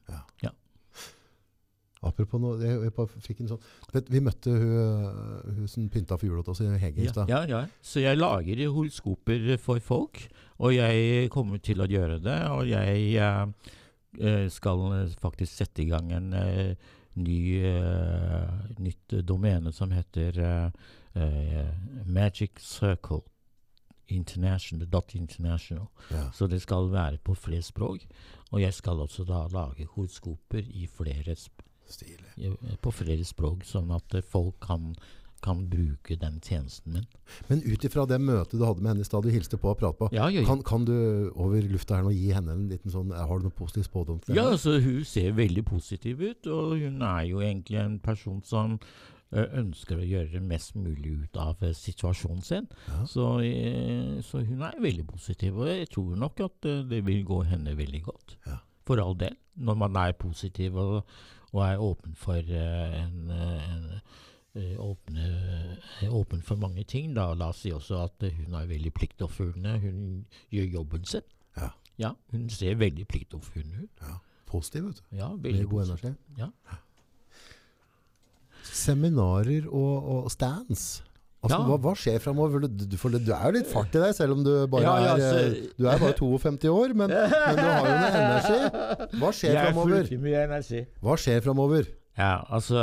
[2.02, 6.28] Apropos noe, jeg, jeg fikk en sånn, vet, vi møtte hun, hun som pynta for
[6.28, 7.28] jula til oss, Hege i Ja, stad.
[7.32, 7.62] ja, ja.
[7.82, 10.20] Så jeg lager horoskoper for folk,
[10.58, 12.36] og jeg kommer til å gjøre det.
[12.54, 13.72] Og jeg eh,
[14.20, 16.74] eh, skal eh, faktisk sette i gang en eh,
[17.18, 20.70] ny, eh, nytt domene som heter eh,
[21.18, 21.74] eh,
[22.06, 23.24] Magic Circle
[24.08, 24.86] International.
[24.88, 25.88] Dot international.
[26.10, 26.30] Ja.
[26.32, 28.06] Så det skal være på flere språk.
[28.52, 31.34] Og jeg skal også da lage horoskoper i flere
[31.88, 32.52] Stilig.
[32.84, 34.92] på flere språk, sånn at eh, folk kan,
[35.44, 37.06] kan bruke den tjenesten min.
[37.48, 39.78] Men ut ifra det møtet du hadde med henne i stad, du hilste på og
[39.80, 40.46] pratet på, Ja, ja, ja.
[40.48, 40.94] kan, kan du
[41.34, 44.36] over lufta her nå gi henne en liten sånn, har du noe positiv spådom til
[44.36, 48.76] ja altså, hun ser veldig positiv ut, og hun er jo egentlig en person som
[49.32, 52.68] eh, ønsker å gjøre mest mulig ut av eh, situasjonen sin.
[52.88, 53.02] Ja.
[53.08, 57.24] Så, eh, så hun er veldig positiv, og jeg tror nok at eh, det vil
[57.28, 58.38] gå henne veldig godt.
[58.46, 58.60] Ja.
[58.88, 59.34] For all del.
[59.60, 61.02] Når man er positiv og,
[61.52, 63.86] og er åpen for eh, en, eh, en
[64.54, 65.28] eh, åpne,
[66.10, 67.14] åpen for mange ting.
[67.16, 67.30] Da.
[67.34, 69.78] La oss si også at hun er veldig pliktoppfyllende.
[69.80, 71.26] Hun gjør jobben sin.
[71.56, 71.70] Ja.
[71.98, 74.04] Ja, hun ser veldig pliktoppfyllende ut.
[74.04, 74.18] Ja.
[74.48, 75.16] Positiv, vet du.
[75.16, 76.12] Ja, Med veldig god energi.
[76.38, 76.48] Ja.
[78.62, 81.04] Seminarer og, og stands.
[81.38, 81.66] Altså, Ja.
[81.68, 82.64] hva, hva skjer framover?
[82.66, 84.94] Du, du, for du er jo litt fart i deg, selv om du bare Ja,
[85.04, 88.58] ja, er, eh, du er bare 52 år, men, men du har jo noe energi.
[89.20, 90.10] Hva skjer er framover?
[91.06, 91.92] Hva skjer framover?
[92.18, 92.82] Ja, altså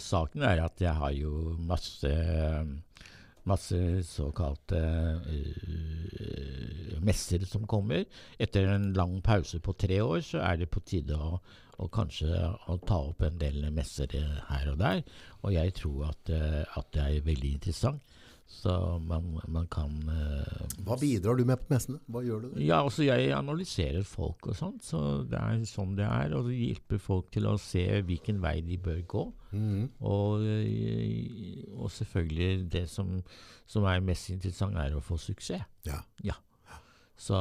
[0.00, 2.12] Saken er at jeg har jo masse
[3.46, 4.80] Masse såkalte
[5.22, 8.02] uh, messer som kommer.
[8.42, 11.36] Etter en lang pause på tre år, så er det på tide å,
[11.82, 12.30] å kanskje
[12.70, 15.02] å ta opp en del messer eh, her og der.
[15.44, 18.16] Og jeg tror at, eh, at det er veldig interessant.
[18.46, 18.70] Så
[19.02, 21.98] man, man kan eh, Hva bidrar du med på messene?
[22.06, 22.60] Hva gjør du?
[22.62, 26.36] Ja, altså jeg analyserer folk og sånt, så det er sånn det er.
[26.38, 29.26] Og det hjelper folk til å se hvilken vei de bør gå.
[29.50, 29.84] Mhm.
[30.06, 30.46] Og,
[31.74, 33.16] og selvfølgelig det som,
[33.66, 35.66] som er mest interessant, er å få suksess.
[35.88, 35.98] Ja.
[36.22, 36.38] ja.
[37.18, 37.36] Så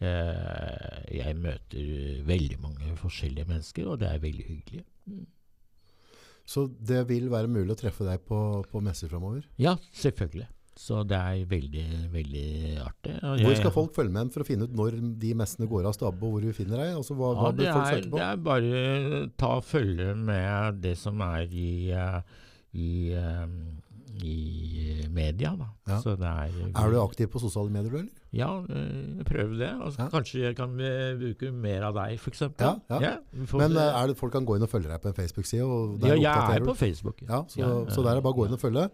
[0.00, 4.84] jeg møter veldig mange forskjellige mennesker, og det er veldig hyggelig.
[6.46, 8.38] Så det vil være mulig å treffe deg på,
[8.70, 9.46] på messer framover?
[9.58, 10.46] Ja, selvfølgelig.
[10.76, 12.48] Så det er veldig, veldig
[12.84, 13.14] artig.
[13.24, 15.94] Og Hvor skal folk følge med for å finne ut når de messene går av
[15.96, 16.90] stabbe, og hvor vi finner deg?
[16.98, 18.18] Altså, hva, hva Ja, det bør folk søke på?
[18.20, 22.20] det er bare ta og følge med det som er i, eh,
[22.76, 23.46] i, eh,
[24.24, 25.68] i media, da.
[25.86, 25.98] Ja.
[26.02, 28.22] Så det er, Er du aktiv på sosiale medier, du, eller?
[28.36, 29.70] Ja, eh, prøv det.
[29.70, 30.08] Altså, Ja.
[30.12, 32.42] Kanskje jeg kan eh, bruke mer av deg, f.eks.
[32.60, 33.12] Ja, ja.
[33.32, 35.68] Men eh, er det, folk kan gå inn og følge deg på en Facebook-side?
[36.06, 37.22] ja, jeg er på Facebook.
[37.28, 38.88] Ja, så, så der er det bare å gå inn og følge,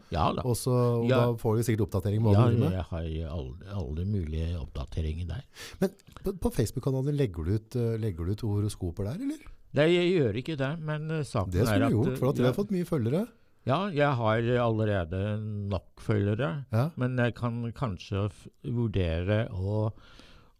[0.44, 3.08] og, så, og da får vi sikkert oppdatering Ja, jeg har
[3.38, 5.42] alle, alle mulige oppdateringer der.
[5.80, 9.50] Men på, på Facebook-kanalen legger eh, legger du ut horoskoper der, eller?
[9.72, 12.40] Nei, jeg gjør ikke det, men eh, saken Det er skulle du gjort, for at
[12.40, 13.22] du har fått mye følgere.
[13.68, 15.38] Ja, jeg har allerede
[15.70, 16.64] nok følgere.
[16.72, 16.88] Ja.
[16.96, 18.26] Men jeg kan kanskje
[18.66, 19.92] vurdere å,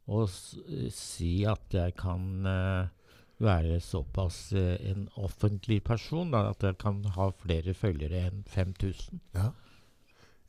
[0.06, 2.92] å si at jeg kan uh,
[3.42, 9.18] være såpass uh, en offentlig person da, at jeg kan ha flere følgere enn 5000.
[9.34, 9.50] Ja.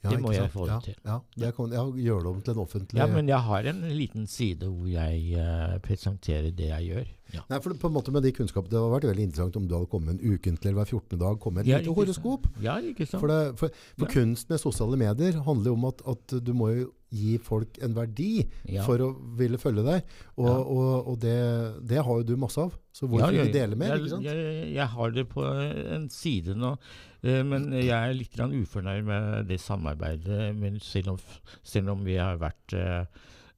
[0.03, 0.95] Ja, Det må jeg få det til.
[1.07, 4.87] Ja, gjør det om til en offentlig Ja, men jeg har en liten side hvor
[4.91, 7.05] jeg uh, presenterer det jeg gjør.
[7.33, 7.41] Ja.
[7.49, 9.73] Nei, for på en måte med de kunnskapene, Det hadde vært veldig interessant om du
[9.77, 11.19] hadde kommet en ukentlig eller hver 14.
[11.23, 12.49] dag kommet et Ja, lite horoskop.
[12.61, 13.21] Ja, ikke sant?
[13.23, 16.69] For, det, for, for kunst med sosiale medier handler jo om at, at du må
[16.75, 18.43] jo gi folk en verdi
[18.73, 18.83] Ja.
[18.85, 19.09] for å
[19.39, 20.03] ville følge deg.
[20.35, 20.57] Og, Ja.
[20.59, 21.39] og, og det,
[21.87, 22.75] det har jo du masse av.
[22.93, 23.95] Så hvorfor Ja, ikke dele mer?
[23.97, 24.21] jeg?
[24.27, 25.47] Jeg, jeg har det på
[25.95, 26.75] en side nå,
[27.23, 30.55] men jeg er litt ufornøyd med det samarbeidet.
[30.59, 31.19] Men selv om,
[31.63, 33.05] selv om vi har vært eh,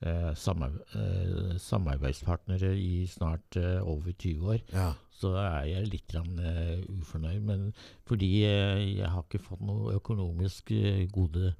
[0.05, 4.91] eh, eh, samarbeidspartnere i snart eh, over 20 år, Ja.
[5.15, 7.41] så er jeg litt grann, eh, ufornøyd.
[7.41, 7.73] Men
[8.05, 11.55] fordi eh, jeg har ikke fått noe økonomisk eh, gode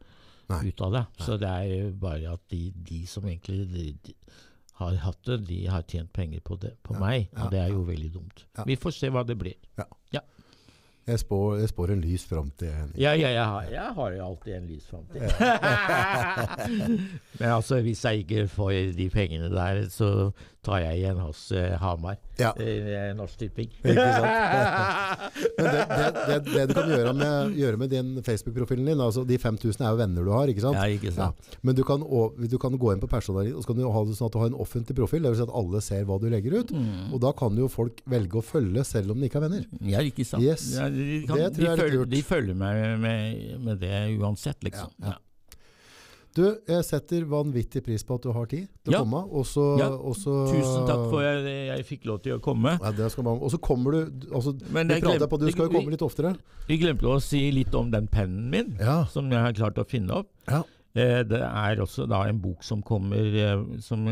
[0.49, 0.61] Nei.
[0.69, 1.05] ut av det.
[1.25, 4.13] Så det er bare at de, de som egentlig de, de,
[4.75, 7.29] har hatt det, de har tjent penger på, det, på Ja, meg.
[7.31, 7.89] ja, Og det er jo ja.
[7.93, 8.45] veldig dumt.
[8.57, 8.63] Ja.
[8.67, 9.55] Vi får se hva det blir.
[11.05, 12.71] Jeg spår, jeg spår en lys framtid.
[12.97, 15.21] Ja, ja, jeg, har, jeg har jo alltid en lys framtid.
[17.39, 20.31] Men altså, hvis jeg ikke får de pengene der, så
[20.65, 22.17] tar jeg igjen hos eh, Hamar.
[22.39, 22.49] Ja.
[22.57, 23.69] Eh, Norsk Tipping.
[23.85, 23.95] Men
[25.61, 29.37] det, det, det, det du kan gjøre med, gjøre med din Facebook-profilen din, altså de
[29.37, 30.77] 5000 er jo venner du har, ikke sant?
[30.79, 31.37] Ja, ikke sant.
[31.37, 31.43] Ja.
[31.61, 34.15] Men du kan, du kan gå inn på personen og så kan du ha det
[34.17, 36.27] sånn at du har en offentlig profil, det vil si at alle ser hva du
[36.33, 36.69] legger ut.
[36.73, 37.13] Mm.
[37.13, 39.63] Og da kan jo folk velge å følge, selv om de ikke er venner.
[39.85, 40.43] Ja, ikke sant.
[40.43, 40.67] Yes.
[40.75, 42.09] Ja, de, Det tror jeg er litt følger, lurt.
[42.15, 44.91] de følger meg med, med det uansett, liksom.
[45.03, 45.19] Ja, ja.
[46.35, 49.21] Du, jeg setter vanvittig pris på at du har tid til å komme.
[49.39, 49.85] Også, Ja.
[49.95, 52.73] og Tusen takk for at jeg, jeg fikk lov til å komme.
[52.83, 55.69] Ja, det skal man, og så kommer du altså, Men Vi prater på du skal
[55.69, 56.33] jo komme litt oftere.
[56.67, 58.75] Vi glemte å si litt om den pennen min,
[59.13, 60.27] som jeg har klart å finne opp.
[60.51, 60.59] Ja.
[60.95, 64.03] Eh, det er også da en bok som kommer eh, som,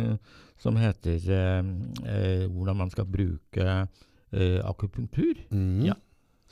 [0.59, 1.59] som heter eh,
[2.07, 3.67] eh, 'Hvordan man skal bruke
[4.31, 5.43] eh, akupunktur'.
[5.51, 5.85] Mm.
[5.91, 5.99] Ja.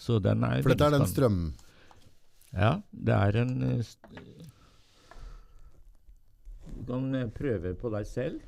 [0.01, 1.41] Så den er For dette er den strøm...
[2.51, 3.91] Ja, det er en eh,
[6.81, 8.39] Du kan eh, prøve på deg selv.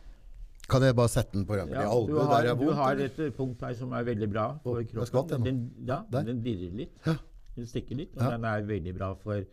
[0.71, 3.03] Kan jeg bare sette den på rømmen Ja, du albue der har, jeg du har
[3.05, 5.09] et eh, punkt her som er veldig bra for oh, kroppen.
[5.11, 6.25] skvatt, den, ja, Der.
[6.29, 6.97] den dirrer litt.
[7.05, 7.17] Ja.
[7.57, 8.31] Den stikker litt, og Ja.
[8.33, 9.43] den er veldig bra for,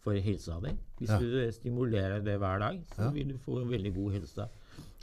[0.00, 0.72] for helsa di.
[1.00, 1.18] Hvis Ja.
[1.18, 4.48] du stimulerer det hver dag, så vil du få en veldig god helse.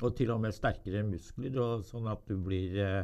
[0.01, 3.03] Og til og med sterkere muskler, og sånn at du blir eh,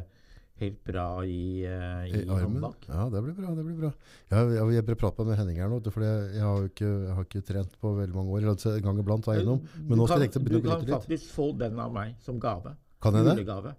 [0.62, 2.66] helt bra i, uh, i, I armen?
[2.88, 3.54] Ja, det blir bra.
[3.58, 3.92] det blir bra.
[4.30, 7.78] Jeg, jeg, jeg pratet med Henning her nå, for jeg, jeg, har jo ikke, trent
[7.80, 8.50] på veldig mange år.
[8.54, 9.64] altså, En gang iblant var jeg innom.
[9.82, 10.84] Men nå skal jeg du kan, å bryte litt.
[10.86, 12.76] du kan faktisk få den av meg som gave.
[13.04, 13.38] Kan jeg det?
[13.40, 13.74] Julegave.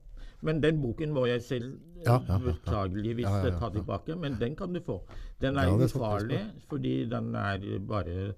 [0.46, 4.58] Men den boken må jeg selv eh, Ja, ja, beklageligvis Ja, ta tilbake, men den
[4.60, 5.00] kan du få.
[5.42, 8.34] Den er Ja, ufarlig, fordi den er bare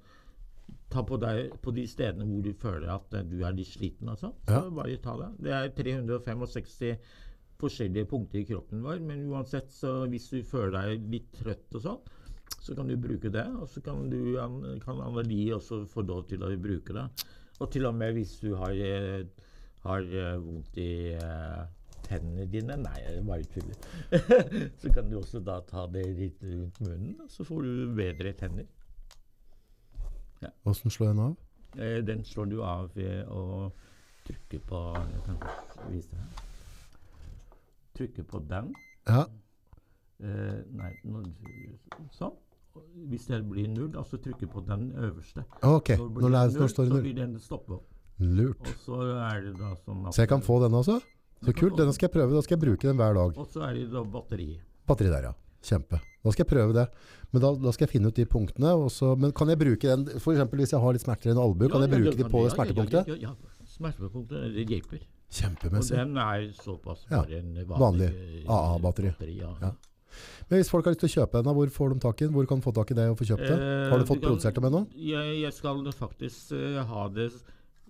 [0.88, 4.08] Ta på deg på de stedene hvor du føler at eh, du er litt sliten
[4.16, 4.36] sånn.
[4.48, 4.62] Så Ja.
[4.72, 5.32] bare ta det.
[5.44, 6.96] Det er 365
[7.62, 11.84] forskjellige punkter i kroppen vår, men uansett, så hvis du føler deg litt trøtt og
[11.84, 12.14] sånn,
[12.64, 13.46] så kan du bruke det.
[13.62, 17.08] Og så kan, du, an- kan Anneli også få lov til å bruke det.
[17.60, 19.26] Og til og med hvis du har, eh,
[19.88, 21.64] har eh, vondt i eh,
[22.08, 23.80] tennene dine Nei, jeg bare tuller.
[24.82, 28.34] så kan du også da ta det litt rundt munnen, og så får du bedre
[28.38, 28.70] tenner.
[30.70, 31.36] Åssen slår den av?
[32.08, 33.72] Den slår du av ved å
[34.28, 35.42] trykke på Jeg kan
[35.90, 36.47] vise deg.
[37.98, 38.72] Trykke på den.
[39.08, 39.26] Ja.
[40.22, 41.24] Eh, nei, nå,
[42.14, 42.36] sånn.
[43.10, 45.44] Hvis det blir null, så trykker jeg på den øverste.
[45.66, 47.86] Ok, Når, når, det null, når står det så blir den stoppet.
[48.18, 48.62] Lurt.
[48.62, 50.98] Og så er det da sånn at Så jeg kan få den også?
[51.46, 51.98] Så kult, denne den.
[51.98, 52.34] skal jeg prøve.
[52.34, 53.36] Da skal jeg bruke den hver dag.
[53.38, 54.48] Og så er det da batteri.
[54.90, 55.34] Batteri der, ja.
[55.68, 56.00] Kjempe.
[56.24, 56.88] Da skal jeg prøve det.
[57.34, 58.72] Men da, da skal jeg finne ut de punktene.
[58.78, 61.44] Og så, men kan jeg bruke den, eksempel hvis jeg har litt smerter i en
[61.44, 62.42] albue, kan jeg bruke ja, det de kan på.
[62.46, 63.14] Ja, smertepunktet?
[63.14, 63.70] Ja, ja, ja, ja.
[63.78, 65.06] Smertepunktet det hjelper.
[65.28, 68.08] Og den er såpass Ja, bare en vanlig, vanlig
[68.46, 69.12] eh, AA-batteri.
[69.42, 69.54] ja.
[69.62, 69.72] Ja.
[70.50, 72.34] Men hvis folk har lyst til å kjøpe den, hvor får de tak i den?
[72.34, 73.58] Hvor kan de få tak i det og få kjøpt det?
[73.60, 74.82] Eh, Har du fått kan- produsert dem ennå?
[74.96, 77.28] Jeg, jeg skal faktisk uh, ha det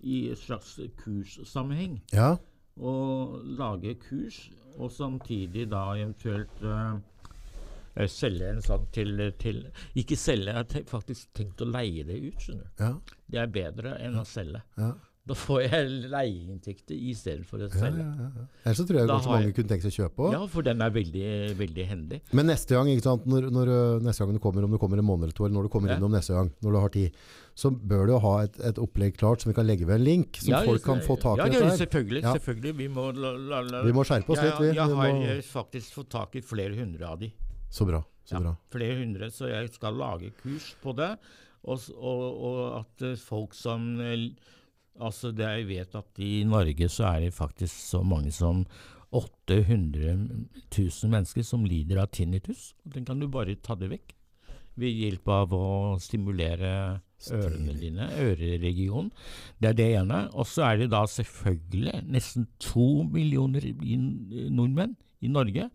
[0.03, 2.01] i et slags kurssammenheng.
[2.11, 2.35] Ja.
[2.77, 9.63] Og lage kurs, og samtidig da eventuelt eh, selge en sånn til, til
[9.97, 12.37] Ikke selge, jeg har faktisk tenkt å leie det ut.
[12.41, 12.83] skjønner du.
[12.83, 12.91] Ja.
[13.29, 14.61] Det er bedre enn å selge.
[14.77, 14.91] Ja.
[15.27, 17.99] Da får jeg leieinntekter i stedet for å selge.
[17.99, 18.45] ja, ja, ja.
[18.63, 20.31] Ellers så tror jeg kanskje mange jeg- kunne tenke seg å kjøpe òg.
[20.37, 21.25] Ja, for den er veldig,
[21.59, 22.21] veldig hendig.
[22.31, 23.25] Men neste gang, ikke sant?
[23.27, 23.71] Når, når,
[24.05, 25.95] neste gang du kommer, om du kommer en måned eller to, eller når du kommer
[25.95, 27.11] innom neste gang, når du har tid,
[27.57, 30.37] så bør du ha et, et opplegg klart som vi kan legge ved en link,
[30.37, 31.51] som folk kan få tak i.
[31.57, 32.21] ja, selvfølgelig.
[32.23, 32.75] Selvfølgelig.
[32.77, 33.81] Vi må la, la, la.
[33.83, 34.59] Vi må skjerpe oss litt.
[34.61, 34.69] Vi.
[34.75, 37.31] Jeg har må, eh, faktisk fått tak i flere hundre av de.
[37.69, 38.03] så bra.
[38.23, 38.55] så bra.
[38.71, 41.17] flere hundre, så jeg skal lage kurs på det.
[41.67, 44.29] Og, og, og at eh, folk som eh,
[44.99, 48.63] Altså, det jeg vet at i Norge så er det faktisk så mange som
[49.15, 50.15] 800
[50.77, 52.73] 000 mennesker som lider av tinnitus.
[52.85, 54.15] Og Den kan du bare ta det vekk
[54.77, 55.67] ved hjelp av å
[56.01, 56.71] stimulere
[57.33, 59.09] ørene dine, øreregionen.
[59.57, 60.19] Det er det ene.
[60.37, 63.65] Og så er det da selvfølgelig nesten to millioner
[64.53, 64.93] nordmenn
[65.25, 65.69] i Norge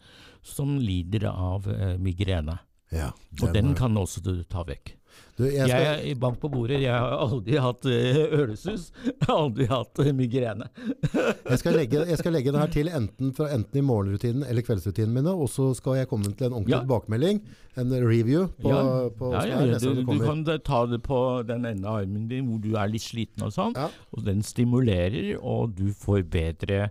[0.46, 2.60] som lider av eh, migrene.
[2.92, 4.94] Ja, Og den kan også du ta vekk.
[5.38, 6.80] Du, jeg Jeg skal, i bank på bordet.
[6.82, 8.90] Jeg har aldri hatt ølesus.
[9.06, 10.66] Jeg har aldri hatt eh, migrene.
[11.50, 14.66] jeg, skal legge, jeg skal legge det her til enten, fra, enten i morgenrutinen eller
[14.66, 16.82] kveldsrutinen mine, og så skal jeg komme til en ordentlig Ja.
[16.84, 17.40] tilbakemelding,
[17.80, 18.82] en review på, Ja,
[19.16, 19.78] på ja, ja, ja.
[19.80, 23.48] Du, du kan ta det på den ene armen din hvor du er litt sliten
[23.48, 23.76] og sånn.
[24.12, 26.90] Og den stimulerer, og du får bedre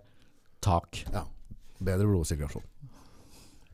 [0.62, 1.04] tak.
[1.14, 1.24] Ja.
[1.82, 2.66] Bedre blodsirkulasjon.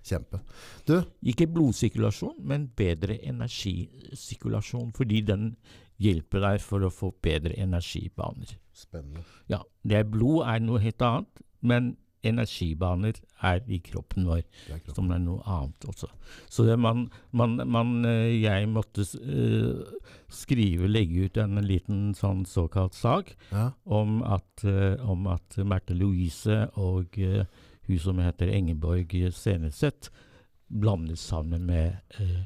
[0.09, 0.41] Kjempe.
[0.89, 0.97] Du,
[1.29, 5.53] Ikke blodsirkulasjon, men bedre energisirkulasjon, fordi den
[6.01, 8.57] hjelper deg for å få bedre energibaner.
[8.79, 9.25] spennende.
[9.51, 14.75] Ja, det er blod er noe helt annet, men energibaner er i kroppen vår, Det
[14.75, 14.95] er kroppen.
[14.95, 16.09] som er noe annet også.
[16.51, 19.85] Så det man, man, man eh, Jeg måtte eh,
[20.31, 23.73] skrive, legge ut en liten sånn såkalt sak Ja.
[23.87, 27.19] om at, eh, om at Märtha Louise og
[27.89, 30.11] hun som heter Engeborg Seneseth
[30.81, 32.45] blandes sammen med eh,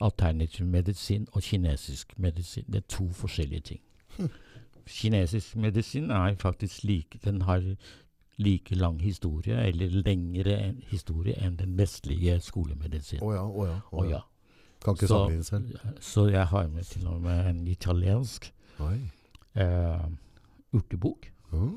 [0.00, 2.64] alternativ medisin og kinesisk medisin.
[2.66, 3.80] Det er to forskjellige ting.
[4.86, 7.62] Kinesisk medisin er faktisk like Den har
[8.38, 13.18] like lang historie, eller lengre en- historie, enn den vestlige skolemedisin.
[13.22, 13.78] Oh ja, oh ja.
[13.92, 14.20] Å ja.
[14.84, 15.76] Kan ikke sammenligne selv.
[16.00, 18.52] Så jeg har med til og med en italiensk
[19.54, 20.06] eh,
[20.72, 21.28] urtebok.
[21.52, 21.70] Oh,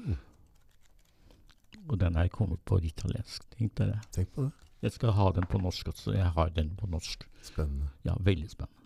[1.90, 3.44] Og den er kommet på italiensk.
[3.58, 4.00] Tenk deg det.
[4.16, 4.52] tenk på det.
[4.84, 6.14] Jeg skal ha den på norsk også.
[6.16, 7.28] Jeg har den på norsk.
[7.44, 7.90] Spennende.
[8.04, 8.84] Ja, veldig spennende.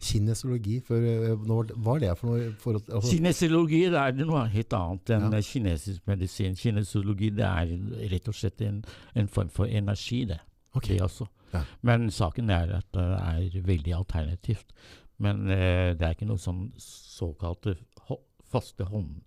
[0.00, 2.52] Kinesiologi, for, eh, hva er det for noe?
[2.60, 5.40] For, altså, Kinesiologi det er noe helt annet enn Ja.
[5.40, 6.56] kinesisk medisin.
[6.56, 8.84] Kinesiologi det er rett og slett en,
[9.14, 10.40] en form for energi, det.
[10.74, 10.88] ok.
[10.88, 11.28] det.
[11.52, 11.62] Ja.
[11.82, 14.72] Men saken er at det er veldig alternativt.
[15.18, 17.76] Men eh, det er ikke noe sånn såkalte
[18.46, 19.22] faste hånd...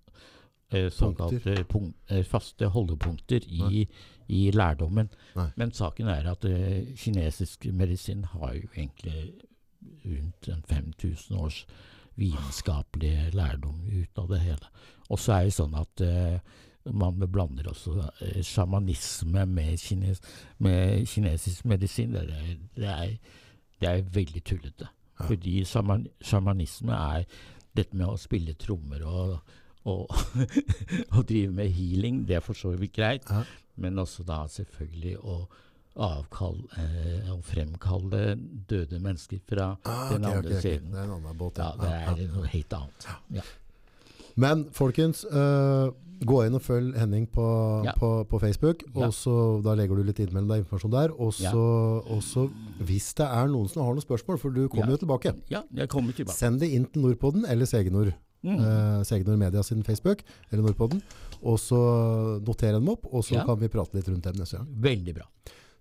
[0.72, 3.88] Eh, såkalte punk eh, faste holdepunkter i,
[4.28, 5.10] i lærdommen.
[5.36, 5.48] Nei.
[5.58, 9.34] Men saken er at eh, kinesisk medisin har jo egentlig
[10.06, 11.66] rundt en 5000 års
[12.20, 14.72] vitenskapelig lærdom ut av det hele.
[15.10, 16.38] Og så er det sånn at eh,
[16.94, 20.22] man blander også eh, sjamanisme med, kines
[20.58, 22.14] med kinesisk medisin.
[22.14, 23.16] Det er, det er,
[23.82, 24.90] det er veldig tullete.
[25.20, 25.26] Ja.
[25.28, 27.26] Fordi sjaman sjamanisme er
[27.76, 29.56] dette med å spille trommer og,
[29.90, 32.22] og drive med healing.
[32.28, 33.26] Det er for så vidt greit.
[33.30, 33.44] Ja.
[33.80, 35.40] Men også da selvfølgelig å
[36.00, 38.36] avkall, eh, å fremkalle
[38.70, 40.86] døde mennesker fra Ah, den okay, andre okay, siden.
[40.86, 40.92] siden.
[40.94, 41.58] Det er en annen båt.
[41.60, 42.28] Ja, det er ja.
[42.36, 43.08] noe helt annet.
[43.40, 43.48] Ja.
[44.40, 45.90] Men folkens, uh,
[46.24, 47.44] gå inn og følg Henning på,
[47.84, 47.92] Ja.
[48.00, 48.84] på, på Facebook.
[48.94, 49.08] Ja.
[49.08, 49.34] Og så
[49.64, 51.12] Da legger du litt innimellom deg informasjon der.
[51.20, 51.52] Og Ja.
[51.52, 51.66] så,
[52.08, 52.46] og så
[52.80, 54.96] hvis det er noen som har noen spørsmål, for du kommer Ja.
[54.96, 56.36] jo tilbake, ja, jeg kommer tilbake.
[56.38, 58.14] send det inn til Nordpodden eller Segenord.
[58.44, 58.60] Mm.
[58.60, 60.22] eh, Media sin Facebook,
[60.52, 61.02] eller Nordpodden.
[61.44, 63.46] Og så noterer dem opp, og så Ja.
[63.46, 64.68] kan vi prate litt rundt dem neste gang.
[64.82, 65.26] Veldig bra.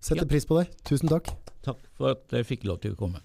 [0.01, 0.29] Setter Ja.
[0.29, 0.71] pris på deg.
[0.85, 1.27] Tusen takk.
[1.63, 3.21] Takk for at jeg fikk lov til å komme.